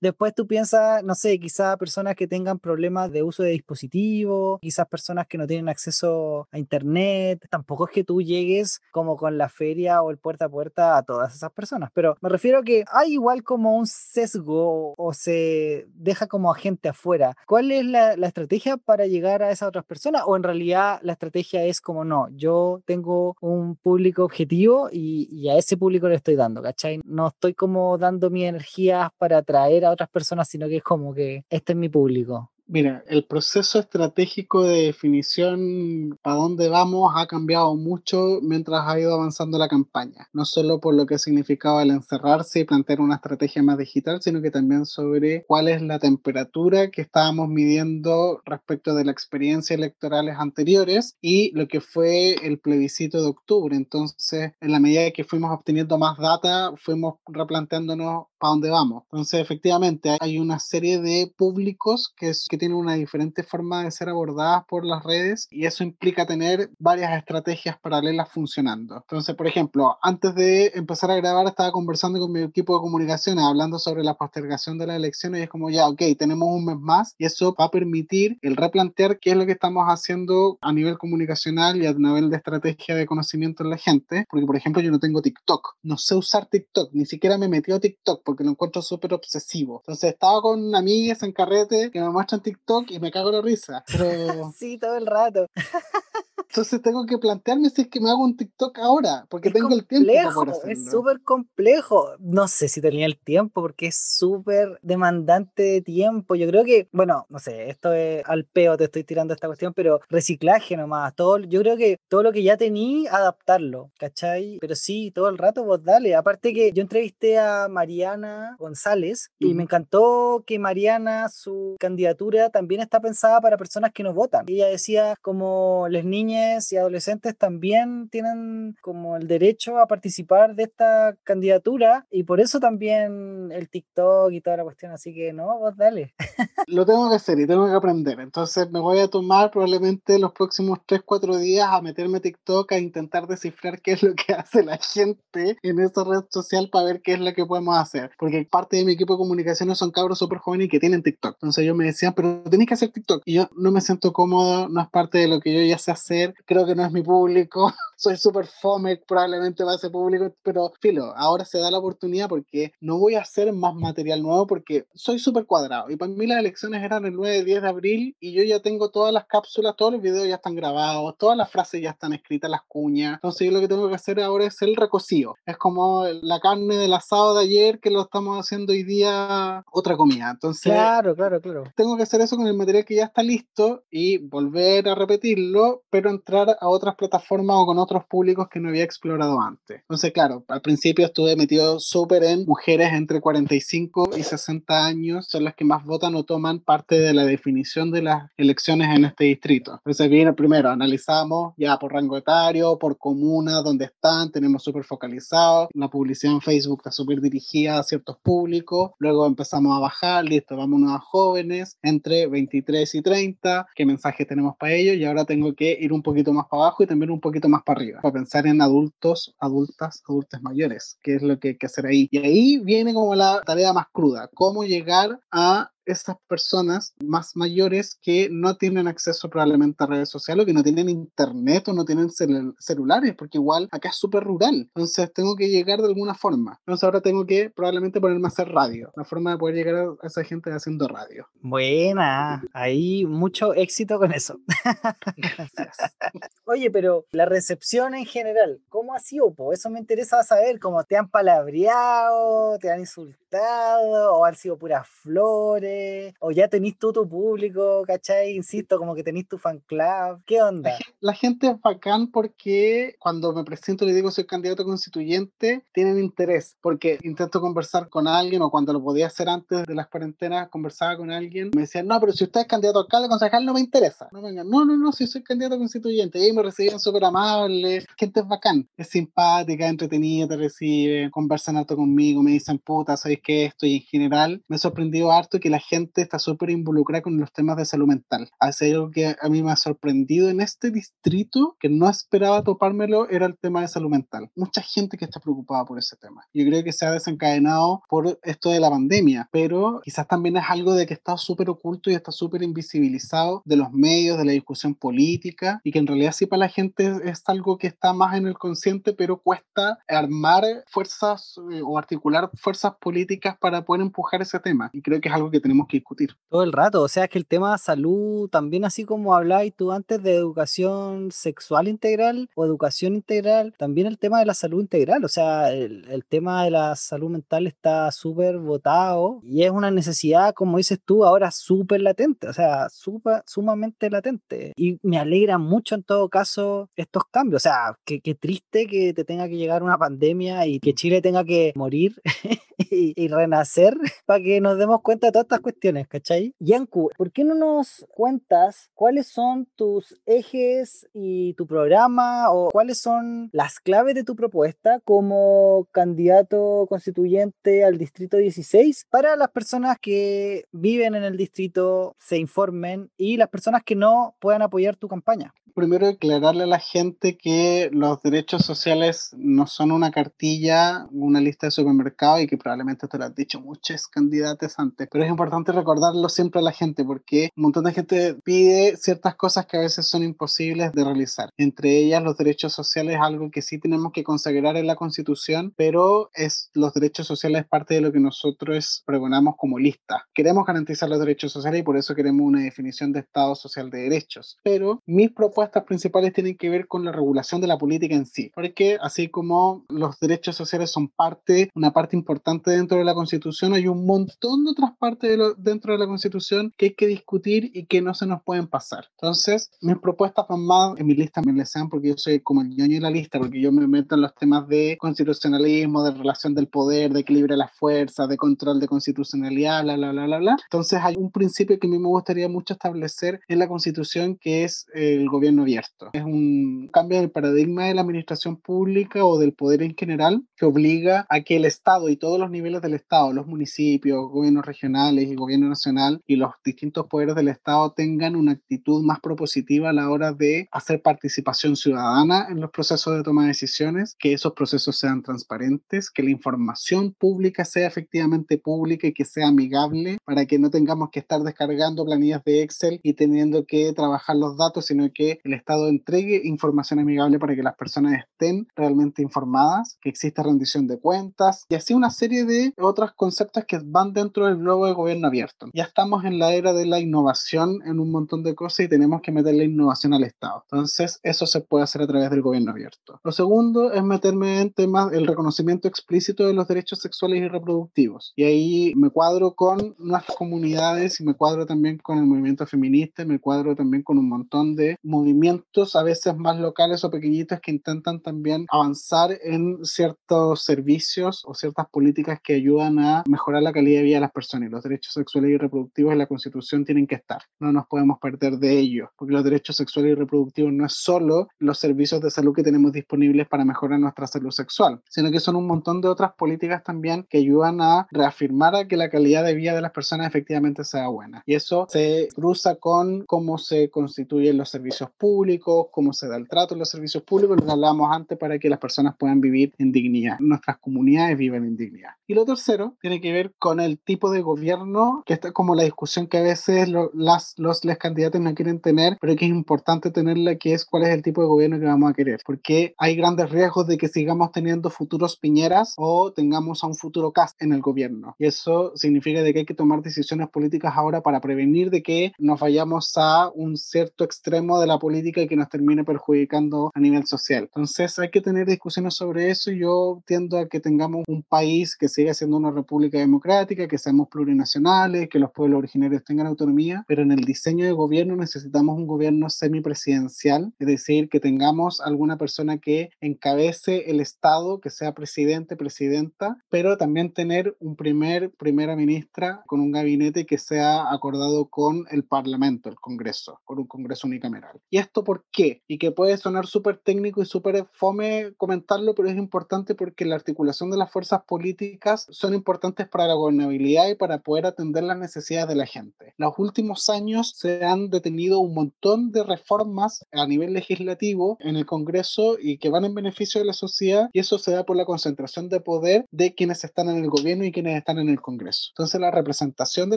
después 0.00 0.32
tú 0.32 0.46
piensas, 0.46 1.02
no 1.02 1.14
sé, 1.16 1.40
quizás 1.40 1.76
personas 1.76 2.14
que 2.14 2.28
tengan 2.28 2.60
problemas 2.60 3.10
de 3.10 3.24
uso 3.24 3.42
de 3.42 3.50
dispositivos, 3.50 4.60
quizás 4.60 4.86
personas 4.86 5.26
que 5.26 5.36
no 5.36 5.46
tienen 5.46 5.68
acceso 5.68 6.46
a 6.52 6.58
internet. 6.58 7.44
Tampoco 7.50 7.88
es 7.88 7.92
que 7.92 8.04
tú 8.04 8.22
llegues 8.22 8.80
como 8.92 9.16
con 9.16 9.36
la 9.36 9.48
feria 9.48 10.02
o 10.02 10.10
el 10.10 10.18
puerta 10.18 10.46
a 10.46 10.48
puerta 10.48 10.96
a 10.96 11.02
todas 11.02 11.34
esas 11.34 11.50
personas, 11.50 11.90
pero 11.92 12.16
me 12.20 12.28
refiero 12.28 12.60
a 12.60 12.62
que 12.62 12.84
hay 12.92 13.14
igual 13.14 13.42
como 13.42 13.76
un 13.76 13.86
sesgo 13.86 14.94
o 14.96 15.12
se 15.12 15.86
deja 15.94 16.28
como 16.28 16.52
a 16.52 16.54
gente 16.54 16.88
afuera. 16.88 17.34
¿Cuál 17.46 17.72
es 17.72 17.84
la, 17.84 18.16
la 18.16 18.28
estrategia 18.28 18.76
para 18.76 19.06
llegar 19.06 19.42
a 19.42 19.50
esas 19.50 19.68
otras 19.68 19.84
personas? 19.84 20.22
O 20.26 20.36
en 20.36 20.42
realidad 20.44 21.00
la 21.02 21.12
estrategia 21.12 21.64
es 21.64 21.80
como 21.80 22.04
no, 22.04 22.28
yo 22.30 22.82
tengo 22.86 23.36
un 23.40 23.76
público 23.76 24.24
objetivo 24.24 24.88
y, 24.92 25.28
y 25.30 25.48
a 25.48 25.56
ese 25.56 25.76
público 25.76 26.08
le 26.08 26.16
estoy 26.16 26.36
dando, 26.36 26.62
¿cachai? 26.62 27.00
No 27.18 27.26
estoy 27.26 27.52
como 27.52 27.98
dando 27.98 28.30
mi 28.30 28.44
energía 28.44 29.12
para 29.18 29.38
atraer 29.38 29.84
a 29.84 29.90
otras 29.90 30.08
personas, 30.08 30.48
sino 30.48 30.68
que 30.68 30.76
es 30.76 30.84
como 30.84 31.12
que 31.12 31.44
este 31.50 31.72
es 31.72 31.76
mi 31.76 31.88
público. 31.88 32.52
Mira, 32.70 33.02
el 33.06 33.24
proceso 33.24 33.78
estratégico 33.78 34.62
de 34.62 34.82
definición 34.82 36.18
para 36.20 36.36
dónde 36.36 36.68
vamos 36.68 37.14
ha 37.16 37.26
cambiado 37.26 37.74
mucho 37.76 38.40
mientras 38.42 38.86
ha 38.86 39.00
ido 39.00 39.14
avanzando 39.14 39.56
la 39.56 39.68
campaña. 39.68 40.28
No 40.34 40.44
solo 40.44 40.78
por 40.78 40.94
lo 40.94 41.06
que 41.06 41.18
significaba 41.18 41.82
el 41.82 41.90
encerrarse 41.90 42.60
y 42.60 42.64
plantear 42.64 43.00
una 43.00 43.14
estrategia 43.14 43.62
más 43.62 43.78
digital, 43.78 44.20
sino 44.20 44.42
que 44.42 44.50
también 44.50 44.84
sobre 44.84 45.46
cuál 45.46 45.68
es 45.68 45.80
la 45.80 45.98
temperatura 45.98 46.90
que 46.90 47.00
estábamos 47.00 47.48
midiendo 47.48 48.42
respecto 48.44 48.94
de 48.94 49.06
las 49.06 49.14
experiencias 49.14 49.78
electorales 49.78 50.36
anteriores 50.38 51.16
y 51.22 51.50
lo 51.52 51.68
que 51.68 51.80
fue 51.80 52.34
el 52.46 52.58
plebiscito 52.58 53.22
de 53.22 53.28
octubre. 53.28 53.74
Entonces, 53.76 54.52
en 54.60 54.72
la 54.72 54.78
medida 54.78 55.10
que 55.12 55.24
fuimos 55.24 55.52
obteniendo 55.52 55.96
más 55.96 56.18
data, 56.18 56.74
fuimos 56.76 57.14
replanteándonos 57.28 58.26
para 58.38 58.50
dónde 58.50 58.68
vamos. 58.68 59.04
Entonces, 59.04 59.40
efectivamente, 59.40 60.18
hay 60.20 60.38
una 60.38 60.58
serie 60.58 61.00
de 61.00 61.32
públicos 61.34 62.12
que, 62.14 62.32
que 62.50 62.57
tienen 62.58 62.76
una 62.76 62.94
diferente 62.94 63.42
forma 63.42 63.84
de 63.84 63.90
ser 63.90 64.08
abordadas 64.08 64.64
por 64.68 64.84
las 64.84 65.04
redes 65.04 65.46
y 65.50 65.66
eso 65.66 65.84
implica 65.84 66.26
tener 66.26 66.70
varias 66.78 67.16
estrategias 67.16 67.78
paralelas 67.78 68.28
funcionando. 68.30 68.96
Entonces, 68.96 69.34
por 69.34 69.46
ejemplo, 69.46 69.96
antes 70.02 70.34
de 70.34 70.72
empezar 70.74 71.10
a 71.10 71.16
grabar, 71.16 71.46
estaba 71.46 71.72
conversando 71.72 72.18
con 72.18 72.32
mi 72.32 72.42
equipo 72.42 72.74
de 72.74 72.80
comunicaciones 72.80 73.44
hablando 73.44 73.78
sobre 73.78 74.04
la 74.04 74.14
postergación 74.14 74.78
de 74.78 74.86
las 74.86 74.96
elecciones 74.96 75.40
y 75.40 75.44
es 75.44 75.48
como 75.48 75.70
ya, 75.70 75.88
ok, 75.88 76.02
tenemos 76.18 76.48
un 76.48 76.64
mes 76.64 76.78
más 76.78 77.14
y 77.18 77.24
eso 77.24 77.54
va 77.58 77.66
a 77.66 77.70
permitir 77.70 78.38
el 78.42 78.56
replantear 78.56 79.18
qué 79.18 79.30
es 79.30 79.36
lo 79.36 79.46
que 79.46 79.52
estamos 79.52 79.84
haciendo 79.86 80.58
a 80.60 80.72
nivel 80.72 80.98
comunicacional 80.98 81.80
y 81.80 81.86
a 81.86 81.92
nivel 81.92 82.30
de 82.30 82.36
estrategia 82.36 82.94
de 82.94 83.06
conocimiento 83.06 83.62
en 83.62 83.70
la 83.70 83.78
gente. 83.78 84.26
Porque, 84.28 84.46
por 84.46 84.56
ejemplo, 84.56 84.82
yo 84.82 84.90
no 84.90 84.98
tengo 84.98 85.22
TikTok, 85.22 85.76
no 85.82 85.96
sé 85.96 86.14
usar 86.14 86.46
TikTok, 86.46 86.92
ni 86.92 87.06
siquiera 87.06 87.38
me 87.38 87.48
metí 87.48 87.72
a 87.72 87.80
TikTok 87.80 88.22
porque 88.24 88.44
lo 88.44 88.50
encuentro 88.50 88.82
súper 88.82 89.14
obsesivo. 89.14 89.80
Entonces 89.82 90.12
estaba 90.12 90.40
con 90.42 90.74
amigas 90.74 91.22
en 91.22 91.32
carrete 91.32 91.90
que 91.90 92.00
me 92.00 92.10
muestran 92.10 92.42
TikTok 92.48 92.90
y 92.92 92.98
me 92.98 93.10
cago 93.10 93.30
la 93.30 93.42
risa. 93.42 93.84
Pero... 93.86 94.52
sí, 94.56 94.78
todo 94.78 94.96
el 94.96 95.06
rato. 95.06 95.46
Entonces 96.50 96.80
tengo 96.80 97.04
que 97.04 97.18
plantearme 97.18 97.68
si 97.68 97.82
es 97.82 97.88
que 97.88 98.00
me 98.00 98.10
hago 98.10 98.24
un 98.24 98.36
TikTok 98.36 98.78
ahora, 98.78 99.26
porque 99.28 99.50
tengo 99.50 99.68
el 99.74 99.86
tiempo 99.86 100.12
para 100.34 100.52
hacerlo. 100.52 100.72
Es 100.72 100.90
súper 100.90 101.20
complejo. 101.22 102.12
No 102.18 102.48
sé 102.48 102.68
si 102.68 102.80
tenía 102.80 103.04
el 103.04 103.18
tiempo, 103.18 103.60
porque 103.60 103.88
es 103.88 103.98
súper 103.98 104.78
demandante 104.82 105.62
de 105.62 105.82
tiempo. 105.82 106.34
Yo 106.36 106.48
creo 106.48 106.64
que, 106.64 106.88
bueno, 106.92 107.26
no 107.28 107.38
sé, 107.38 107.68
esto 107.68 107.92
es 107.92 108.22
al 108.26 108.44
peo, 108.44 108.76
te 108.76 108.84
estoy 108.84 109.04
tirando 109.04 109.34
esta 109.34 109.46
cuestión, 109.46 109.74
pero 109.74 110.00
reciclaje 110.08 110.76
nomás. 110.76 111.14
Todo, 111.14 111.38
yo 111.38 111.60
creo 111.60 111.76
que 111.76 111.98
todo 112.08 112.22
lo 112.22 112.32
que 112.32 112.42
ya 112.42 112.56
tení, 112.56 113.06
adaptarlo, 113.08 113.90
¿cachai? 113.98 114.58
Pero 114.60 114.74
sí, 114.74 115.10
todo 115.14 115.28
el 115.28 115.36
rato 115.36 115.64
vos 115.64 115.84
dale. 115.84 116.14
Aparte 116.14 116.54
que 116.54 116.72
yo 116.72 116.80
entrevisté 116.80 117.38
a 117.38 117.68
Mariana 117.68 118.56
González 118.58 119.30
y 119.38 119.52
me 119.52 119.64
encantó 119.64 120.44
que 120.46 120.58
Mariana, 120.58 121.28
su 121.28 121.76
candidatura 121.78 122.48
también 122.48 122.80
está 122.80 123.00
pensada 123.00 123.40
para 123.40 123.58
personas 123.58 123.92
que 123.92 124.02
no 124.02 124.14
votan. 124.14 124.46
Ella 124.48 124.68
decía 124.68 125.14
como 125.20 125.86
las 125.90 126.04
niñas 126.04 126.37
niñas 126.38 126.72
y 126.72 126.76
adolescentes 126.76 127.36
también 127.36 128.08
tienen 128.10 128.76
como 128.80 129.16
el 129.16 129.26
derecho 129.26 129.78
a 129.78 129.86
participar 129.86 130.54
de 130.54 130.64
esta 130.64 131.16
candidatura 131.24 132.06
y 132.10 132.24
por 132.24 132.40
eso 132.40 132.60
también 132.60 133.50
el 133.52 133.68
TikTok 133.68 134.32
y 134.32 134.40
toda 134.40 134.58
la 134.58 134.64
cuestión, 134.64 134.92
así 134.92 135.14
que 135.14 135.32
no, 135.32 135.58
vos 135.58 135.76
dale. 135.76 136.14
Lo 136.66 136.84
tengo 136.84 137.08
que 137.08 137.16
hacer 137.16 137.38
y 137.38 137.46
tengo 137.46 137.66
que 137.66 137.72
aprender, 137.72 138.20
entonces 138.20 138.70
me 138.70 138.80
voy 138.80 138.98
a 138.98 139.08
tomar 139.08 139.50
probablemente 139.50 140.18
los 140.18 140.32
próximos 140.32 140.78
3, 140.86 141.02
4 141.04 141.36
días 141.38 141.68
a 141.70 141.80
meterme 141.80 142.18
a 142.18 142.20
TikTok 142.20 142.72
a 142.72 142.78
intentar 142.78 143.26
descifrar 143.26 143.80
qué 143.80 143.92
es 143.92 144.02
lo 144.02 144.14
que 144.14 144.32
hace 144.34 144.62
la 144.62 144.78
gente 144.78 145.56
en 145.62 145.80
esa 145.80 146.04
red 146.04 146.24
social 146.30 146.68
para 146.70 146.84
ver 146.84 147.02
qué 147.02 147.14
es 147.14 147.20
lo 147.20 147.32
que 147.32 147.46
podemos 147.46 147.76
hacer, 147.76 148.10
porque 148.18 148.46
parte 148.50 148.76
de 148.76 148.84
mi 148.84 148.92
equipo 148.92 149.14
de 149.14 149.18
comunicaciones 149.18 149.78
son 149.78 149.90
cabros 149.90 150.18
súper 150.18 150.38
jóvenes 150.38 150.66
y 150.66 150.68
que 150.68 150.80
tienen 150.80 151.02
TikTok, 151.02 151.34
entonces 151.34 151.64
ellos 151.64 151.76
me 151.76 151.84
decían, 151.84 152.12
pero 152.14 152.42
tenéis 152.42 152.68
que 152.68 152.74
hacer 152.74 152.90
TikTok 152.90 153.22
y 153.24 153.34
yo 153.34 153.48
no 153.56 153.70
me 153.70 153.80
siento 153.80 154.12
cómodo, 154.12 154.68
no 154.68 154.80
es 154.80 154.88
parte 154.88 155.18
de 155.18 155.28
lo 155.28 155.40
que 155.40 155.52
yo 155.52 155.62
ya 155.62 155.78
sé 155.78 155.90
hacer, 155.90 156.27
creo 156.44 156.66
que 156.66 156.74
no 156.74 156.84
es 156.84 156.92
mi 156.92 157.02
público, 157.02 157.72
soy 157.96 158.16
súper 158.16 158.46
fome, 158.46 158.96
probablemente 158.96 159.64
va 159.64 159.74
a 159.74 159.78
ser 159.78 159.90
público, 159.90 160.34
pero 160.42 160.72
filo, 160.80 161.12
ahora 161.16 161.44
se 161.44 161.58
da 161.58 161.70
la 161.70 161.78
oportunidad 161.78 162.28
porque 162.28 162.72
no 162.80 162.98
voy 162.98 163.14
a 163.14 163.22
hacer 163.22 163.52
más 163.52 163.74
material 163.74 164.22
nuevo 164.22 164.46
porque 164.46 164.86
soy 164.94 165.18
súper 165.18 165.46
cuadrado. 165.46 165.90
Y 165.90 165.96
para 165.96 166.12
mí 166.12 166.26
las 166.26 166.38
elecciones 166.38 166.82
eran 166.82 167.04
el 167.04 167.14
9 167.14 167.44
10 167.44 167.62
de 167.62 167.68
abril 167.68 168.16
y 168.20 168.32
yo 168.32 168.42
ya 168.42 168.60
tengo 168.60 168.90
todas 168.90 169.12
las 169.12 169.26
cápsulas, 169.26 169.76
todos 169.76 169.92
los 169.92 170.02
videos 170.02 170.28
ya 170.28 170.36
están 170.36 170.54
grabados, 170.54 171.16
todas 171.18 171.36
las 171.36 171.50
frases 171.50 171.82
ya 171.82 171.90
están 171.90 172.12
escritas, 172.12 172.50
las 172.50 172.62
cuñas. 172.68 173.14
Entonces 173.14 173.46
yo 173.46 173.52
lo 173.52 173.60
que 173.60 173.68
tengo 173.68 173.88
que 173.88 173.94
hacer 173.94 174.20
ahora 174.20 174.46
es 174.46 174.60
el 174.62 174.76
recocido. 174.76 175.36
Es 175.46 175.56
como 175.56 176.04
la 176.06 176.40
carne 176.40 176.76
del 176.76 176.92
asado 176.92 177.34
de 177.34 177.44
ayer 177.44 177.80
que 177.80 177.90
lo 177.90 178.02
estamos 178.02 178.38
haciendo 178.38 178.72
hoy 178.72 178.82
día 178.82 179.64
otra 179.72 179.96
comida. 179.96 180.30
Entonces, 180.30 180.72
claro, 180.72 181.14
claro, 181.14 181.40
claro. 181.40 181.64
Tengo 181.76 181.96
que 181.96 182.02
hacer 182.02 182.20
eso 182.20 182.36
con 182.36 182.46
el 182.46 182.54
material 182.54 182.84
que 182.84 182.96
ya 182.96 183.04
está 183.04 183.22
listo 183.22 183.84
y 183.90 184.18
volver 184.18 184.88
a 184.88 184.94
repetirlo, 184.94 185.82
pero 185.90 186.10
entrar 186.18 186.56
a 186.60 186.68
otras 186.68 186.94
plataformas 186.96 187.56
o 187.58 187.66
con 187.66 187.78
otros 187.78 188.04
públicos 188.04 188.48
que 188.48 188.60
no 188.60 188.68
había 188.68 188.84
explorado 188.84 189.40
antes. 189.40 189.80
Entonces, 189.80 190.12
claro, 190.12 190.44
al 190.48 190.60
principio 190.60 191.06
estuve 191.06 191.36
metido 191.36 191.80
súper 191.80 192.24
en 192.24 192.44
mujeres 192.44 192.92
entre 192.92 193.20
45 193.20 194.10
y 194.16 194.22
60 194.22 194.84
años, 194.84 195.26
son 195.28 195.44
las 195.44 195.54
que 195.54 195.64
más 195.64 195.84
votan 195.84 196.14
o 196.14 196.24
toman 196.24 196.60
parte 196.60 196.98
de 196.98 197.14
la 197.14 197.24
definición 197.24 197.90
de 197.90 198.02
las 198.02 198.30
elecciones 198.36 198.94
en 198.94 199.04
este 199.04 199.24
distrito. 199.24 199.72
Entonces, 199.72 200.10
bien, 200.10 200.34
primero 200.34 200.70
analizamos 200.70 201.54
ya 201.56 201.78
por 201.78 201.92
rango 201.92 202.16
etario, 202.16 202.78
por 202.78 202.98
comuna, 202.98 203.62
dónde 203.62 203.86
están, 203.86 204.30
tenemos 204.30 204.62
súper 204.62 204.84
focalizado, 204.84 205.68
la 205.74 205.88
publicidad 205.88 206.34
en 206.34 206.40
Facebook 206.40 206.80
está 206.80 206.90
súper 206.90 207.20
dirigida 207.20 207.78
a 207.78 207.82
ciertos 207.82 208.16
públicos, 208.18 208.92
luego 208.98 209.26
empezamos 209.26 209.76
a 209.76 209.80
bajar, 209.80 210.24
listo, 210.24 210.56
vámonos 210.56 210.92
a 210.92 210.98
jóvenes 210.98 211.78
entre 211.82 212.26
23 212.26 212.94
y 212.94 213.02
30, 213.02 213.66
qué 213.74 213.86
mensaje 213.86 214.24
tenemos 214.24 214.56
para 214.58 214.74
ellos 214.74 214.96
y 214.96 215.04
ahora 215.04 215.24
tengo 215.24 215.54
que 215.54 215.76
ir 215.80 215.92
un 215.92 216.02
poquito 216.08 216.32
más 216.32 216.46
para 216.48 216.62
abajo 216.64 216.82
y 216.82 216.86
también 216.86 217.10
un 217.10 217.20
poquito 217.20 217.48
más 217.48 217.62
para 217.62 217.80
arriba, 217.80 218.00
para 218.00 218.12
pensar 218.12 218.46
en 218.46 218.60
adultos, 218.62 219.34
adultas, 219.38 220.02
adultos 220.08 220.42
mayores, 220.42 220.98
qué 221.02 221.16
es 221.16 221.22
lo 221.22 221.38
que 221.38 221.48
hay 221.48 221.56
que 221.58 221.66
hacer 221.66 221.86
ahí. 221.86 222.08
Y 222.10 222.18
ahí 222.18 222.58
viene 222.58 222.94
como 222.94 223.14
la 223.14 223.42
tarea 223.44 223.72
más 223.72 223.86
cruda, 223.92 224.28
cómo 224.34 224.64
llegar 224.64 225.20
a 225.30 225.70
esas 225.88 226.16
personas 226.28 226.94
más 227.04 227.36
mayores 227.36 227.98
que 228.02 228.28
no 228.30 228.56
tienen 228.56 228.88
acceso 228.88 229.28
probablemente 229.28 229.82
a 229.82 229.86
redes 229.86 230.08
sociales 230.08 230.42
o 230.42 230.46
que 230.46 230.52
no 230.52 230.62
tienen 230.62 230.88
internet 230.88 231.68
o 231.68 231.72
no 231.72 231.84
tienen 231.84 232.10
celulares, 232.10 233.14
porque 233.16 233.38
igual 233.38 233.68
acá 233.70 233.88
es 233.88 233.96
súper 233.96 234.24
rural. 234.24 234.70
Entonces 234.74 235.12
tengo 235.12 235.36
que 235.36 235.48
llegar 235.48 235.80
de 235.80 235.88
alguna 235.88 236.14
forma. 236.14 236.58
Entonces 236.60 236.84
ahora 236.84 237.00
tengo 237.00 237.26
que 237.26 237.50
probablemente 237.50 238.00
ponerme 238.00 238.26
a 238.26 238.28
hacer 238.28 238.48
radio. 238.48 238.92
La 238.96 239.04
forma 239.04 239.32
de 239.32 239.38
poder 239.38 239.54
llegar 239.56 239.88
a 240.02 240.06
esa 240.06 240.24
gente 240.24 240.50
haciendo 240.50 240.88
radio. 240.88 241.26
Buena, 241.40 242.42
ahí 242.52 243.04
mucho 243.06 243.54
éxito 243.54 243.98
con 243.98 244.12
eso. 244.12 244.38
Oye, 246.50 246.70
pero 246.70 247.04
la 247.12 247.26
recepción 247.26 247.94
en 247.94 248.06
general, 248.06 248.58
¿cómo 248.70 248.94
ha 248.94 249.00
sido? 249.00 249.34
Eso 249.52 249.68
me 249.68 249.80
interesa 249.80 250.22
saber, 250.22 250.58
¿cómo 250.58 250.82
te 250.82 250.96
han 250.96 251.10
palabreado, 251.10 252.56
te 252.58 252.70
han 252.70 252.80
insultado 252.80 254.14
o 254.16 254.24
han 254.24 254.34
sido 254.34 254.56
puras 254.56 254.88
flores? 254.88 256.14
o 256.20 256.30
ya 256.30 256.48
tenés 256.48 256.78
tú 256.78 256.90
tu 256.90 257.06
público, 257.06 257.82
¿cachai? 257.86 258.34
Insisto, 258.34 258.78
como 258.78 258.94
que 258.94 259.02
tenés 259.02 259.28
tu 259.28 259.36
fan 259.36 259.62
club, 259.66 260.22
¿qué 260.24 260.40
onda? 260.40 260.78
La, 261.00 261.12
gente 261.12 261.48
es 261.48 261.60
bacán 261.60 262.10
porque 262.10 262.96
cuando 262.98 263.34
me 263.34 263.44
presento 263.44 263.84
y 263.84 263.88
le 263.88 263.94
digo 263.94 264.10
soy 264.10 264.24
candidato 264.24 264.64
constituyente, 264.64 265.66
tienen 265.74 265.98
interés, 265.98 266.56
porque 266.62 266.98
intento 267.02 267.42
conversar 267.42 267.90
con 267.90 268.08
alguien 268.08 268.40
o 268.40 268.50
cuando 268.50 268.72
lo 268.72 268.82
podía 268.82 269.08
hacer 269.08 269.28
antes 269.28 269.66
de 269.66 269.74
las 269.74 269.88
cuarentenas, 269.88 270.48
conversaba 270.48 270.96
con 270.96 271.10
alguien, 271.10 271.50
me 271.54 271.62
decían, 271.62 271.86
no, 271.86 272.00
pero 272.00 272.12
si 272.12 272.24
usted 272.24 272.40
es 272.40 272.46
candidato 272.46 272.78
a 272.78 272.82
alcalde, 272.84 273.08
concejal, 273.08 273.44
no 273.44 273.52
me 273.52 273.60
interesa. 273.60 274.08
No, 274.12 274.22
no, 274.22 274.64
no, 274.64 274.76
no, 274.78 274.92
si 274.92 275.06
soy 275.06 275.22
candidato 275.22 275.58
constituyente. 275.58 276.18
Y 276.18 276.37
me 276.38 276.44
reciben 276.44 276.78
súper 276.78 277.04
amables, 277.04 277.84
gente 277.96 278.20
es 278.20 278.28
bacán, 278.28 278.68
es 278.76 278.88
simpática, 278.88 279.66
entretenida, 279.66 280.28
te 280.28 280.36
recibe, 280.36 281.10
conversan 281.10 281.56
harto 281.56 281.74
conmigo, 281.76 282.22
me 282.22 282.30
dicen, 282.30 282.58
puta, 282.58 282.96
¿sabes 282.96 283.18
qué? 283.24 283.46
Esto 283.46 283.66
y 283.66 283.76
en 283.76 283.82
general 283.82 284.42
me 284.46 284.54
ha 284.54 284.58
sorprendido 284.58 285.10
harto 285.10 285.40
que 285.40 285.50
la 285.50 285.58
gente 285.58 286.00
está 286.00 286.20
súper 286.20 286.50
involucrada 286.50 287.02
con 287.02 287.18
los 287.18 287.32
temas 287.32 287.56
de 287.56 287.64
salud 287.64 287.88
mental. 287.88 288.30
Hace 288.38 288.72
algo 288.72 288.90
que 288.90 289.16
a 289.20 289.28
mí 289.28 289.42
me 289.42 289.50
ha 289.50 289.56
sorprendido 289.56 290.28
en 290.28 290.40
este 290.40 290.70
distrito, 290.70 291.56
que 291.58 291.68
no 291.68 291.88
esperaba 291.88 292.44
topármelo, 292.44 293.08
era 293.10 293.26
el 293.26 293.36
tema 293.36 293.62
de 293.62 293.68
salud 293.68 293.90
mental. 293.90 294.30
Mucha 294.36 294.62
gente 294.62 294.96
que 294.96 295.06
está 295.06 295.18
preocupada 295.18 295.64
por 295.64 295.78
ese 295.78 295.96
tema. 295.96 296.24
Yo 296.32 296.44
creo 296.46 296.62
que 296.62 296.72
se 296.72 296.86
ha 296.86 296.92
desencadenado 296.92 297.82
por 297.88 298.20
esto 298.22 298.50
de 298.50 298.60
la 298.60 298.70
pandemia, 298.70 299.28
pero 299.32 299.80
quizás 299.82 300.06
también 300.06 300.36
es 300.36 300.44
algo 300.48 300.74
de 300.74 300.86
que 300.86 300.94
está 300.94 301.16
súper 301.16 301.50
oculto 301.50 301.90
y 301.90 301.94
está 301.94 302.12
súper 302.12 302.44
invisibilizado 302.44 303.42
de 303.44 303.56
los 303.56 303.72
medios, 303.72 304.18
de 304.18 304.24
la 304.24 304.32
discusión 304.32 304.76
política, 304.76 305.60
y 305.64 305.72
que 305.72 305.80
en 305.80 305.86
realidad 305.88 306.12
sí 306.12 306.26
para 306.28 306.40
la 306.40 306.48
gente 306.48 306.92
es 307.04 307.22
algo 307.26 307.58
que 307.58 307.66
está 307.66 307.92
más 307.92 308.16
en 308.16 308.26
el 308.26 308.34
consciente, 308.34 308.92
pero 308.92 309.18
cuesta 309.18 309.78
armar 309.88 310.44
fuerzas 310.66 311.40
eh, 311.52 311.60
o 311.64 311.78
articular 311.78 312.30
fuerzas 312.34 312.74
políticas 312.80 313.36
para 313.38 313.64
poder 313.64 313.82
empujar 313.82 314.22
ese 314.22 314.38
tema. 314.38 314.70
Y 314.72 314.82
creo 314.82 315.00
que 315.00 315.08
es 315.08 315.14
algo 315.14 315.30
que 315.30 315.40
tenemos 315.40 315.66
que 315.68 315.78
discutir. 315.78 316.16
Todo 316.28 316.42
el 316.42 316.52
rato, 316.52 316.82
o 316.82 316.88
sea, 316.88 317.04
es 317.04 317.10
que 317.10 317.18
el 317.18 317.26
tema 317.26 317.52
de 317.52 317.58
salud, 317.58 318.28
también 318.28 318.64
así 318.64 318.84
como 318.84 319.14
hablabas 319.14 319.38
tú 319.56 319.72
antes 319.72 320.02
de 320.02 320.14
educación 320.14 321.10
sexual 321.12 321.68
integral 321.68 322.28
o 322.34 322.44
educación 322.44 322.94
integral, 322.94 323.54
también 323.56 323.86
el 323.86 323.98
tema 323.98 324.18
de 324.18 324.26
la 324.26 324.34
salud 324.34 324.60
integral, 324.60 325.04
o 325.04 325.08
sea, 325.08 325.52
el, 325.52 325.86
el 325.88 326.04
tema 326.04 326.44
de 326.44 326.50
la 326.50 326.74
salud 326.76 327.08
mental 327.08 327.46
está 327.46 327.90
súper 327.92 328.38
votado 328.38 329.20
y 329.22 329.44
es 329.44 329.50
una 329.50 329.70
necesidad, 329.70 330.34
como 330.34 330.58
dices 330.58 330.80
tú, 330.84 331.04
ahora 331.04 331.30
súper 331.30 331.80
latente, 331.80 332.28
o 332.28 332.32
sea, 332.32 332.68
super, 332.68 333.22
sumamente 333.26 333.90
latente. 333.90 334.52
Y 334.56 334.78
me 334.82 334.98
alegra 334.98 335.38
mucho 335.38 335.74
en 335.74 335.82
todo 335.82 336.08
caso 336.08 336.17
estos 336.22 337.02
cambios, 337.10 337.42
o 337.42 337.44
sea, 337.44 337.78
qué 337.84 338.14
triste 338.14 338.66
que 338.66 338.92
te 338.92 339.04
tenga 339.04 339.28
que 339.28 339.36
llegar 339.36 339.62
una 339.62 339.78
pandemia 339.78 340.46
y 340.46 340.60
que 340.60 340.74
Chile 340.74 341.00
tenga 341.00 341.24
que 341.24 341.52
morir 341.54 342.00
y, 342.58 342.92
y 342.96 343.08
renacer 343.08 343.76
para 344.06 344.22
que 344.22 344.40
nos 344.40 344.58
demos 344.58 344.82
cuenta 344.82 345.08
de 345.08 345.12
todas 345.12 345.24
estas 345.24 345.40
cuestiones, 345.40 345.88
¿cachai? 345.88 346.34
Yanku, 346.38 346.90
¿por 346.96 347.12
qué 347.12 347.24
no 347.24 347.34
nos 347.34 347.86
cuentas 347.90 348.70
cuáles 348.74 349.06
son 349.08 349.46
tus 349.56 350.00
ejes 350.06 350.88
y 350.92 351.34
tu 351.34 351.46
programa 351.46 352.30
o 352.30 352.50
cuáles 352.50 352.78
son 352.78 353.30
las 353.32 353.60
claves 353.60 353.94
de 353.94 354.04
tu 354.04 354.16
propuesta 354.16 354.80
como 354.84 355.68
candidato 355.72 356.66
constituyente 356.68 357.64
al 357.64 357.78
distrito 357.78 358.16
16 358.16 358.86
para 358.90 359.16
las 359.16 359.30
personas 359.30 359.78
que 359.80 360.44
viven 360.52 360.94
en 360.94 361.04
el 361.04 361.16
distrito, 361.16 361.96
se 361.98 362.18
informen 362.18 362.90
y 362.96 363.16
las 363.16 363.28
personas 363.28 363.62
que 363.62 363.76
no 363.76 364.16
puedan 364.20 364.42
apoyar 364.42 364.76
tu 364.76 364.88
campaña? 364.88 365.34
primero 365.58 365.88
aclararle 365.88 366.44
a 366.44 366.46
la 366.46 366.60
gente 366.60 367.18
que 367.18 367.68
los 367.72 368.00
derechos 368.00 368.44
sociales 368.44 369.10
no 369.16 369.48
son 369.48 369.72
una 369.72 369.90
cartilla, 369.90 370.86
una 370.92 371.20
lista 371.20 371.48
de 371.48 371.50
supermercado 371.50 372.20
y 372.20 372.28
que 372.28 372.38
probablemente 372.48 372.88
te 372.88 372.96
lo 372.96 373.04
han 373.04 373.14
dicho 373.14 373.42
muchos 373.42 373.88
candidatos 373.88 374.58
antes, 374.58 374.88
pero 374.90 375.04
es 375.04 375.10
importante 375.10 375.52
recordarlo 375.52 376.08
siempre 376.08 376.40
a 376.40 376.42
la 376.42 376.52
gente 376.52 376.82
porque 376.82 377.28
un 377.36 377.42
montón 377.42 377.64
de 377.64 377.74
gente 377.74 378.14
pide 378.24 378.74
ciertas 378.78 379.16
cosas 379.16 379.44
que 379.44 379.58
a 379.58 379.60
veces 379.60 379.86
son 379.86 380.02
imposibles 380.02 380.72
de 380.72 380.82
realizar. 380.82 381.28
Entre 381.36 381.76
ellas 381.76 382.02
los 382.02 382.16
derechos 382.16 382.54
sociales, 382.54 382.96
algo 383.02 383.30
que 383.30 383.42
sí 383.42 383.58
tenemos 383.58 383.92
que 383.92 384.02
consagrar 384.02 384.56
en 384.56 384.66
la 384.66 384.76
Constitución, 384.76 385.52
pero 385.58 386.08
es 386.14 386.48
los 386.54 386.72
derechos 386.72 387.06
sociales 387.06 387.44
parte 387.46 387.74
de 387.74 387.82
lo 387.82 387.92
que 387.92 388.00
nosotros 388.00 388.82
pregonamos 388.86 389.34
como 389.36 389.58
lista. 389.58 390.06
Queremos 390.14 390.46
garantizar 390.46 390.88
los 390.88 391.00
derechos 391.00 391.30
sociales 391.30 391.60
y 391.60 391.64
por 391.64 391.76
eso 391.76 391.94
queremos 391.94 392.24
una 392.24 392.40
definición 392.40 392.94
de 392.94 393.00
Estado 393.00 393.34
social 393.34 393.68
de 393.68 393.82
derechos. 393.82 394.38
Pero 394.42 394.82
mis 394.86 395.10
propuestas 395.12 395.64
principales 395.64 396.14
tienen 396.14 396.38
que 396.38 396.48
ver 396.48 396.66
con 396.66 396.86
la 396.86 396.92
regulación 396.92 397.42
de 397.42 397.46
la 397.46 397.58
política 397.58 397.94
en 397.94 398.06
sí, 398.06 398.32
porque 398.34 398.78
así 398.80 399.08
como 399.08 399.66
los 399.68 400.00
derechos 400.00 400.34
sociales 400.34 400.70
son 400.70 400.88
parte, 400.88 401.50
una 401.54 401.72
parte 401.72 401.94
importante 401.94 402.37
dentro 402.44 402.78
de 402.78 402.84
la 402.84 402.94
Constitución, 402.94 403.54
hay 403.54 403.68
un 403.68 403.86
montón 403.86 404.44
de 404.44 404.50
otras 404.50 404.72
partes 404.78 405.16
de 405.16 405.32
dentro 405.38 405.72
de 405.72 405.78
la 405.78 405.86
Constitución 405.86 406.52
que 406.56 406.66
hay 406.66 406.74
que 406.74 406.86
discutir 406.86 407.50
y 407.54 407.66
que 407.66 407.82
no 407.82 407.94
se 407.94 408.06
nos 408.06 408.22
pueden 408.22 408.46
pasar. 408.46 408.86
Entonces, 408.92 409.50
mis 409.60 409.78
propuestas 409.78 410.26
van 410.28 410.40
más, 410.40 410.78
en 410.78 410.86
mi 410.86 410.94
lista 410.94 411.20
me 411.22 411.32
les 411.32 411.50
sean 411.50 411.68
porque 411.68 411.88
yo 411.88 411.94
soy 411.96 412.20
como 412.20 412.42
el 412.42 412.50
ñoño 412.50 412.74
de 412.74 412.80
la 412.80 412.90
lista, 412.90 413.18
porque 413.18 413.40
yo 413.40 413.52
me 413.52 413.66
meto 413.66 413.94
en 413.94 414.02
los 414.02 414.14
temas 414.14 414.46
de 414.48 414.76
constitucionalismo, 414.78 415.82
de 415.82 415.92
relación 415.92 416.34
del 416.34 416.48
poder, 416.48 416.92
de 416.92 417.00
equilibrio 417.00 417.34
de 417.34 417.38
las 417.38 417.52
fuerzas, 417.52 418.08
de 418.08 418.16
control 418.16 418.60
de 418.60 418.68
constitucionalidad, 418.68 419.62
bla, 419.62 419.76
bla, 419.76 419.92
bla, 419.92 420.06
bla, 420.06 420.18
bla. 420.18 420.36
Entonces, 420.44 420.80
hay 420.82 420.94
un 420.96 421.10
principio 421.10 421.58
que 421.58 421.66
a 421.66 421.70
mí 421.70 421.78
me 421.78 421.88
gustaría 421.88 422.28
mucho 422.28 422.54
establecer 422.54 423.20
en 423.28 423.38
la 423.38 423.48
Constitución 423.48 424.16
que 424.20 424.44
es 424.44 424.66
el 424.74 425.08
gobierno 425.08 425.42
abierto. 425.42 425.90
Es 425.92 426.04
un 426.04 426.68
cambio 426.72 427.00
del 427.00 427.10
paradigma 427.10 427.66
de 427.66 427.74
la 427.74 427.82
administración 427.82 428.36
pública 428.36 429.04
o 429.04 429.18
del 429.18 429.32
poder 429.32 429.62
en 429.62 429.74
general 429.76 430.22
que 430.36 430.46
obliga 430.46 431.06
a 431.08 431.20
que 431.20 431.36
el 431.36 431.44
Estado 431.44 431.88
y 431.88 431.96
todos 431.96 432.18
los 432.18 432.27
niveles 432.30 432.62
del 432.62 432.74
Estado, 432.74 433.12
los 433.12 433.26
municipios, 433.26 434.10
gobiernos 434.10 434.46
regionales 434.46 435.08
y 435.08 435.14
gobierno 435.14 435.48
nacional 435.48 436.02
y 436.06 436.16
los 436.16 436.32
distintos 436.44 436.86
poderes 436.86 437.14
del 437.14 437.28
Estado 437.28 437.72
tengan 437.72 438.16
una 438.16 438.32
actitud 438.32 438.82
más 438.82 439.00
propositiva 439.00 439.70
a 439.70 439.72
la 439.72 439.90
hora 439.90 440.12
de 440.12 440.48
hacer 440.52 440.82
participación 440.82 441.56
ciudadana 441.56 442.26
en 442.28 442.40
los 442.40 442.50
procesos 442.50 442.96
de 442.96 443.02
toma 443.02 443.22
de 443.22 443.28
decisiones, 443.28 443.96
que 443.98 444.12
esos 444.12 444.32
procesos 444.32 444.78
sean 444.78 445.02
transparentes, 445.02 445.90
que 445.90 446.02
la 446.02 446.10
información 446.10 446.92
pública 446.92 447.44
sea 447.44 447.66
efectivamente 447.66 448.38
pública 448.38 448.86
y 448.86 448.92
que 448.92 449.04
sea 449.04 449.28
amigable 449.28 449.98
para 450.04 450.26
que 450.26 450.38
no 450.38 450.50
tengamos 450.50 450.90
que 450.90 451.00
estar 451.00 451.20
descargando 451.22 451.84
planillas 451.84 452.24
de 452.24 452.42
Excel 452.42 452.80
y 452.82 452.94
teniendo 452.94 453.44
que 453.46 453.72
trabajar 453.72 454.16
los 454.16 454.36
datos, 454.36 454.66
sino 454.66 454.88
que 454.92 455.20
el 455.24 455.34
Estado 455.34 455.68
entregue 455.68 456.22
información 456.24 456.78
amigable 456.78 457.18
para 457.18 457.34
que 457.34 457.42
las 457.42 457.56
personas 457.56 458.04
estén 458.04 458.46
realmente 458.56 459.02
informadas, 459.02 459.78
que 459.80 459.88
exista 459.88 460.22
rendición 460.22 460.66
de 460.66 460.78
cuentas 460.78 461.44
y 461.48 461.54
así 461.54 461.74
una 461.74 461.90
serie 461.90 462.17
de 462.24 462.52
otros 462.58 462.92
conceptos 462.94 463.44
que 463.46 463.60
van 463.64 463.92
dentro 463.92 464.26
del 464.26 464.38
globo 464.38 464.66
de 464.66 464.72
gobierno 464.72 465.08
abierto. 465.08 465.46
Ya 465.52 465.64
estamos 465.64 466.04
en 466.04 466.18
la 466.18 466.32
era 466.32 466.52
de 466.52 466.66
la 466.66 466.80
innovación 466.80 467.60
en 467.64 467.80
un 467.80 467.90
montón 467.90 468.22
de 468.22 468.34
cosas 468.34 468.66
y 468.66 468.68
tenemos 468.68 469.02
que 469.02 469.12
meter 469.12 469.34
la 469.34 469.44
innovación 469.44 469.94
al 469.94 470.04
Estado. 470.04 470.44
Entonces, 470.50 471.00
eso 471.02 471.26
se 471.26 471.40
puede 471.40 471.64
hacer 471.64 471.82
a 471.82 471.86
través 471.86 472.10
del 472.10 472.22
gobierno 472.22 472.50
abierto. 472.50 473.00
Lo 473.04 473.12
segundo 473.12 473.72
es 473.72 473.82
meterme 473.82 474.40
en 474.40 474.52
temas 474.52 474.92
el 474.92 475.06
reconocimiento 475.06 475.68
explícito 475.68 476.26
de 476.26 476.34
los 476.34 476.48
derechos 476.48 476.80
sexuales 476.80 477.22
y 477.22 477.28
reproductivos. 477.28 478.12
Y 478.16 478.24
ahí 478.24 478.72
me 478.76 478.90
cuadro 478.90 479.34
con 479.34 479.74
nuestras 479.78 480.16
comunidades 480.16 481.00
y 481.00 481.04
me 481.04 481.14
cuadro 481.14 481.46
también 481.46 481.78
con 481.78 481.98
el 481.98 482.06
movimiento 482.06 482.46
feminista, 482.46 483.02
y 483.02 483.06
me 483.06 483.20
cuadro 483.20 483.54
también 483.54 483.82
con 483.82 483.98
un 483.98 484.08
montón 484.08 484.56
de 484.56 484.76
movimientos 484.82 485.76
a 485.76 485.82
veces 485.82 486.16
más 486.16 486.38
locales 486.38 486.84
o 486.84 486.90
pequeñitos 486.90 487.40
que 487.40 487.50
intentan 487.50 488.00
también 488.00 488.46
avanzar 488.50 489.18
en 489.22 489.64
ciertos 489.64 490.42
servicios 490.42 491.22
o 491.24 491.34
ciertas 491.34 491.66
políticas 491.70 491.97
que 492.22 492.34
ayudan 492.34 492.78
a 492.78 493.02
mejorar 493.08 493.42
la 493.42 493.52
calidad 493.52 493.80
de 493.80 493.84
vida 493.84 493.96
de 493.96 494.02
las 494.02 494.12
personas. 494.12 494.50
Los 494.50 494.62
derechos 494.62 494.94
sexuales 494.94 495.30
y 495.30 495.36
reproductivos 495.36 495.92
en 495.92 495.98
la 495.98 496.06
Constitución 496.06 496.64
tienen 496.64 496.86
que 496.86 496.94
estar. 496.94 497.22
No 497.40 497.52
nos 497.52 497.66
podemos 497.66 497.98
perder 497.98 498.38
de 498.38 498.58
ello, 498.58 498.90
porque 498.96 499.12
los 499.12 499.24
derechos 499.24 499.56
sexuales 499.56 499.92
y 499.92 499.94
reproductivos 499.94 500.52
no 500.52 500.66
es 500.66 500.72
solo 500.72 501.28
los 501.38 501.58
servicios 501.58 502.00
de 502.00 502.10
salud 502.10 502.34
que 502.34 502.42
tenemos 502.42 502.72
disponibles 502.72 503.26
para 503.28 503.44
mejorar 503.44 503.80
nuestra 503.80 504.06
salud 504.06 504.30
sexual, 504.30 504.80
sino 504.88 505.10
que 505.10 505.20
son 505.20 505.36
un 505.36 505.46
montón 505.46 505.80
de 505.80 505.88
otras 505.88 506.12
políticas 506.12 506.62
también 506.62 507.06
que 507.08 507.18
ayudan 507.18 507.60
a 507.60 507.86
reafirmar 507.90 508.54
a 508.54 508.68
que 508.68 508.76
la 508.76 508.90
calidad 508.90 509.24
de 509.24 509.34
vida 509.34 509.54
de 509.54 509.60
las 509.60 509.72
personas 509.72 510.06
efectivamente 510.06 510.64
sea 510.64 510.88
buena. 510.88 511.22
Y 511.26 511.34
eso 511.34 511.66
se 511.68 512.08
cruza 512.14 512.56
con 512.56 513.04
cómo 513.06 513.38
se 513.38 513.70
constituyen 513.70 514.36
los 514.36 514.50
servicios 514.50 514.90
públicos, 514.96 515.66
cómo 515.70 515.92
se 515.92 516.08
da 516.08 516.16
el 516.16 516.28
trato 516.28 516.54
en 516.54 516.60
los 516.60 516.70
servicios 516.70 517.02
públicos, 517.02 517.38
lo 517.44 517.52
hablábamos 517.52 517.90
antes, 517.92 518.18
para 518.18 518.38
que 518.38 518.48
las 518.48 518.58
personas 518.58 518.96
puedan 518.98 519.20
vivir 519.20 519.52
en 519.58 519.72
dignidad, 519.72 520.18
nuestras 520.20 520.58
comunidades 520.58 521.16
viven 521.16 521.44
en 521.44 521.56
dignidad. 521.56 521.87
Y 522.06 522.14
lo 522.14 522.24
tercero 522.24 522.76
tiene 522.80 523.00
que 523.00 523.12
ver 523.12 523.32
con 523.38 523.60
el 523.60 523.78
tipo 523.78 524.10
de 524.10 524.22
gobierno, 524.22 525.02
que 525.06 525.14
está 525.14 525.32
como 525.32 525.54
la 525.54 525.64
discusión 525.64 526.06
que 526.06 526.18
a 526.18 526.22
veces 526.22 526.68
las, 526.94 527.34
los 527.36 527.60
candidatos 527.78 528.20
no 528.20 528.34
quieren 528.34 528.60
tener, 528.60 528.96
pero 529.00 529.16
que 529.16 529.26
es 529.26 529.30
importante 529.30 529.90
tenerla, 529.90 530.36
que 530.36 530.54
es 530.54 530.64
cuál 530.64 530.84
es 530.84 530.90
el 530.90 531.02
tipo 531.02 531.20
de 531.20 531.28
gobierno 531.28 531.58
que 531.58 531.66
vamos 531.66 531.90
a 531.90 531.94
querer, 531.94 532.20
porque 532.24 532.74
hay 532.78 532.96
grandes 532.96 533.30
riesgos 533.30 533.66
de 533.66 533.76
que 533.76 533.88
sigamos 533.88 534.32
teniendo 534.32 534.70
futuros 534.70 535.16
piñeras 535.16 535.74
o 535.76 536.12
tengamos 536.12 536.64
a 536.64 536.66
un 536.66 536.74
futuro 536.74 537.12
cast 537.12 537.40
en 537.42 537.52
el 537.52 537.60
gobierno. 537.60 538.14
Y 538.18 538.26
eso 538.26 538.72
significa 538.74 539.22
de 539.22 539.32
que 539.32 539.40
hay 539.40 539.46
que 539.46 539.54
tomar 539.54 539.82
decisiones 539.82 540.28
políticas 540.28 540.72
ahora 540.76 541.02
para 541.02 541.20
prevenir 541.20 541.70
de 541.70 541.82
que 541.82 542.12
nos 542.18 542.40
vayamos 542.40 542.92
a 542.96 543.30
un 543.34 543.56
cierto 543.56 544.04
extremo 544.04 544.60
de 544.60 544.66
la 544.66 544.78
política 544.78 545.20
y 545.20 545.28
que 545.28 545.36
nos 545.36 545.48
termine 545.48 545.84
perjudicando 545.84 546.70
a 546.74 546.80
nivel 546.80 547.06
social. 547.06 547.44
Entonces 547.44 547.98
hay 547.98 548.10
que 548.10 548.20
tener 548.20 548.46
discusiones 548.46 548.94
sobre 548.94 549.30
eso 549.30 549.50
yo 549.50 550.02
tiendo 550.06 550.38
a 550.38 550.48
que 550.48 550.60
tengamos 550.60 551.04
un 551.08 551.22
país 551.22 551.76
que 551.78 551.88
siga 551.88 552.14
siendo 552.14 552.36
una 552.36 552.50
república 552.50 552.98
democrática, 552.98 553.68
que 553.68 553.78
seamos 553.78 554.08
plurinacionales, 554.08 555.08
que 555.08 555.18
los 555.18 555.30
pueblos 555.30 555.58
originarios 555.58 556.04
tengan 556.04 556.26
autonomía, 556.26 556.84
pero 556.88 557.02
en 557.02 557.12
el 557.12 557.20
diseño 557.20 557.64
de 557.64 557.72
gobierno 557.72 558.16
necesitamos 558.16 558.76
un 558.76 558.86
gobierno 558.86 559.30
semipresidencial, 559.30 560.52
es 560.58 560.66
decir, 560.66 561.08
que 561.08 561.20
tengamos 561.20 561.80
alguna 561.80 562.18
persona 562.18 562.58
que 562.58 562.90
encabece 563.00 563.90
el 563.90 564.00
Estado, 564.00 564.60
que 564.60 564.70
sea 564.70 564.94
presidente, 564.94 565.56
presidenta, 565.56 566.42
pero 566.50 566.76
también 566.76 567.12
tener 567.12 567.56
un 567.60 567.76
primer 567.76 568.32
primera 568.32 568.76
ministra 568.76 569.42
con 569.46 569.60
un 569.60 569.72
gabinete 569.72 570.26
que 570.26 570.38
sea 570.38 570.92
acordado 570.92 571.48
con 571.48 571.84
el 571.90 572.04
Parlamento, 572.04 572.68
el 572.68 572.76
Congreso, 572.76 573.40
con 573.44 573.58
un 573.58 573.66
Congreso 573.66 574.06
unicameral. 574.06 574.60
¿Y 574.70 574.78
esto 574.78 575.04
por 575.04 575.24
qué? 575.30 575.62
Y 575.68 575.78
que 575.78 575.92
puede 575.92 576.16
sonar 576.16 576.46
súper 576.46 576.78
técnico 576.78 577.22
y 577.22 577.26
súper 577.26 577.66
fome 577.72 578.32
comentarlo, 578.36 578.94
pero 578.94 579.08
es 579.08 579.16
importante 579.16 579.74
porque 579.74 580.04
la 580.04 580.16
articulación 580.16 580.70
de 580.70 580.76
las 580.76 580.90
fuerzas 580.90 581.22
políticas 581.26 581.67
son 582.10 582.34
importantes 582.34 582.88
para 582.88 583.06
la 583.06 583.14
gobernabilidad 583.14 583.88
y 583.88 583.94
para 583.94 584.18
poder 584.18 584.46
atender 584.46 584.84
las 584.84 584.98
necesidades 584.98 585.48
de 585.48 585.54
la 585.54 585.66
gente. 585.66 586.14
Los 586.16 586.34
últimos 586.38 586.88
años 586.88 587.32
se 587.36 587.64
han 587.64 587.90
detenido 587.90 588.40
un 588.40 588.54
montón 588.54 589.12
de 589.12 589.24
reformas 589.24 590.06
a 590.12 590.26
nivel 590.26 590.52
legislativo 590.52 591.36
en 591.40 591.56
el 591.56 591.66
Congreso 591.66 592.36
y 592.40 592.58
que 592.58 592.70
van 592.70 592.84
en 592.84 592.94
beneficio 592.94 593.40
de 593.40 593.46
la 593.46 593.52
sociedad 593.52 594.10
y 594.12 594.20
eso 594.20 594.38
se 594.38 594.52
da 594.52 594.64
por 594.64 594.76
la 594.76 594.84
concentración 594.84 595.48
de 595.48 595.60
poder 595.60 596.06
de 596.10 596.34
quienes 596.34 596.64
están 596.64 596.88
en 596.88 596.98
el 596.98 597.10
gobierno 597.10 597.44
y 597.44 597.52
quienes 597.52 597.76
están 597.76 597.98
en 597.98 598.08
el 598.08 598.20
Congreso. 598.20 598.70
Entonces 598.72 599.00
la 599.00 599.10
representación 599.10 599.90
de 599.90 599.96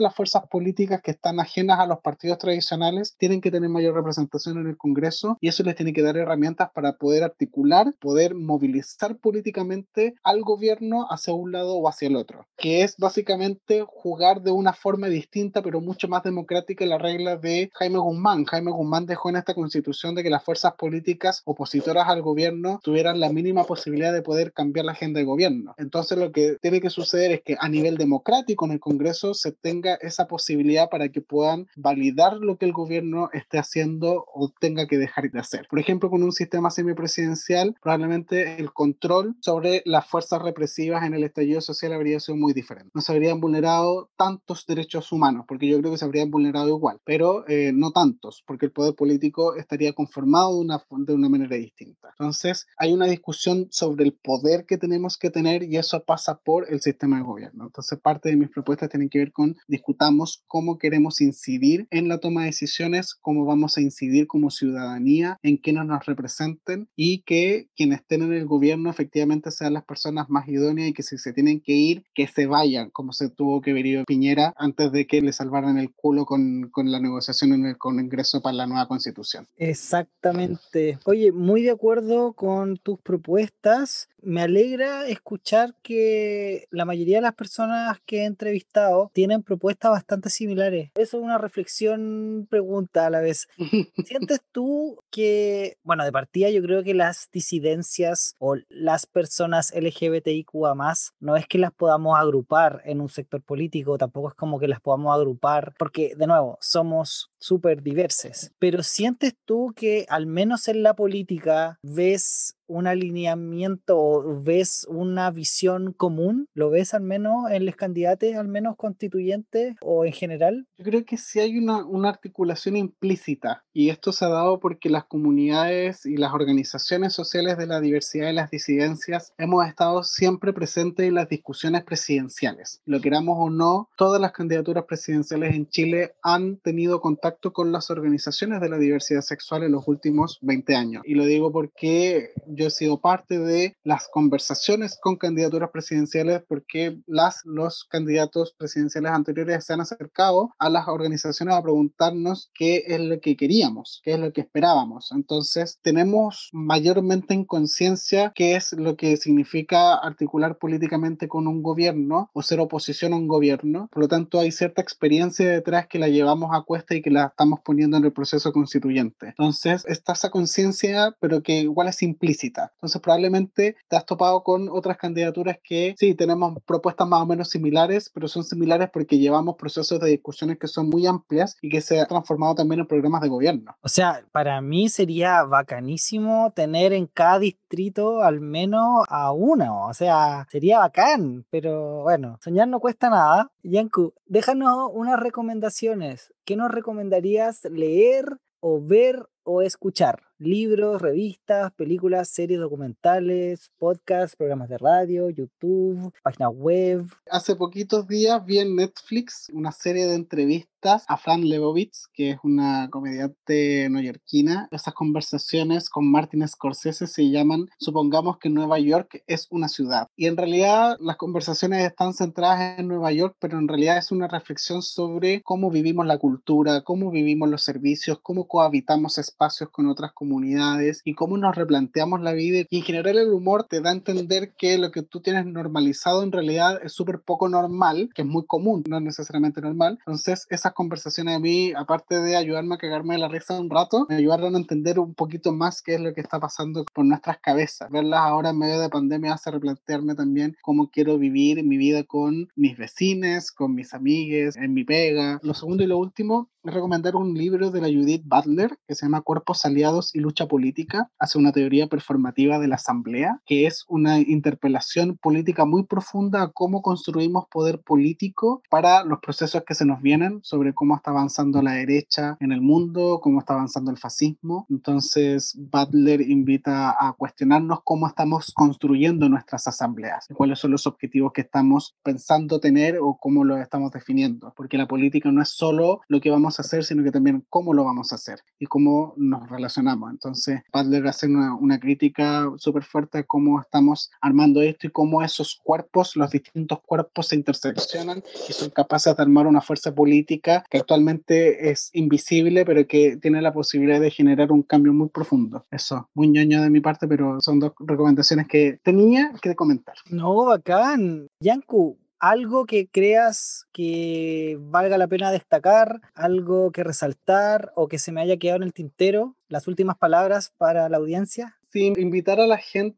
las 0.00 0.14
fuerzas 0.14 0.42
políticas 0.50 1.00
que 1.02 1.12
están 1.12 1.40
ajenas 1.40 1.78
a 1.78 1.86
los 1.86 2.00
partidos 2.00 2.38
tradicionales 2.38 3.16
tienen 3.18 3.40
que 3.40 3.50
tener 3.50 3.68
mayor 3.68 3.94
representación 3.94 4.58
en 4.58 4.66
el 4.66 4.76
Congreso 4.76 5.38
y 5.40 5.48
eso 5.48 5.62
les 5.62 5.76
tiene 5.76 5.92
que 5.92 6.02
dar 6.02 6.16
herramientas 6.16 6.70
para 6.74 6.94
poder 6.94 7.22
articular, 7.22 7.94
poder 8.00 8.34
movilizar 8.34 9.16
políticamente 9.16 10.14
al 10.22 10.42
gobierno 10.42 11.06
hacia 11.10 11.32
un 11.32 11.52
lado 11.52 11.61
o 11.68 11.88
hacia 11.88 12.08
el 12.08 12.16
otro, 12.16 12.46
que 12.56 12.82
es 12.82 12.96
básicamente 12.96 13.84
jugar 13.86 14.42
de 14.42 14.50
una 14.50 14.72
forma 14.72 15.08
distinta 15.08 15.62
pero 15.62 15.80
mucho 15.80 16.08
más 16.08 16.22
democrática 16.22 16.84
la 16.86 16.98
regla 16.98 17.36
de 17.36 17.70
Jaime 17.74 17.98
Guzmán. 17.98 18.44
Jaime 18.44 18.70
Guzmán 18.70 19.06
dejó 19.06 19.30
en 19.30 19.36
esta 19.36 19.54
constitución 19.54 20.14
de 20.14 20.22
que 20.22 20.30
las 20.30 20.44
fuerzas 20.44 20.74
políticas 20.74 21.42
opositoras 21.44 22.08
al 22.08 22.22
gobierno 22.22 22.80
tuvieran 22.82 23.20
la 23.20 23.30
mínima 23.30 23.64
posibilidad 23.64 24.12
de 24.12 24.22
poder 24.22 24.52
cambiar 24.52 24.86
la 24.86 24.92
agenda 24.92 25.20
de 25.20 25.26
gobierno. 25.26 25.74
Entonces 25.78 26.18
lo 26.18 26.32
que 26.32 26.56
tiene 26.60 26.80
que 26.80 26.90
suceder 26.90 27.32
es 27.32 27.42
que 27.42 27.56
a 27.58 27.68
nivel 27.68 27.96
democrático 27.96 28.66
en 28.66 28.72
el 28.72 28.80
Congreso 28.80 29.34
se 29.34 29.52
tenga 29.52 29.94
esa 29.94 30.26
posibilidad 30.26 30.88
para 30.90 31.08
que 31.08 31.20
puedan 31.20 31.66
validar 31.76 32.34
lo 32.34 32.56
que 32.56 32.66
el 32.66 32.72
gobierno 32.72 33.30
esté 33.32 33.58
haciendo 33.58 34.24
o 34.32 34.50
tenga 34.60 34.86
que 34.86 34.98
dejar 34.98 35.30
de 35.30 35.40
hacer. 35.40 35.66
Por 35.68 35.78
ejemplo, 35.78 36.10
con 36.10 36.22
un 36.22 36.32
sistema 36.32 36.70
semipresidencial, 36.70 37.74
probablemente 37.80 38.56
el 38.58 38.72
control 38.72 39.36
sobre 39.40 39.82
las 39.84 40.06
fuerzas 40.06 40.42
represivas 40.42 41.04
en 41.04 41.14
el 41.14 41.24
estallido 41.24 41.51
social 41.60 41.92
habría 41.92 42.20
sido 42.20 42.36
muy 42.36 42.52
diferente. 42.52 42.90
No 42.94 43.00
se 43.00 43.12
habrían 43.12 43.40
vulnerado 43.40 44.10
tantos 44.16 44.64
derechos 44.66 45.12
humanos, 45.12 45.44
porque 45.46 45.68
yo 45.68 45.78
creo 45.78 45.92
que 45.92 45.98
se 45.98 46.04
habrían 46.04 46.30
vulnerado 46.30 46.68
igual, 46.68 46.98
pero 47.04 47.46
eh, 47.48 47.72
no 47.74 47.92
tantos, 47.92 48.42
porque 48.46 48.66
el 48.66 48.72
poder 48.72 48.94
político 48.94 49.54
estaría 49.56 49.92
conformado 49.92 50.54
de 50.54 50.60
una, 50.60 50.82
de 51.06 51.14
una 51.14 51.28
manera 51.28 51.56
distinta. 51.56 52.08
Entonces, 52.18 52.66
hay 52.76 52.92
una 52.92 53.06
discusión 53.06 53.68
sobre 53.70 54.04
el 54.04 54.14
poder 54.14 54.66
que 54.66 54.78
tenemos 54.78 55.18
que 55.18 55.30
tener 55.30 55.62
y 55.64 55.76
eso 55.76 56.04
pasa 56.04 56.40
por 56.44 56.70
el 56.70 56.80
sistema 56.80 57.16
de 57.16 57.24
gobierno. 57.24 57.64
Entonces, 57.64 57.98
parte 58.00 58.28
de 58.28 58.36
mis 58.36 58.50
propuestas 58.50 58.88
tienen 58.88 59.08
que 59.08 59.18
ver 59.18 59.32
con 59.32 59.56
discutamos 59.66 60.44
cómo 60.46 60.78
queremos 60.78 61.20
incidir 61.20 61.86
en 61.90 62.08
la 62.08 62.18
toma 62.18 62.42
de 62.42 62.46
decisiones, 62.48 63.14
cómo 63.14 63.44
vamos 63.44 63.76
a 63.76 63.80
incidir 63.80 64.26
como 64.26 64.50
ciudadanía 64.50 65.38
en 65.42 65.56
quienes 65.56 65.86
nos 65.86 66.04
representen 66.06 66.88
y 66.96 67.22
que 67.22 67.68
quienes 67.76 68.00
estén 68.00 68.22
en 68.22 68.32
el 68.32 68.46
gobierno 68.46 68.90
efectivamente 68.90 69.50
sean 69.50 69.74
las 69.74 69.84
personas 69.84 70.28
más 70.28 70.48
idóneas 70.48 70.88
y 70.88 70.92
que 70.92 71.02
si 71.02 71.18
se 71.18 71.32
tienen 71.32 71.41
que 71.64 71.72
ir, 71.72 72.04
que 72.14 72.26
se 72.26 72.46
vayan, 72.46 72.90
como 72.90 73.12
se 73.12 73.28
tuvo 73.28 73.60
que 73.60 73.72
ver 73.72 73.82
Piñera 74.06 74.54
antes 74.56 74.92
de 74.92 75.06
que 75.06 75.20
le 75.20 75.32
salvaran 75.32 75.78
el 75.78 75.92
culo 75.92 76.24
con, 76.24 76.70
con 76.70 76.90
la 76.90 77.00
negociación 77.00 77.52
en 77.52 77.66
el 77.66 77.76
Congreso 77.78 78.40
para 78.40 78.54
la 78.54 78.66
nueva 78.66 78.86
constitución. 78.86 79.46
Exactamente. 79.56 80.98
Oye, 81.04 81.32
muy 81.32 81.62
de 81.62 81.70
acuerdo 81.70 82.32
con 82.32 82.76
tus 82.76 83.00
propuestas. 83.00 84.08
Me 84.24 84.42
alegra 84.42 85.08
escuchar 85.08 85.74
que 85.82 86.66
la 86.70 86.84
mayoría 86.84 87.16
de 87.16 87.22
las 87.22 87.34
personas 87.34 87.98
que 88.06 88.18
he 88.18 88.24
entrevistado 88.24 89.10
tienen 89.12 89.42
propuestas 89.42 89.90
bastante 89.90 90.30
similares. 90.30 90.90
Eso 90.94 91.18
es 91.18 91.24
una 91.24 91.38
reflexión, 91.38 92.46
pregunta 92.48 93.06
a 93.06 93.10
la 93.10 93.20
vez. 93.20 93.48
¿Sientes 94.06 94.40
tú 94.52 95.00
que, 95.10 95.76
bueno, 95.82 96.04
de 96.04 96.12
partida 96.12 96.50
yo 96.50 96.62
creo 96.62 96.84
que 96.84 96.94
las 96.94 97.30
disidencias 97.32 98.36
o 98.38 98.56
las 98.68 99.06
personas 99.06 99.72
LGBTIQA 99.74 100.74
más, 100.74 101.14
no 101.18 101.31
es 101.36 101.46
que 101.46 101.58
las 101.58 101.72
podamos 101.72 102.18
agrupar 102.18 102.82
en 102.84 103.00
un 103.00 103.08
sector 103.08 103.42
político, 103.42 103.98
tampoco 103.98 104.28
es 104.28 104.34
como 104.34 104.58
que 104.60 104.68
las 104.68 104.80
podamos 104.80 105.14
agrupar, 105.14 105.74
porque 105.78 106.14
de 106.16 106.26
nuevo, 106.26 106.58
somos 106.60 107.31
súper 107.42 107.82
diversas. 107.82 108.52
Pero 108.58 108.82
sientes 108.82 109.34
tú 109.44 109.72
que 109.76 110.06
al 110.08 110.26
menos 110.26 110.68
en 110.68 110.82
la 110.82 110.94
política 110.94 111.78
ves 111.82 112.56
un 112.72 112.86
alineamiento 112.86 113.98
o 113.98 114.42
ves 114.42 114.86
una 114.88 115.30
visión 115.30 115.92
común? 115.92 116.48
¿Lo 116.54 116.70
ves 116.70 116.94
al 116.94 117.02
menos 117.02 117.50
en 117.50 117.66
los 117.66 117.76
candidatos, 117.76 118.34
al 118.34 118.48
menos 118.48 118.76
constituyentes 118.76 119.76
o 119.82 120.04
en 120.04 120.12
general? 120.12 120.66
Yo 120.78 120.84
creo 120.84 121.04
que 121.04 121.16
sí 121.16 121.40
hay 121.40 121.58
una, 121.58 121.84
una 121.84 122.08
articulación 122.08 122.76
implícita 122.76 123.64
y 123.72 123.90
esto 123.90 124.12
se 124.12 124.24
ha 124.24 124.28
dado 124.28 124.58
porque 124.58 124.88
las 124.88 125.04
comunidades 125.04 126.06
y 126.06 126.16
las 126.16 126.32
organizaciones 126.32 127.12
sociales 127.12 127.58
de 127.58 127.66
la 127.66 127.80
diversidad 127.80 128.30
y 128.30 128.34
las 128.34 128.50
disidencias 128.50 129.32
hemos 129.38 129.66
estado 129.66 130.02
siempre 130.02 130.52
presentes 130.52 131.06
en 131.06 131.14
las 131.14 131.28
discusiones 131.28 131.84
presidenciales. 131.84 132.80
Lo 132.86 133.00
queramos 133.00 133.36
o 133.38 133.50
no, 133.50 133.90
todas 133.96 134.20
las 134.20 134.32
candidaturas 134.32 134.84
presidenciales 134.84 135.54
en 135.54 135.68
Chile 135.68 136.14
han 136.22 136.56
tenido 136.56 137.00
contacto 137.00 137.31
con 137.52 137.72
las 137.72 137.90
organizaciones 137.90 138.60
de 138.60 138.68
la 138.68 138.78
diversidad 138.78 139.22
sexual 139.22 139.62
en 139.62 139.72
los 139.72 139.88
últimos 139.88 140.38
20 140.42 140.74
años. 140.74 141.02
Y 141.04 141.14
lo 141.14 141.24
digo 141.24 141.52
porque 141.52 142.30
yo 142.46 142.66
he 142.66 142.70
sido 142.70 143.00
parte 143.00 143.38
de 143.38 143.76
las 143.82 144.08
conversaciones 144.08 144.98
con 145.00 145.16
candidaturas 145.16 145.70
presidenciales 145.70 146.42
porque 146.46 146.98
las, 147.06 147.40
los 147.44 147.84
candidatos 147.84 148.54
presidenciales 148.58 149.12
anteriores 149.12 149.64
se 149.64 149.72
han 149.72 149.80
acercado 149.80 150.54
a 150.58 150.68
las 150.68 150.88
organizaciones 150.88 151.54
a 151.54 151.62
preguntarnos 151.62 152.50
qué 152.54 152.84
es 152.86 153.00
lo 153.00 153.20
que 153.20 153.36
queríamos, 153.36 154.00
qué 154.04 154.12
es 154.12 154.18
lo 154.18 154.32
que 154.32 154.42
esperábamos. 154.42 155.10
Entonces, 155.12 155.78
tenemos 155.82 156.50
mayormente 156.52 157.34
en 157.34 157.44
conciencia 157.44 158.32
qué 158.34 158.56
es 158.56 158.72
lo 158.72 158.96
que 158.96 159.16
significa 159.16 159.94
articular 159.94 160.58
políticamente 160.58 161.28
con 161.28 161.46
un 161.46 161.62
gobierno 161.62 162.30
o 162.32 162.42
ser 162.42 162.60
oposición 162.60 163.12
a 163.12 163.16
un 163.16 163.28
gobierno. 163.28 163.88
Por 163.92 164.02
lo 164.02 164.08
tanto, 164.08 164.38
hay 164.38 164.52
cierta 164.52 164.82
experiencia 164.82 165.48
detrás 165.48 165.86
que 165.86 165.98
la 165.98 166.08
llevamos 166.08 166.50
a 166.52 166.62
cuesta 166.62 166.94
y 166.94 167.02
que 167.02 167.10
la 167.10 167.21
estamos 167.26 167.60
poniendo 167.64 167.96
en 167.96 168.04
el 168.04 168.12
proceso 168.12 168.52
constituyente. 168.52 169.28
Entonces, 169.28 169.84
está 169.86 170.12
esa 170.12 170.30
conciencia, 170.30 171.16
pero 171.20 171.42
que 171.42 171.60
igual 171.60 171.88
es 171.88 172.02
implícita 172.02 172.32
entonces 172.76 173.00
probablemente 173.00 173.76
te 173.88 173.96
has 173.96 174.06
topado 174.06 174.42
con 174.42 174.68
otras 174.68 174.96
candidaturas 174.96 175.58
que 175.62 175.94
sí, 175.98 176.14
tenemos 176.14 176.58
propuestas 176.64 177.06
más 177.06 177.22
o 177.22 177.26
menos 177.26 177.50
similares, 177.50 178.10
pero 178.12 178.28
son 178.28 178.44
similares 178.44 178.90
porque 178.92 179.18
llevamos 179.18 179.56
procesos 179.56 180.00
de 180.00 180.10
discusiones 180.10 180.58
que 180.58 180.66
son 180.66 180.88
muy 180.88 181.06
amplias 181.06 181.56
y 181.60 181.68
que 181.68 181.80
se 181.80 182.00
han 182.00 182.06
transformado 182.06 182.54
también 182.54 182.80
en 182.80 182.86
programas 182.86 183.22
de 183.22 183.28
gobierno. 183.28 183.76
O 183.80 183.88
sea, 183.88 184.24
para 184.32 184.60
mí 184.60 184.88
sería 184.88 185.44
bacanísimo 185.44 186.52
tener 186.54 186.92
en 186.92 187.06
cada 187.06 187.38
distrito 187.38 188.22
al 188.22 188.40
menos 188.40 189.04
a 189.08 189.32
uno. 189.32 189.86
O 189.86 189.94
sea, 189.94 190.46
sería 190.50 190.78
bacán, 190.78 191.44
pero 191.50 192.02
bueno, 192.02 192.38
soñar 192.42 192.68
no 192.68 192.80
cuesta 192.80 193.10
nada. 193.10 193.50
Yanku, 193.62 194.12
déjanos 194.32 194.88
unas 194.94 195.20
recomendaciones. 195.20 196.32
¿Qué 196.46 196.56
nos 196.56 196.70
recomendarías 196.70 197.62
leer 197.64 198.24
o 198.60 198.80
ver 198.82 199.26
o 199.42 199.60
escuchar? 199.60 200.31
Libros, 200.42 201.00
revistas, 201.00 201.72
películas, 201.72 202.28
series 202.28 202.60
documentales, 202.60 203.70
podcasts, 203.78 204.36
programas 204.36 204.68
de 204.68 204.78
radio, 204.78 205.30
YouTube, 205.30 206.12
página 206.22 206.48
web. 206.48 207.06
Hace 207.30 207.54
poquitos 207.56 208.06
días 208.08 208.44
vi 208.44 208.58
en 208.58 208.76
Netflix 208.76 209.50
una 209.52 209.72
serie 209.72 210.06
de 210.06 210.14
entrevistas 210.16 211.04
a 211.06 211.16
Fran 211.16 211.48
Lebowitz, 211.48 212.08
que 212.12 212.30
es 212.30 212.38
una 212.42 212.88
comediante 212.90 213.88
neoyorquina. 213.88 214.68
Esas 214.72 214.94
conversaciones 214.94 215.88
con 215.88 216.10
Martin 216.10 216.46
Scorsese 216.48 217.06
se 217.06 217.30
llaman 217.30 217.68
Supongamos 217.78 218.38
que 218.38 218.48
Nueva 218.48 218.80
York 218.80 219.22
es 219.28 219.46
una 219.50 219.68
ciudad. 219.68 220.08
Y 220.16 220.26
en 220.26 220.36
realidad 220.36 220.96
las 221.00 221.16
conversaciones 221.16 221.84
están 221.84 222.14
centradas 222.14 222.80
en 222.80 222.88
Nueva 222.88 223.12
York, 223.12 223.36
pero 223.38 223.58
en 223.58 223.68
realidad 223.68 223.98
es 223.98 224.10
una 224.10 224.26
reflexión 224.26 224.82
sobre 224.82 225.40
cómo 225.42 225.70
vivimos 225.70 226.04
la 226.04 226.18
cultura, 226.18 226.82
cómo 226.82 227.12
vivimos 227.12 227.48
los 227.48 227.62
servicios, 227.62 228.18
cómo 228.20 228.48
cohabitamos 228.48 229.18
espacios 229.18 229.70
con 229.70 229.86
otras 229.86 230.12
comunidades 230.12 230.31
comunidades 230.32 231.02
y 231.04 231.14
cómo 231.14 231.36
nos 231.36 231.54
replanteamos 231.54 232.22
la 232.22 232.32
vida. 232.32 232.64
Y 232.70 232.78
en 232.78 232.84
general 232.84 233.18
el 233.18 233.32
humor 233.32 233.64
te 233.64 233.82
da 233.82 233.90
a 233.90 233.92
entender 233.92 234.52
que 234.56 234.78
lo 234.78 234.90
que 234.90 235.02
tú 235.02 235.20
tienes 235.20 235.44
normalizado 235.44 236.22
en 236.22 236.32
realidad 236.32 236.80
es 236.82 236.92
súper 236.92 237.20
poco 237.20 237.50
normal, 237.50 238.08
que 238.14 238.22
es 238.22 238.28
muy 238.28 238.46
común, 238.46 238.82
no 238.88 238.98
necesariamente 238.98 239.60
normal. 239.60 239.98
Entonces 239.98 240.46
esas 240.48 240.72
conversaciones 240.72 241.36
a 241.36 241.38
mí, 241.38 241.72
aparte 241.76 242.20
de 242.20 242.36
ayudarme 242.36 242.76
a 242.76 242.78
cagarme 242.78 243.14
de 243.14 243.20
la 243.20 243.28
risa 243.28 243.60
un 243.60 243.68
rato, 243.68 244.06
me 244.08 244.16
ayudaron 244.16 244.54
a 244.54 244.58
entender 244.58 244.98
un 244.98 245.14
poquito 245.14 245.52
más 245.52 245.82
qué 245.82 245.96
es 245.96 246.00
lo 246.00 246.14
que 246.14 246.22
está 246.22 246.40
pasando 246.40 246.86
por 246.94 247.04
nuestras 247.04 247.38
cabezas. 247.38 247.90
Verlas 247.90 248.20
ahora 248.20 248.50
en 248.50 248.58
medio 248.58 248.80
de 248.80 248.88
pandemia 248.88 249.34
hace 249.34 249.50
replantearme 249.50 250.14
también 250.14 250.56
cómo 250.62 250.90
quiero 250.90 251.18
vivir 251.18 251.62
mi 251.62 251.76
vida 251.76 252.04
con 252.04 252.48
mis 252.56 252.78
vecinos, 252.78 253.50
con 253.50 253.74
mis 253.74 253.92
amigues, 253.92 254.56
en 254.56 254.72
mi 254.72 254.84
pega. 254.84 255.38
Lo 255.42 255.52
segundo 255.52 255.82
y 255.84 255.86
lo 255.86 255.98
último 255.98 256.51
recomendar 256.64 257.16
un 257.16 257.34
libro 257.34 257.70
de 257.70 257.80
la 257.80 257.88
Judith 257.88 258.22
Butler 258.24 258.76
que 258.86 258.94
se 258.94 259.06
llama 259.06 259.22
Cuerpos 259.22 259.64
Aliados 259.64 260.14
y 260.14 260.20
Lucha 260.20 260.46
Política. 260.46 261.10
Hace 261.18 261.38
una 261.38 261.52
teoría 261.52 261.88
performativa 261.88 262.58
de 262.58 262.68
la 262.68 262.76
Asamblea, 262.76 263.40
que 263.44 263.66
es 263.66 263.84
una 263.88 264.20
interpelación 264.20 265.18
política 265.20 265.64
muy 265.64 265.84
profunda 265.84 266.42
a 266.42 266.48
cómo 266.52 266.82
construimos 266.82 267.46
poder 267.50 267.80
político 267.80 268.62
para 268.70 269.04
los 269.04 269.18
procesos 269.20 269.64
que 269.66 269.74
se 269.74 269.84
nos 269.84 270.00
vienen, 270.02 270.40
sobre 270.42 270.74
cómo 270.74 270.96
está 270.96 271.10
avanzando 271.10 271.62
la 271.62 271.72
derecha 271.72 272.36
en 272.40 272.52
el 272.52 272.60
mundo, 272.60 273.20
cómo 273.22 273.40
está 273.40 273.54
avanzando 273.54 273.90
el 273.90 273.98
fascismo. 273.98 274.66
Entonces, 274.70 275.56
Butler 275.58 276.20
invita 276.20 276.94
a 276.98 277.12
cuestionarnos 277.14 277.80
cómo 277.84 278.06
estamos 278.06 278.52
construyendo 278.54 279.28
nuestras 279.28 279.66
asambleas, 279.66 280.28
cuáles 280.34 280.58
son 280.58 280.70
los 280.70 280.86
objetivos 280.86 281.32
que 281.32 281.42
estamos 281.42 281.96
pensando 282.02 282.60
tener 282.60 282.98
o 283.00 283.18
cómo 283.20 283.44
los 283.44 283.60
estamos 283.60 283.92
definiendo, 283.92 284.52
porque 284.56 284.78
la 284.78 284.86
política 284.86 285.30
no 285.30 285.42
es 285.42 285.48
solo 285.48 286.00
lo 286.08 286.20
que 286.20 286.30
vamos 286.30 286.51
a 286.58 286.62
hacer, 286.62 286.84
sino 286.84 287.02
que 287.02 287.10
también 287.10 287.44
cómo 287.48 287.74
lo 287.74 287.84
vamos 287.84 288.12
a 288.12 288.16
hacer 288.16 288.40
y 288.58 288.66
cómo 288.66 289.14
nos 289.16 289.48
relacionamos. 289.48 290.10
Entonces, 290.10 290.60
Butler 290.72 291.06
hace 291.06 291.26
una, 291.26 291.54
una 291.54 291.78
crítica 291.78 292.50
súper 292.56 292.84
fuerte 292.84 293.18
a 293.18 293.22
cómo 293.24 293.60
estamos 293.60 294.10
armando 294.20 294.60
esto 294.62 294.86
y 294.86 294.90
cómo 294.90 295.22
esos 295.22 295.60
cuerpos, 295.62 296.16
los 296.16 296.30
distintos 296.30 296.80
cuerpos 296.80 297.28
se 297.28 297.36
interseccionan 297.36 298.22
y 298.48 298.52
son 298.52 298.70
capaces 298.70 299.16
de 299.16 299.22
armar 299.22 299.46
una 299.46 299.60
fuerza 299.60 299.94
política 299.94 300.64
que 300.70 300.78
actualmente 300.78 301.70
es 301.70 301.90
invisible, 301.92 302.64
pero 302.64 302.86
que 302.86 303.16
tiene 303.16 303.42
la 303.42 303.52
posibilidad 303.52 304.00
de 304.00 304.10
generar 304.10 304.52
un 304.52 304.62
cambio 304.62 304.92
muy 304.92 305.08
profundo. 305.08 305.64
Eso, 305.70 306.08
muy 306.14 306.28
ñoño 306.28 306.62
de 306.62 306.70
mi 306.70 306.80
parte, 306.80 307.06
pero 307.08 307.40
son 307.40 307.58
dos 307.58 307.72
recomendaciones 307.78 308.46
que 308.48 308.78
tenía 308.82 309.32
que 309.40 309.54
comentar. 309.54 309.94
No, 310.10 310.44
bacán. 310.44 311.28
Yanku, 311.40 311.98
algo 312.22 312.66
que 312.66 312.86
creas 312.86 313.66
que 313.72 314.56
valga 314.60 314.96
la 314.96 315.08
pena 315.08 315.32
destacar, 315.32 316.00
algo 316.14 316.70
que 316.70 316.84
resaltar 316.84 317.72
o 317.74 317.88
que 317.88 317.98
se 317.98 318.12
me 318.12 318.20
haya 318.20 318.36
quedado 318.36 318.58
en 318.58 318.62
el 318.62 318.72
tintero, 318.72 319.34
las 319.48 319.66
últimas 319.66 319.98
palabras 319.98 320.54
para 320.56 320.88
la 320.88 320.98
audiencia. 320.98 321.58
Sí, 321.72 321.92
invitar 321.96 322.38
a 322.38 322.46
la 322.46 322.58
gente 322.58 322.96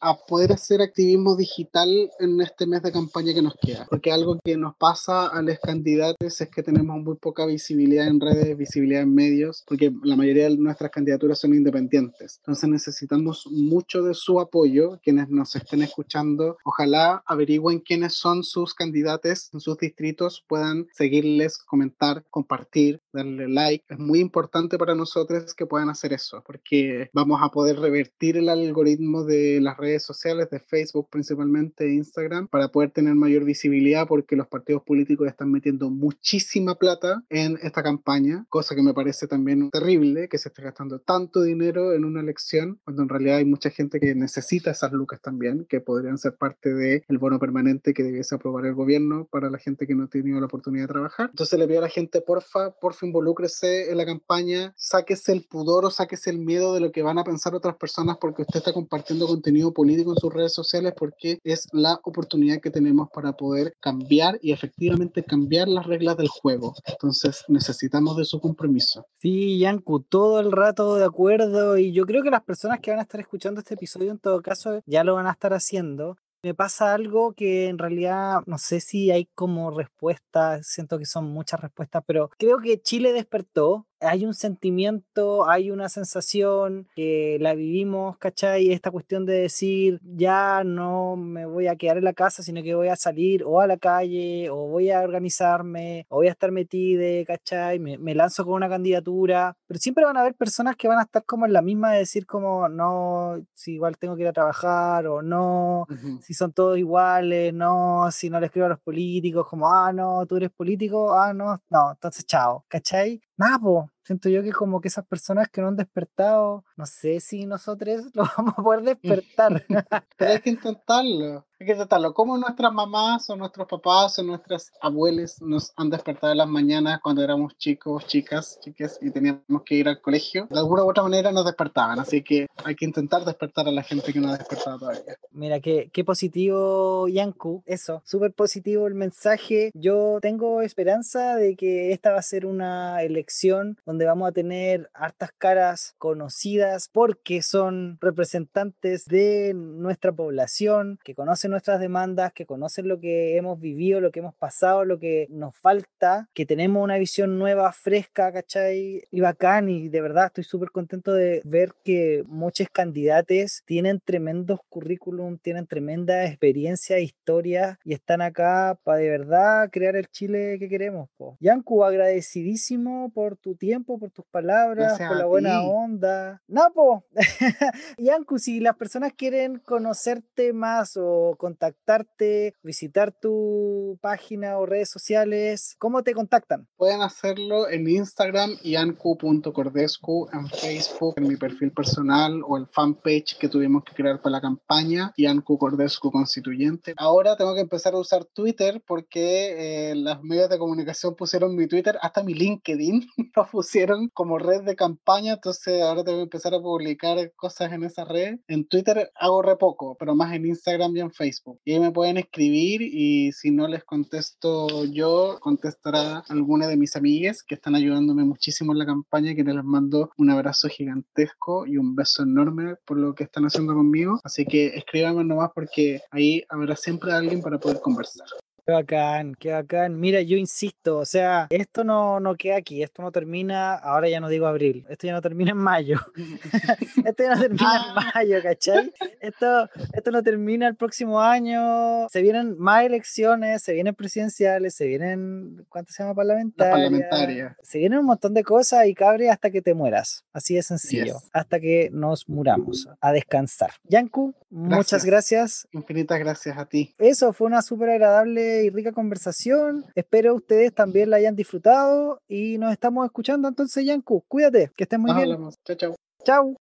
a 0.00 0.16
poder 0.26 0.52
hacer 0.52 0.82
activismo 0.82 1.34
digital 1.34 2.10
en 2.20 2.40
este 2.40 2.66
mes 2.66 2.82
de 2.82 2.92
campaña 2.92 3.32
que 3.32 3.40
nos 3.40 3.54
queda. 3.54 3.86
Porque 3.88 4.12
algo 4.12 4.38
que 4.44 4.56
nos 4.56 4.76
pasa 4.76 5.28
a 5.28 5.40
los 5.40 5.58
candidatos 5.58 6.40
es 6.40 6.48
que 6.50 6.62
tenemos 6.62 7.02
muy 7.02 7.16
poca 7.16 7.46
visibilidad 7.46 8.06
en 8.06 8.20
redes, 8.20 8.56
visibilidad 8.56 9.02
en 9.02 9.14
medios, 9.14 9.64
porque 9.66 9.92
la 10.02 10.16
mayoría 10.16 10.50
de 10.50 10.56
nuestras 10.58 10.90
candidaturas 10.90 11.38
son 11.38 11.54
independientes. 11.54 12.36
Entonces 12.38 12.68
necesitamos 12.68 13.46
mucho 13.50 14.02
de 14.02 14.12
su 14.12 14.40
apoyo, 14.40 15.00
quienes 15.02 15.30
nos 15.30 15.56
estén 15.56 15.82
escuchando. 15.82 16.58
Ojalá 16.64 17.22
averigüen 17.26 17.80
quiénes 17.80 18.14
son 18.14 18.44
sus 18.44 18.74
candidatos 18.74 19.48
en 19.54 19.60
sus 19.60 19.78
distritos, 19.78 20.44
puedan 20.46 20.86
seguirles, 20.92 21.56
comentar, 21.58 22.24
compartir, 22.28 23.00
darle 23.12 23.48
like. 23.48 23.84
Es 23.88 23.98
muy 23.98 24.20
importante 24.20 24.76
para 24.76 24.94
nosotros 24.94 25.54
que 25.54 25.64
puedan 25.64 25.88
hacer 25.88 26.12
eso, 26.12 26.42
porque 26.46 27.08
vamos 27.14 27.40
a 27.42 27.48
poder 27.48 27.78
revertir 27.78 28.36
el 28.36 28.50
algoritmo 28.50 29.24
de 29.24 29.33
las 29.60 29.76
redes 29.76 30.02
sociales, 30.02 30.50
de 30.50 30.60
Facebook 30.60 31.08
principalmente, 31.10 31.92
Instagram, 31.92 32.48
para 32.48 32.68
poder 32.68 32.90
tener 32.90 33.14
mayor 33.14 33.44
visibilidad 33.44 34.06
porque 34.06 34.36
los 34.36 34.48
partidos 34.48 34.82
políticos 34.82 35.28
están 35.28 35.50
metiendo 35.50 35.90
muchísima 35.90 36.76
plata 36.76 37.22
en 37.30 37.58
esta 37.62 37.82
campaña, 37.82 38.46
cosa 38.48 38.74
que 38.74 38.82
me 38.82 38.94
parece 38.94 39.26
también 39.26 39.70
terrible, 39.70 40.28
que 40.28 40.38
se 40.38 40.48
esté 40.48 40.62
gastando 40.62 40.98
tanto 40.98 41.42
dinero 41.42 41.92
en 41.92 42.04
una 42.04 42.20
elección, 42.20 42.80
cuando 42.84 43.02
en 43.02 43.08
realidad 43.08 43.36
hay 43.38 43.44
mucha 43.44 43.70
gente 43.70 44.00
que 44.00 44.14
necesita 44.14 44.70
esas 44.70 44.92
lucas 44.92 45.20
también, 45.20 45.66
que 45.68 45.80
podrían 45.80 46.18
ser 46.18 46.36
parte 46.36 46.74
del 46.74 47.04
el 47.08 47.18
bono 47.18 47.38
permanente 47.38 47.94
que 47.94 48.02
debiese 48.02 48.34
aprobar 48.34 48.66
el 48.66 48.74
gobierno 48.74 49.26
para 49.30 49.50
la 49.50 49.58
gente 49.58 49.86
que 49.86 49.94
no 49.94 50.04
ha 50.04 50.08
tenido 50.08 50.40
la 50.40 50.46
oportunidad 50.46 50.84
de 50.84 50.92
trabajar. 50.92 51.30
Entonces 51.30 51.58
le 51.58 51.66
pido 51.66 51.78
a 51.80 51.82
la 51.82 51.88
gente, 51.88 52.20
porfa, 52.20 52.70
porfa, 52.80 53.06
involúcrese 53.06 53.90
en 53.90 53.96
la 53.96 54.06
campaña, 54.06 54.72
sáquese 54.76 55.32
el 55.32 55.44
pudor 55.44 55.84
o 55.84 55.90
sáquese 55.90 56.30
el 56.30 56.38
miedo 56.38 56.74
de 56.74 56.80
lo 56.80 56.92
que 56.92 57.02
van 57.02 57.18
a 57.18 57.24
pensar 57.24 57.54
otras 57.54 57.76
personas 57.76 58.18
porque 58.20 58.42
usted 58.42 58.58
está 58.58 58.72
compartiendo 58.72 59.23
contenido 59.26 59.72
político 59.72 60.12
en 60.12 60.18
sus 60.18 60.32
redes 60.32 60.52
sociales 60.52 60.94
porque 60.96 61.38
es 61.44 61.68
la 61.72 62.00
oportunidad 62.04 62.60
que 62.60 62.70
tenemos 62.70 63.08
para 63.12 63.32
poder 63.32 63.74
cambiar 63.80 64.38
y 64.42 64.52
efectivamente 64.52 65.22
cambiar 65.22 65.68
las 65.68 65.86
reglas 65.86 66.16
del 66.16 66.28
juego. 66.28 66.74
Entonces 66.86 67.44
necesitamos 67.48 68.16
de 68.16 68.24
su 68.24 68.40
compromiso. 68.40 69.06
Sí, 69.18 69.58
Yanku, 69.58 70.00
todo 70.00 70.40
el 70.40 70.52
rato 70.52 70.96
de 70.96 71.04
acuerdo 71.04 71.78
y 71.78 71.92
yo 71.92 72.04
creo 72.06 72.22
que 72.22 72.30
las 72.30 72.42
personas 72.42 72.80
que 72.80 72.90
van 72.90 73.00
a 73.00 73.02
estar 73.02 73.20
escuchando 73.20 73.60
este 73.60 73.74
episodio 73.74 74.10
en 74.10 74.18
todo 74.18 74.42
caso 74.42 74.80
ya 74.86 75.04
lo 75.04 75.14
van 75.14 75.26
a 75.26 75.32
estar 75.32 75.52
haciendo 75.52 76.16
Me 76.42 76.54
pasa 76.54 76.94
algo 76.94 77.32
que 77.32 77.68
en 77.68 77.78
realidad 77.78 78.42
no 78.46 78.58
sé 78.58 78.80
si 78.80 79.10
hay 79.10 79.26
como 79.34 79.70
respuesta, 79.70 80.62
siento 80.62 80.98
que 80.98 81.06
son 81.06 81.24
muchas 81.26 81.60
respuestas, 81.60 82.02
pero 82.06 82.30
creo 82.38 82.58
que 82.58 82.80
Chile 82.80 83.12
despertó 83.12 83.86
hay 84.00 84.24
un 84.26 84.34
sentimiento, 84.34 85.48
hay 85.48 85.70
una 85.70 85.88
sensación 85.88 86.88
que 86.94 87.38
la 87.40 87.54
vivimos, 87.54 88.18
¿cachai? 88.18 88.70
Esta 88.70 88.90
cuestión 88.90 89.26
de 89.26 89.34
decir, 89.34 90.00
ya 90.02 90.62
no 90.64 91.16
me 91.16 91.46
voy 91.46 91.68
a 91.68 91.76
quedar 91.76 91.98
en 91.98 92.04
la 92.04 92.12
casa, 92.12 92.42
sino 92.42 92.62
que 92.62 92.74
voy 92.74 92.88
a 92.88 92.96
salir 92.96 93.44
o 93.44 93.60
a 93.60 93.66
la 93.66 93.76
calle, 93.76 94.50
o 94.50 94.68
voy 94.68 94.90
a 94.90 95.00
organizarme, 95.00 96.06
o 96.08 96.16
voy 96.16 96.28
a 96.28 96.32
estar 96.32 96.52
metida, 96.52 97.24
¿cachai? 97.24 97.78
Me, 97.78 97.98
me 97.98 98.14
lanzo 98.14 98.44
con 98.44 98.54
una 98.54 98.68
candidatura, 98.68 99.56
pero 99.66 99.80
siempre 99.80 100.04
van 100.04 100.16
a 100.16 100.20
haber 100.20 100.34
personas 100.34 100.76
que 100.76 100.88
van 100.88 100.98
a 100.98 101.02
estar 101.02 101.24
como 101.24 101.46
en 101.46 101.52
la 101.52 101.62
misma 101.62 101.92
de 101.92 101.98
decir 102.00 102.26
como, 102.26 102.68
no, 102.68 103.34
si 103.54 103.74
igual 103.74 103.96
tengo 103.98 104.16
que 104.16 104.22
ir 104.22 104.28
a 104.28 104.32
trabajar, 104.32 105.06
o 105.06 105.22
no, 105.22 105.86
si 106.20 106.34
son 106.34 106.52
todos 106.52 106.78
iguales, 106.78 107.52
no, 107.54 108.08
si 108.10 108.30
no 108.30 108.40
le 108.40 108.46
escribo 108.46 108.66
a 108.66 108.70
los 108.70 108.80
políticos, 108.80 109.46
como, 109.48 109.72
ah, 109.72 109.92
no, 109.92 110.26
tú 110.26 110.36
eres 110.36 110.50
político, 110.50 111.14
ah, 111.14 111.32
no, 111.32 111.60
no, 111.70 111.92
entonces 111.92 112.26
chao, 112.26 112.64
¿cachai? 112.68 113.20
Nada, 113.38 113.58
po, 113.58 113.90
siento 114.04 114.28
yo 114.28 114.42
que 114.42 114.52
como 114.52 114.80
que 114.80 114.88
esas 114.88 115.06
personas 115.06 115.48
que 115.48 115.60
no 115.60 115.68
han 115.68 115.76
despertado, 115.76 116.64
no 116.76 116.86
sé 116.86 117.20
si 117.20 117.46
nosotros 117.46 118.04
lo 118.14 118.24
vamos 118.36 118.54
a 118.56 118.62
poder 118.62 118.82
despertar. 118.82 119.64
Pero 120.16 120.30
hay 120.30 120.40
que 120.40 120.50
intentarlo. 120.50 121.44
Hay 121.60 121.66
que 121.66 121.72
intentarlo. 121.72 122.12
Como 122.12 122.36
nuestras 122.36 122.72
mamás 122.72 123.30
o 123.30 123.36
nuestros 123.36 123.66
papás 123.66 124.18
o 124.18 124.22
nuestras 124.22 124.72
abuelas 124.80 125.40
nos 125.40 125.72
han 125.76 125.88
despertado 125.88 126.32
en 126.32 126.38
las 126.38 126.48
mañanas 126.48 127.00
cuando 127.00 127.22
éramos 127.22 127.56
chicos, 127.56 128.06
chicas, 128.06 128.58
chiques 128.60 128.98
y 129.00 129.10
teníamos 129.10 129.62
que 129.64 129.76
ir 129.76 129.88
al 129.88 130.00
colegio. 130.00 130.46
De 130.50 130.58
alguna 130.58 130.84
u 130.84 130.90
otra 130.90 131.04
manera 131.04 131.32
nos 131.32 131.44
despertaban. 131.44 131.98
Así 132.00 132.22
que 132.22 132.46
hay 132.64 132.74
que 132.74 132.84
intentar 132.84 133.24
despertar 133.24 133.68
a 133.68 133.72
la 133.72 133.82
gente 133.82 134.12
que 134.12 134.20
no 134.20 134.28
ha 134.28 134.36
despertado 134.36 134.78
todavía. 134.80 135.16
Mira, 135.30 135.60
qué, 135.60 135.90
qué 135.92 136.04
positivo, 136.04 137.08
Yanku. 137.08 137.62
Eso, 137.66 138.02
súper 138.04 138.32
positivo 138.32 138.86
el 138.86 138.94
mensaje. 138.94 139.70
Yo 139.74 140.18
tengo 140.20 140.60
esperanza 140.60 141.36
de 141.36 141.56
que 141.56 141.92
esta 141.92 142.12
va 142.12 142.18
a 142.18 142.22
ser 142.22 142.46
una 142.46 143.02
elección 143.02 143.78
donde 143.86 143.93
vamos 144.04 144.28
a 144.28 144.32
tener 144.32 144.90
hartas 144.94 145.30
caras 145.36 145.94
conocidas 145.98 146.88
porque 146.92 147.42
son 147.42 147.98
representantes 148.00 149.04
de 149.06 149.52
nuestra 149.54 150.12
población, 150.12 150.98
que 151.04 151.14
conocen 151.14 151.50
nuestras 151.50 151.80
demandas, 151.80 152.32
que 152.32 152.46
conocen 152.46 152.88
lo 152.88 152.98
que 152.98 153.36
hemos 153.36 153.60
vivido, 153.60 154.00
lo 154.00 154.10
que 154.10 154.20
hemos 154.20 154.34
pasado, 154.34 154.84
lo 154.84 154.98
que 154.98 155.26
nos 155.30 155.56
falta, 155.56 156.28
que 156.34 156.46
tenemos 156.46 156.82
una 156.82 156.98
visión 156.98 157.38
nueva, 157.38 157.72
fresca, 157.72 158.32
¿cachai? 158.32 159.02
Y 159.10 159.20
bacán, 159.20 159.68
y 159.68 159.88
de 159.88 160.00
verdad 160.00 160.26
estoy 160.26 160.44
súper 160.44 160.70
contento 160.70 161.12
de 161.12 161.40
ver 161.44 161.72
que 161.84 162.24
muchos 162.26 162.68
candidatos 162.72 163.62
tienen 163.64 164.00
tremendos 164.00 164.60
currículum, 164.68 165.38
tienen 165.38 165.66
tremenda 165.66 166.26
experiencia, 166.26 166.98
historia, 166.98 167.78
y 167.84 167.94
están 167.94 168.20
acá 168.20 168.78
para 168.82 168.98
de 168.98 169.08
verdad 169.08 169.68
crear 169.70 169.96
el 169.96 170.08
Chile 170.08 170.56
que 170.58 170.68
queremos. 170.68 171.08
Yanku, 171.40 171.84
agradecidísimo 171.84 173.10
por 173.14 173.36
tu 173.36 173.54
tiempo, 173.54 173.83
por 173.84 174.10
tus 174.10 174.24
palabras, 174.26 174.98
por 174.98 175.16
la 175.16 175.26
buena 175.26 175.62
onda. 175.62 176.42
Napo, 176.48 177.04
Yanku, 177.98 178.38
si 178.38 178.60
las 178.60 178.76
personas 178.76 179.12
quieren 179.12 179.58
conocerte 179.58 180.52
más 180.52 180.96
o 180.96 181.36
contactarte, 181.38 182.54
visitar 182.62 183.12
tu 183.12 183.98
página 184.00 184.58
o 184.58 184.66
redes 184.66 184.90
sociales, 184.90 185.76
¿cómo 185.78 186.02
te 186.02 186.14
contactan? 186.14 186.66
Pueden 186.76 187.02
hacerlo 187.02 187.68
en 187.68 187.88
Instagram, 187.88 188.56
yanku.cordescu, 188.62 190.28
en 190.32 190.46
Facebook, 190.48 191.14
en 191.16 191.28
mi 191.28 191.36
perfil 191.36 191.72
personal 191.72 192.42
o 192.46 192.56
el 192.56 192.66
fanpage 192.66 193.38
que 193.38 193.48
tuvimos 193.48 193.84
que 193.84 193.94
crear 193.94 194.20
para 194.20 194.32
la 194.32 194.40
campaña, 194.40 195.12
Yanku 195.16 195.58
Cordescu 195.58 196.10
Constituyente. 196.10 196.94
Ahora 196.96 197.36
tengo 197.36 197.54
que 197.54 197.60
empezar 197.60 197.94
a 197.94 197.98
usar 197.98 198.24
Twitter 198.24 198.82
porque 198.86 199.90
eh, 199.90 199.94
los 199.94 200.22
medios 200.22 200.48
de 200.48 200.58
comunicación 200.58 201.14
pusieron 201.14 201.54
mi 201.54 201.66
Twitter, 201.66 201.98
hasta 202.00 202.22
mi 202.22 202.34
LinkedIn 202.34 203.06
lo 203.36 203.46
pusieron 203.46 203.73
como 204.12 204.38
red 204.38 204.62
de 204.62 204.76
campaña, 204.76 205.34
entonces 205.34 205.82
ahora 205.82 206.04
tengo 206.04 206.18
que 206.18 206.24
empezar 206.24 206.54
a 206.54 206.60
publicar 206.60 207.32
cosas 207.36 207.72
en 207.72 207.84
esa 207.84 208.04
red. 208.04 208.38
En 208.46 208.66
Twitter 208.66 209.10
hago 209.16 209.42
re 209.42 209.56
poco, 209.56 209.96
pero 209.98 210.14
más 210.14 210.32
en 210.32 210.46
Instagram 210.46 210.96
y 210.96 211.00
en 211.00 211.12
Facebook. 211.12 211.60
Y 211.64 211.72
ahí 211.72 211.80
me 211.80 211.90
pueden 211.90 212.16
escribir 212.16 212.82
y 212.82 213.32
si 213.32 213.50
no 213.50 213.66
les 213.66 213.84
contesto 213.84 214.84
yo, 214.84 215.38
contestará 215.40 216.22
alguna 216.28 216.66
de 216.66 216.76
mis 216.76 216.94
amigas 216.96 217.42
que 217.42 217.54
están 217.54 217.74
ayudándome 217.74 218.24
muchísimo 218.24 218.72
en 218.72 218.78
la 218.78 218.86
campaña, 218.86 219.34
que 219.34 219.42
les 219.42 219.64
mando 219.64 220.10
un 220.16 220.30
abrazo 220.30 220.68
gigantesco 220.68 221.66
y 221.66 221.76
un 221.76 221.94
beso 221.94 222.22
enorme 222.22 222.76
por 222.84 222.98
lo 222.98 223.14
que 223.14 223.24
están 223.24 223.44
haciendo 223.44 223.74
conmigo. 223.74 224.20
Así 224.22 224.44
que 224.44 224.68
escríbanme 224.68 225.24
nomás 225.24 225.50
porque 225.54 226.00
ahí 226.10 226.42
habrá 226.48 226.76
siempre 226.76 227.12
alguien 227.12 227.40
para 227.40 227.58
poder 227.58 227.80
conversar. 227.80 228.26
Qué 228.66 228.72
bacán, 228.72 229.34
qué 229.34 229.52
bacán. 229.52 230.00
Mira, 230.00 230.22
yo 230.22 230.38
insisto, 230.38 230.96
o 230.96 231.04
sea, 231.04 231.48
esto 231.50 231.84
no, 231.84 232.18
no 232.18 232.34
queda 232.34 232.56
aquí, 232.56 232.82
esto 232.82 233.02
no 233.02 233.12
termina, 233.12 233.74
ahora 233.74 234.08
ya 234.08 234.20
no 234.20 234.28
digo 234.30 234.46
abril, 234.46 234.86
esto 234.88 235.06
ya 235.06 235.12
no 235.12 235.20
termina 235.20 235.50
en 235.50 235.58
mayo. 235.58 236.00
esto 237.04 237.22
ya 237.24 237.34
no 237.34 237.40
termina 237.42 237.76
en 237.76 237.98
ah. 237.98 238.12
mayo, 238.14 238.42
¿cachai? 238.42 238.90
Esto, 239.20 239.68
esto 239.92 240.10
no 240.10 240.22
termina 240.22 240.66
el 240.66 240.76
próximo 240.76 241.20
año. 241.20 242.08
Se 242.08 242.22
vienen 242.22 242.56
más 242.58 242.84
elecciones, 242.86 243.62
se 243.62 243.74
vienen 243.74 243.94
presidenciales, 243.94 244.74
se 244.74 244.86
vienen, 244.86 245.66
¿cuánto 245.68 245.92
se 245.92 246.02
llama? 246.02 246.14
Parlamentarias. 246.14 246.74
Parlamentaria. 246.74 247.56
Se 247.62 247.78
vienen 247.78 247.98
un 247.98 248.06
montón 248.06 248.32
de 248.32 248.44
cosas 248.44 248.86
y 248.86 248.94
cabre 248.94 249.28
hasta 249.28 249.50
que 249.50 249.60
te 249.60 249.74
mueras. 249.74 250.24
Así 250.32 250.54
de 250.54 250.62
sencillo. 250.62 251.18
Hasta 251.34 251.60
que 251.60 251.90
nos 251.92 252.30
muramos. 252.30 252.88
A 253.02 253.12
descansar. 253.12 253.72
Yanku, 253.84 254.34
muchas 254.48 255.04
gracias. 255.04 255.68
Infinitas 255.72 256.18
gracias 256.18 256.56
a 256.56 256.64
ti. 256.64 256.94
Eso 256.96 257.34
fue 257.34 257.46
una 257.46 257.60
súper 257.60 257.90
agradable 257.90 258.53
y 258.62 258.70
rica 258.70 258.92
conversación. 258.92 259.84
Espero 259.94 260.34
ustedes 260.34 260.72
también 260.72 261.10
la 261.10 261.16
hayan 261.16 261.34
disfrutado 261.34 262.20
y 262.28 262.58
nos 262.58 262.72
estamos 262.72 263.04
escuchando 263.04 263.48
entonces, 263.48 263.84
Yanku. 263.84 264.22
Cuídate, 264.28 264.70
que 264.76 264.84
estén 264.84 265.00
muy 265.00 265.12
bien. 265.14 265.36
Chao, 265.64 265.76
chao. 265.76 265.96
Chao. 266.24 266.56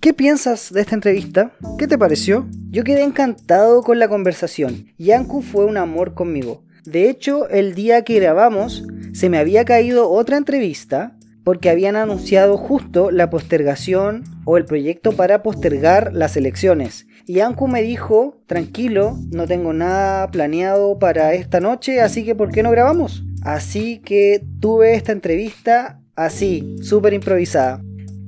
¿Qué 0.00 0.14
piensas 0.14 0.72
de 0.72 0.80
esta 0.80 0.94
entrevista? 0.94 1.52
¿Qué 1.78 1.86
te 1.86 1.98
pareció? 1.98 2.48
Yo 2.70 2.84
quedé 2.84 3.02
encantado 3.02 3.82
con 3.82 3.98
la 3.98 4.08
conversación. 4.08 4.86
Yanku 4.96 5.42
fue 5.42 5.66
un 5.66 5.76
amor 5.76 6.14
conmigo. 6.14 6.64
De 6.84 7.10
hecho, 7.10 7.48
el 7.48 7.74
día 7.74 8.02
que 8.02 8.20
grabamos, 8.20 8.84
se 9.12 9.28
me 9.28 9.38
había 9.38 9.64
caído 9.64 10.10
otra 10.10 10.36
entrevista 10.36 11.16
porque 11.44 11.70
habían 11.70 11.96
anunciado 11.96 12.56
justo 12.56 13.10
la 13.10 13.30
postergación 13.30 14.24
o 14.44 14.56
el 14.56 14.64
proyecto 14.64 15.12
para 15.12 15.42
postergar 15.42 16.12
las 16.12 16.36
elecciones. 16.36 17.06
Y 17.26 17.40
Anku 17.40 17.68
me 17.68 17.82
dijo, 17.82 18.42
tranquilo, 18.46 19.16
no 19.30 19.46
tengo 19.46 19.72
nada 19.72 20.28
planeado 20.28 20.98
para 20.98 21.34
esta 21.34 21.60
noche, 21.60 22.00
así 22.00 22.24
que 22.24 22.34
¿por 22.34 22.50
qué 22.50 22.62
no 22.62 22.70
grabamos? 22.70 23.24
Así 23.42 23.98
que 23.98 24.44
tuve 24.60 24.94
esta 24.94 25.12
entrevista 25.12 26.00
así, 26.14 26.76
súper 26.82 27.14
improvisada. 27.14 27.82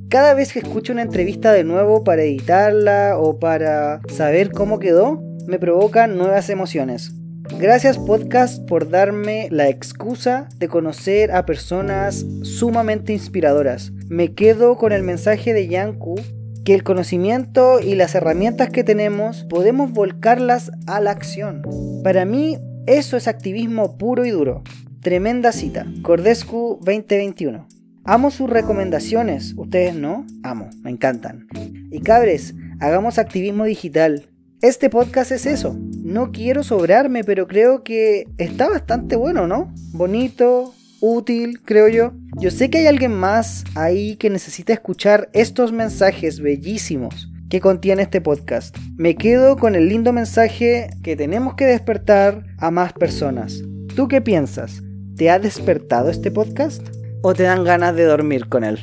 Cada 0.08 0.34
vez 0.34 0.52
que 0.52 0.58
escucho 0.58 0.92
una 0.92 1.02
entrevista 1.02 1.52
de 1.52 1.64
nuevo 1.64 2.04
para 2.04 2.22
editarla 2.22 3.16
o 3.18 3.38
para 3.38 4.00
saber 4.08 4.52
cómo 4.52 4.78
quedó, 4.78 5.22
me 5.46 5.58
provocan 5.58 6.16
nuevas 6.16 6.50
emociones. 6.50 7.14
Gracias 7.58 7.98
podcast 7.98 8.66
por 8.66 8.90
darme 8.90 9.48
la 9.50 9.68
excusa 9.68 10.48
de 10.58 10.68
conocer 10.68 11.32
a 11.32 11.46
personas 11.46 12.24
sumamente 12.42 13.12
inspiradoras. 13.12 13.92
Me 14.08 14.34
quedo 14.34 14.76
con 14.76 14.92
el 14.92 15.02
mensaje 15.02 15.52
de 15.52 15.68
Yanku 15.68 16.16
que 16.64 16.74
el 16.74 16.82
conocimiento 16.82 17.80
y 17.80 17.94
las 17.94 18.14
herramientas 18.14 18.70
que 18.70 18.84
tenemos 18.84 19.44
podemos 19.44 19.92
volcarlas 19.92 20.70
a 20.86 21.00
la 21.00 21.10
acción. 21.10 21.62
Para 22.02 22.24
mí 22.24 22.58
eso 22.86 23.16
es 23.16 23.28
activismo 23.28 23.96
puro 23.96 24.24
y 24.24 24.30
duro. 24.30 24.62
Tremenda 25.00 25.52
cita. 25.52 25.86
Cordescu 26.02 26.78
2021. 26.82 27.66
Amo 28.04 28.32
sus 28.32 28.50
recomendaciones, 28.50 29.54
¿ustedes 29.56 29.94
no? 29.94 30.26
Amo, 30.42 30.70
me 30.82 30.90
encantan. 30.90 31.46
Y 31.90 32.00
cabres, 32.00 32.54
hagamos 32.80 33.18
activismo 33.18 33.64
digital. 33.64 34.26
Este 34.62 34.88
podcast 34.90 35.32
es 35.32 35.44
eso. 35.44 35.76
No 36.04 36.30
quiero 36.30 36.62
sobrarme, 36.62 37.24
pero 37.24 37.48
creo 37.48 37.82
que 37.82 38.28
está 38.38 38.68
bastante 38.68 39.16
bueno, 39.16 39.48
¿no? 39.48 39.74
Bonito, 39.90 40.72
útil, 41.00 41.60
creo 41.64 41.88
yo. 41.88 42.12
Yo 42.38 42.52
sé 42.52 42.70
que 42.70 42.78
hay 42.78 42.86
alguien 42.86 43.12
más 43.12 43.64
ahí 43.74 44.14
que 44.14 44.30
necesita 44.30 44.72
escuchar 44.72 45.28
estos 45.32 45.72
mensajes 45.72 46.38
bellísimos 46.38 47.28
que 47.50 47.60
contiene 47.60 48.02
este 48.02 48.20
podcast. 48.20 48.76
Me 48.96 49.16
quedo 49.16 49.56
con 49.56 49.74
el 49.74 49.88
lindo 49.88 50.12
mensaje 50.12 50.90
que 51.02 51.16
tenemos 51.16 51.54
que 51.54 51.64
despertar 51.64 52.44
a 52.58 52.70
más 52.70 52.92
personas. 52.92 53.64
¿Tú 53.96 54.06
qué 54.06 54.20
piensas? 54.20 54.80
¿Te 55.16 55.28
ha 55.28 55.40
despertado 55.40 56.08
este 56.08 56.30
podcast? 56.30 56.86
¿O 57.22 57.34
te 57.34 57.42
dan 57.42 57.64
ganas 57.64 57.96
de 57.96 58.04
dormir 58.04 58.48
con 58.48 58.62
él? 58.62 58.78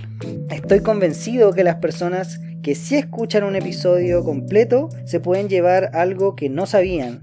Estoy 0.49 0.81
convencido 0.81 1.53
que 1.53 1.63
las 1.63 1.77
personas 1.77 2.41
que 2.61 2.75
si 2.75 2.95
escuchan 2.95 3.43
un 3.43 3.55
episodio 3.55 4.23
completo 4.23 4.89
se 5.05 5.19
pueden 5.19 5.49
llevar 5.49 5.91
algo 5.93 6.35
que 6.35 6.49
no 6.49 6.65
sabían. 6.65 7.21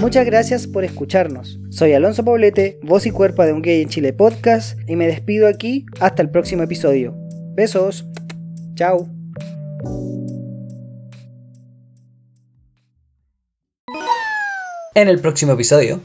Muchas 0.00 0.26
gracias 0.26 0.66
por 0.66 0.84
escucharnos. 0.84 1.60
Soy 1.70 1.92
Alonso 1.92 2.24
Poblete, 2.24 2.78
voz 2.82 3.06
y 3.06 3.10
cuerpo 3.10 3.44
de 3.44 3.52
Un 3.52 3.62
Gay 3.62 3.82
en 3.82 3.88
Chile 3.88 4.12
podcast, 4.12 4.78
y 4.88 4.96
me 4.96 5.06
despido 5.06 5.46
aquí 5.46 5.86
hasta 6.00 6.22
el 6.22 6.30
próximo 6.30 6.62
episodio. 6.62 7.14
Besos. 7.54 8.06
Chao. 8.74 9.08
En 14.94 15.08
el 15.08 15.20
próximo 15.20 15.52
episodio 15.52 16.00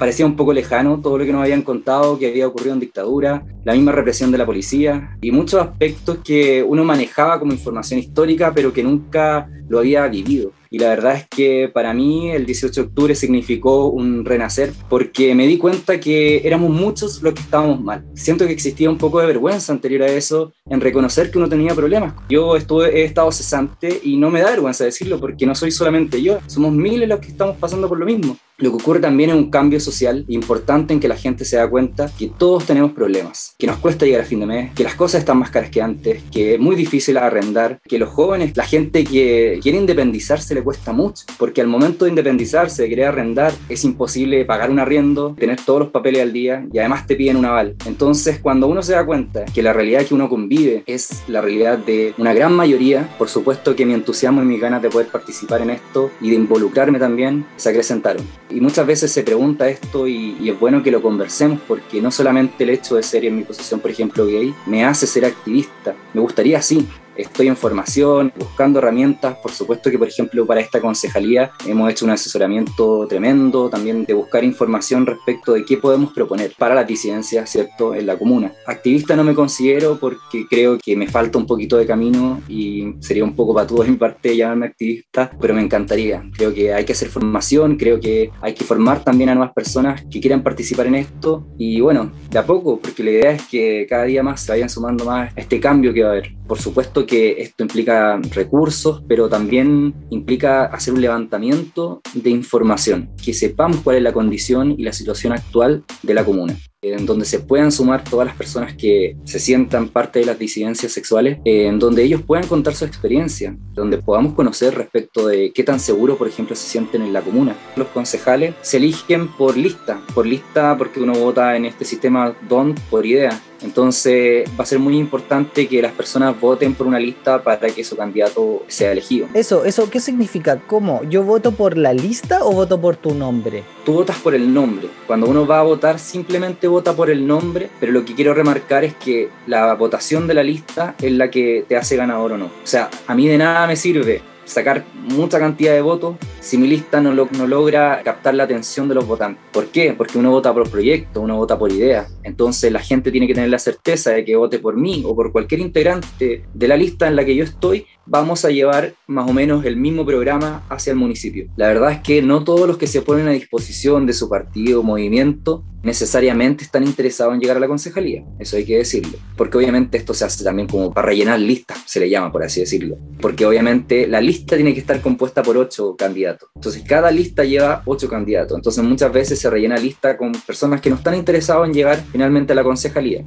parecía 0.00 0.24
un 0.24 0.34
poco 0.34 0.54
lejano 0.54 0.98
todo 1.02 1.18
lo 1.18 1.26
que 1.26 1.32
nos 1.32 1.42
habían 1.42 1.60
contado 1.60 2.18
que 2.18 2.28
había 2.28 2.46
ocurrido 2.46 2.72
en 2.72 2.80
dictadura, 2.80 3.44
la 3.64 3.74
misma 3.74 3.92
represión 3.92 4.32
de 4.32 4.38
la 4.38 4.46
policía 4.46 5.18
y 5.20 5.30
muchos 5.30 5.60
aspectos 5.60 6.20
que 6.24 6.62
uno 6.66 6.84
manejaba 6.84 7.38
como 7.38 7.52
información 7.52 8.00
histórica 8.00 8.50
pero 8.54 8.72
que 8.72 8.82
nunca 8.82 9.50
lo 9.70 9.78
había 9.78 10.06
vivido. 10.08 10.52
Y 10.72 10.78
la 10.78 10.88
verdad 10.88 11.16
es 11.16 11.26
que 11.28 11.68
para 11.72 11.92
mí 11.92 12.30
el 12.30 12.46
18 12.46 12.82
de 12.82 12.86
octubre 12.88 13.14
significó 13.14 13.86
un 13.88 14.24
renacer 14.24 14.72
porque 14.88 15.34
me 15.34 15.46
di 15.46 15.58
cuenta 15.58 15.98
que 15.98 16.46
éramos 16.46 16.70
muchos 16.70 17.22
los 17.22 17.34
que 17.34 17.40
estábamos 17.40 17.80
mal. 17.80 18.04
Siento 18.14 18.46
que 18.46 18.52
existía 18.52 18.88
un 18.88 18.98
poco 18.98 19.20
de 19.20 19.26
vergüenza 19.26 19.72
anterior 19.72 20.02
a 20.02 20.08
eso 20.08 20.52
en 20.66 20.80
reconocer 20.80 21.30
que 21.30 21.38
uno 21.38 21.48
tenía 21.48 21.74
problemas. 21.74 22.14
Yo 22.28 22.56
estuve, 22.56 23.00
he 23.00 23.04
estado 23.04 23.32
cesante 23.32 24.00
y 24.04 24.16
no 24.16 24.30
me 24.30 24.42
da 24.42 24.50
vergüenza 24.50 24.84
decirlo 24.84 25.18
porque 25.18 25.46
no 25.46 25.54
soy 25.56 25.72
solamente 25.72 26.22
yo, 26.22 26.38
somos 26.46 26.72
miles 26.72 27.08
los 27.08 27.18
que 27.18 27.28
estamos 27.28 27.56
pasando 27.56 27.88
por 27.88 27.98
lo 27.98 28.06
mismo. 28.06 28.36
Lo 28.60 28.70
que 28.70 28.76
ocurre 28.76 29.00
también 29.00 29.30
es 29.30 29.36
un 29.36 29.50
cambio 29.50 29.80
social 29.80 30.26
importante 30.28 30.92
en 30.92 31.00
que 31.00 31.08
la 31.08 31.16
gente 31.16 31.46
se 31.46 31.56
da 31.56 31.68
cuenta 31.68 32.12
que 32.18 32.28
todos 32.28 32.66
tenemos 32.66 32.92
problemas, 32.92 33.54
que 33.58 33.66
nos 33.66 33.78
cuesta 33.78 34.04
llegar 34.04 34.20
a 34.20 34.26
fin 34.26 34.40
de 34.40 34.46
mes, 34.46 34.74
que 34.74 34.84
las 34.84 34.94
cosas 34.94 35.20
están 35.20 35.38
más 35.38 35.50
caras 35.50 35.70
que 35.70 35.80
antes, 35.80 36.22
que 36.30 36.54
es 36.54 36.60
muy 36.60 36.76
difícil 36.76 37.16
arrendar, 37.16 37.80
que 37.88 37.98
los 37.98 38.10
jóvenes, 38.10 38.54
la 38.58 38.66
gente 38.66 39.04
que 39.04 39.59
quiere 39.60 39.78
independizarse 39.78 40.54
le 40.54 40.62
cuesta 40.62 40.92
mucho, 40.92 41.24
porque 41.38 41.60
al 41.60 41.66
momento 41.66 42.04
de 42.04 42.10
independizarse, 42.10 42.82
de 42.82 42.88
querer 42.88 43.06
arrendar, 43.06 43.52
es 43.68 43.84
imposible 43.84 44.44
pagar 44.44 44.70
un 44.70 44.78
arriendo, 44.78 45.34
tener 45.38 45.60
todos 45.64 45.80
los 45.80 45.88
papeles 45.90 46.22
al 46.22 46.32
día 46.32 46.66
y 46.72 46.78
además 46.78 47.06
te 47.06 47.16
piden 47.16 47.36
un 47.36 47.44
aval. 47.44 47.76
Entonces, 47.86 48.38
cuando 48.40 48.66
uno 48.66 48.82
se 48.82 48.92
da 48.92 49.04
cuenta 49.04 49.44
que 49.44 49.62
la 49.62 49.72
realidad 49.72 50.04
que 50.04 50.14
uno 50.14 50.28
convive 50.28 50.82
es 50.86 51.22
la 51.28 51.40
realidad 51.40 51.78
de 51.78 52.14
una 52.18 52.32
gran 52.32 52.52
mayoría, 52.52 53.08
por 53.18 53.28
supuesto 53.28 53.76
que 53.76 53.86
mi 53.86 53.94
entusiasmo 53.94 54.42
y 54.42 54.46
mis 54.46 54.60
ganas 54.60 54.82
de 54.82 54.90
poder 54.90 55.08
participar 55.08 55.62
en 55.62 55.70
esto 55.70 56.10
y 56.20 56.30
de 56.30 56.36
involucrarme 56.36 56.98
también 56.98 57.46
se 57.56 57.70
acrecentaron. 57.70 58.24
Y 58.50 58.60
muchas 58.60 58.86
veces 58.86 59.12
se 59.12 59.22
pregunta 59.22 59.68
esto 59.68 60.06
y, 60.06 60.48
es 60.50 60.58
bueno 60.58 60.82
que 60.82 60.90
lo 60.90 61.00
conversemos 61.00 61.60
porque 61.68 62.02
no 62.02 62.10
solamente 62.10 62.64
el 62.64 62.70
hecho 62.70 62.96
de 62.96 63.04
ser 63.04 63.24
en 63.24 63.36
mi 63.36 63.42
posición, 63.44 63.78
por 63.78 63.90
ejemplo, 63.90 64.26
gay, 64.26 64.52
me 64.66 64.84
hace 64.84 65.06
ser 65.06 65.24
activista. 65.24 65.94
Me 66.12 66.20
gustaría 66.20 66.60
sí 66.60 66.88
estoy 67.16 67.48
en 67.48 67.56
formación, 67.56 68.32
buscando 68.36 68.78
herramientas. 68.78 69.36
Por 69.42 69.52
supuesto 69.52 69.90
que, 69.90 69.98
por 69.98 70.08
ejemplo, 70.08 70.46
para 70.46 70.60
esta 70.60 70.80
concejalía 70.80 71.50
hemos 71.66 71.90
hecho 71.90 72.04
un 72.04 72.12
asesoramiento 72.12 73.06
tremendo, 73.08 73.68
también 73.68 74.04
de 74.04 74.14
buscar 74.14 74.44
información 74.44 75.06
respecto 75.06 75.52
de 75.52 75.64
qué 75.64 75.76
podemos 75.76 76.12
proponer 76.12 76.52
para 76.58 76.74
la 76.74 76.84
disidencia, 76.84 77.46
¿cierto?, 77.46 77.94
en 77.94 78.06
la 78.06 78.18
comuna. 78.18 78.52
Activista 78.66 79.16
no 79.16 79.24
me 79.24 79.34
considero 79.34 79.98
porque 79.98 80.46
creo 80.48 80.78
que 80.78 80.96
me 80.96 81.08
falta 81.08 81.38
un 81.38 81.46
poquito 81.46 81.76
de 81.76 81.86
camino 81.86 82.40
y 82.48 82.94
sería 83.00 83.24
un 83.24 83.34
poco 83.34 83.54
patudo 83.54 83.82
de 83.82 83.90
mi 83.90 83.96
parte 83.96 84.36
llamarme 84.36 84.66
activista, 84.66 85.30
pero 85.40 85.54
me 85.54 85.62
encantaría. 85.62 86.22
Creo 86.36 86.54
que 86.54 86.72
hay 86.72 86.84
que 86.84 86.92
hacer 86.92 87.08
formación, 87.08 87.76
creo 87.76 88.00
que 88.00 88.30
hay 88.40 88.54
que 88.54 88.64
formar 88.64 89.04
también 89.04 89.30
a 89.30 89.34
nuevas 89.34 89.52
personas 89.52 90.04
que 90.10 90.20
quieran 90.20 90.42
participar 90.42 90.86
en 90.86 90.96
esto 90.96 91.46
y 91.58 91.80
bueno, 91.80 92.10
de 92.30 92.38
a 92.38 92.46
poco, 92.46 92.78
porque 92.78 93.02
la 93.02 93.10
idea 93.10 93.30
es 93.32 93.42
que 93.48 93.86
cada 93.88 94.04
día 94.04 94.22
más 94.22 94.40
se 94.40 94.52
vayan 94.52 94.68
sumando 94.68 95.04
más 95.04 95.32
a 95.36 95.40
este 95.40 95.60
cambio 95.60 95.92
que 95.92 96.02
va 96.02 96.08
a 96.08 96.12
haber. 96.12 96.32
Por 96.46 96.58
supuesto 96.58 96.99
que 97.06 97.42
esto 97.42 97.64
implica 97.64 98.18
recursos, 98.32 99.02
pero 99.08 99.28
también 99.28 99.94
implica 100.10 100.64
hacer 100.64 100.94
un 100.94 101.00
levantamiento 101.00 102.00
de 102.14 102.30
información, 102.30 103.10
que 103.22 103.34
sepamos 103.34 103.78
cuál 103.78 103.96
es 103.96 104.02
la 104.02 104.12
condición 104.12 104.72
y 104.72 104.82
la 104.82 104.92
situación 104.92 105.32
actual 105.32 105.84
de 106.02 106.14
la 106.14 106.24
comuna 106.24 106.56
en 106.82 107.04
donde 107.04 107.26
se 107.26 107.40
puedan 107.40 107.70
sumar 107.70 108.02
todas 108.04 108.26
las 108.26 108.36
personas 108.36 108.74
que 108.74 109.14
se 109.24 109.38
sientan 109.38 109.88
parte 109.88 110.20
de 110.20 110.24
las 110.24 110.38
disidencias 110.38 110.90
sexuales, 110.90 111.38
en 111.44 111.78
donde 111.78 112.02
ellos 112.02 112.22
puedan 112.22 112.46
contar 112.46 112.74
su 112.74 112.86
experiencia, 112.86 113.54
donde 113.74 113.98
podamos 113.98 114.32
conocer 114.32 114.74
respecto 114.74 115.26
de 115.26 115.52
qué 115.52 115.62
tan 115.62 115.78
seguro, 115.78 116.16
por 116.16 116.26
ejemplo, 116.26 116.56
se 116.56 116.66
sienten 116.66 117.02
en 117.02 117.12
la 117.12 117.20
comuna. 117.20 117.54
Los 117.76 117.88
concejales 117.88 118.54
se 118.62 118.78
eligen 118.78 119.28
por 119.28 119.58
lista, 119.58 120.00
por 120.14 120.24
lista 120.24 120.74
porque 120.78 121.00
uno 121.00 121.12
vota 121.12 121.54
en 121.54 121.66
este 121.66 121.84
sistema 121.84 122.34
DON 122.48 122.74
por 122.88 123.04
idea. 123.04 123.38
Entonces 123.62 124.48
va 124.58 124.64
a 124.64 124.66
ser 124.66 124.78
muy 124.78 124.96
importante 124.96 125.68
que 125.68 125.82
las 125.82 125.92
personas 125.92 126.38
voten 126.40 126.74
por 126.74 126.86
una 126.86 126.98
lista 126.98 127.42
para 127.42 127.68
que 127.68 127.84
su 127.84 127.96
candidato 127.96 128.62
sea 128.68 128.92
elegido. 128.92 129.28
Eso, 129.34 129.64
eso, 129.64 129.90
¿qué 129.90 130.00
significa? 130.00 130.60
¿Cómo? 130.66 131.02
¿Yo 131.04 131.22
voto 131.22 131.52
por 131.52 131.76
la 131.76 131.92
lista 131.92 132.44
o 132.44 132.52
voto 132.52 132.80
por 132.80 132.96
tu 132.96 133.14
nombre? 133.14 133.62
Tú 133.84 133.94
votas 133.94 134.18
por 134.18 134.34
el 134.34 134.52
nombre. 134.52 134.88
Cuando 135.06 135.28
uno 135.28 135.46
va 135.46 135.60
a 135.60 135.62
votar 135.62 135.98
simplemente 135.98 136.68
vota 136.70 136.94
por 136.94 137.10
el 137.10 137.26
nombre, 137.26 137.70
pero 137.78 137.92
lo 137.92 138.04
que 138.04 138.14
quiero 138.14 138.34
remarcar 138.34 138.84
es 138.84 138.94
que 138.94 139.28
la 139.46 139.74
votación 139.74 140.26
de 140.26 140.34
la 140.34 140.42
lista 140.42 140.94
es 141.00 141.12
la 141.12 141.30
que 141.30 141.64
te 141.68 141.76
hace 141.76 141.96
ganador 141.96 142.32
o 142.32 142.38
no. 142.38 142.46
O 142.46 142.66
sea, 142.66 142.88
a 143.06 143.14
mí 143.14 143.28
de 143.28 143.38
nada 143.38 143.66
me 143.66 143.76
sirve 143.76 144.22
sacar 144.50 144.84
mucha 144.94 145.38
cantidad 145.38 145.72
de 145.72 145.80
votos 145.80 146.16
si 146.40 146.58
mi 146.58 146.66
lista 146.66 147.00
no, 147.00 147.14
no 147.14 147.46
logra 147.46 148.02
captar 148.02 148.34
la 148.34 148.44
atención 148.44 148.88
de 148.88 148.94
los 148.94 149.06
votantes. 149.06 149.42
¿Por 149.52 149.66
qué? 149.66 149.94
Porque 149.96 150.18
uno 150.18 150.30
vota 150.30 150.52
por 150.52 150.68
proyecto, 150.68 151.20
uno 151.20 151.36
vota 151.36 151.58
por 151.58 151.70
idea. 151.70 152.08
Entonces 152.24 152.72
la 152.72 152.80
gente 152.80 153.10
tiene 153.10 153.26
que 153.26 153.34
tener 153.34 153.50
la 153.50 153.58
certeza 153.58 154.10
de 154.10 154.24
que 154.24 154.36
vote 154.36 154.58
por 154.58 154.76
mí 154.76 155.02
o 155.06 155.14
por 155.14 155.32
cualquier 155.32 155.60
integrante 155.60 156.44
de 156.52 156.68
la 156.68 156.76
lista 156.76 157.06
en 157.06 157.16
la 157.16 157.24
que 157.24 157.36
yo 157.36 157.44
estoy, 157.44 157.86
vamos 158.06 158.44
a 158.44 158.50
llevar 158.50 158.94
más 159.06 159.28
o 159.28 159.32
menos 159.32 159.64
el 159.64 159.76
mismo 159.76 160.04
programa 160.04 160.64
hacia 160.68 160.90
el 160.90 160.96
municipio. 160.96 161.48
La 161.56 161.68
verdad 161.68 161.92
es 161.92 162.00
que 162.00 162.22
no 162.22 162.42
todos 162.42 162.66
los 162.66 162.76
que 162.76 162.86
se 162.86 163.02
ponen 163.02 163.28
a 163.28 163.32
disposición 163.32 164.06
de 164.06 164.12
su 164.12 164.28
partido 164.28 164.80
o 164.80 164.82
movimiento 164.82 165.62
necesariamente 165.82 166.64
están 166.64 166.84
interesados 166.84 167.34
en 167.34 167.40
llegar 167.40 167.56
a 167.56 167.60
la 167.60 167.68
concejalía, 167.68 168.24
eso 168.38 168.56
hay 168.56 168.64
que 168.64 168.78
decirlo, 168.78 169.18
porque 169.36 169.56
obviamente 169.56 169.96
esto 169.96 170.12
se 170.12 170.24
hace 170.24 170.44
también 170.44 170.68
como 170.68 170.92
para 170.92 171.08
rellenar 171.08 171.40
listas, 171.40 171.78
se 171.86 172.00
le 172.00 172.10
llama 172.10 172.30
por 172.30 172.42
así 172.42 172.60
decirlo, 172.60 172.98
porque 173.20 173.46
obviamente 173.46 174.06
la 174.06 174.20
lista 174.20 174.56
tiene 174.56 174.74
que 174.74 174.80
estar 174.80 175.00
compuesta 175.00 175.42
por 175.42 175.56
ocho 175.56 175.96
candidatos, 175.96 176.50
entonces 176.54 176.82
cada 176.86 177.10
lista 177.10 177.44
lleva 177.44 177.82
ocho 177.86 178.08
candidatos, 178.08 178.56
entonces 178.56 178.84
muchas 178.84 179.12
veces 179.12 179.38
se 179.38 179.48
rellena 179.48 179.76
lista 179.76 180.16
con 180.16 180.32
personas 180.32 180.80
que 180.80 180.90
no 180.90 180.96
están 180.96 181.14
interesados 181.14 181.66
en 181.66 181.74
llegar 181.74 182.02
finalmente 182.12 182.52
a 182.52 182.56
la 182.56 182.64
concejalía. 182.64 183.24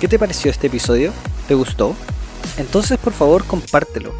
¿Qué 0.00 0.06
te 0.06 0.16
pareció 0.16 0.50
este 0.50 0.68
episodio? 0.68 1.12
¿Te 1.48 1.54
gustó? 1.54 1.96
Entonces 2.56 2.98
por 2.98 3.12
favor 3.12 3.44
compártelo 3.44 4.12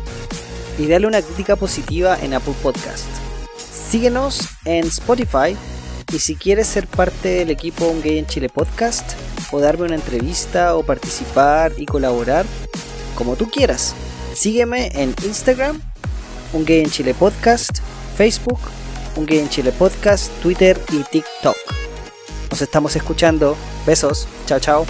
y 0.79 0.87
dale 0.87 1.07
una 1.07 1.21
crítica 1.21 1.57
positiva 1.57 2.19
en 2.21 2.35
Apple 2.35 2.55
Podcast. 2.63 3.07
Síguenos 3.91 4.49
en 4.65 4.87
Spotify 4.87 5.57
y 6.13 6.19
si 6.21 6.37
quieres 6.37 6.67
ser 6.67 6.87
parte 6.87 7.29
del 7.29 7.51
equipo 7.51 7.87
Un 7.87 8.01
Gay 8.01 8.19
en 8.19 8.27
Chile 8.27 8.49
Podcast 8.49 9.13
o 9.51 9.61
darme 9.61 9.85
una 9.85 9.97
entrevista 9.97 10.77
o 10.77 10.83
participar 10.83 11.73
y 11.77 11.87
colaborar, 11.87 12.47
como 13.15 13.37
tú 13.37 13.51
quieras, 13.51 13.95
sígueme 14.35 14.91
en 14.95 15.15
Instagram, 15.25 15.81
Un 16.53 16.65
Gay 16.65 16.81
en 16.81 16.91
Chile 16.91 17.15
Podcast, 17.15 17.79
Facebook, 18.17 18.61
Un 19.17 19.27
Gay 19.27 19.39
en 19.41 19.49
Chile 19.49 19.73
Podcast, 19.73 20.31
Twitter 20.41 20.81
y 20.93 21.03
TikTok. 21.03 21.57
Nos 22.51 22.63
estamos 22.63 22.97
escuchando. 22.97 23.57
Besos. 23.87 24.27
Chao, 24.47 24.61
chao. 24.61 24.87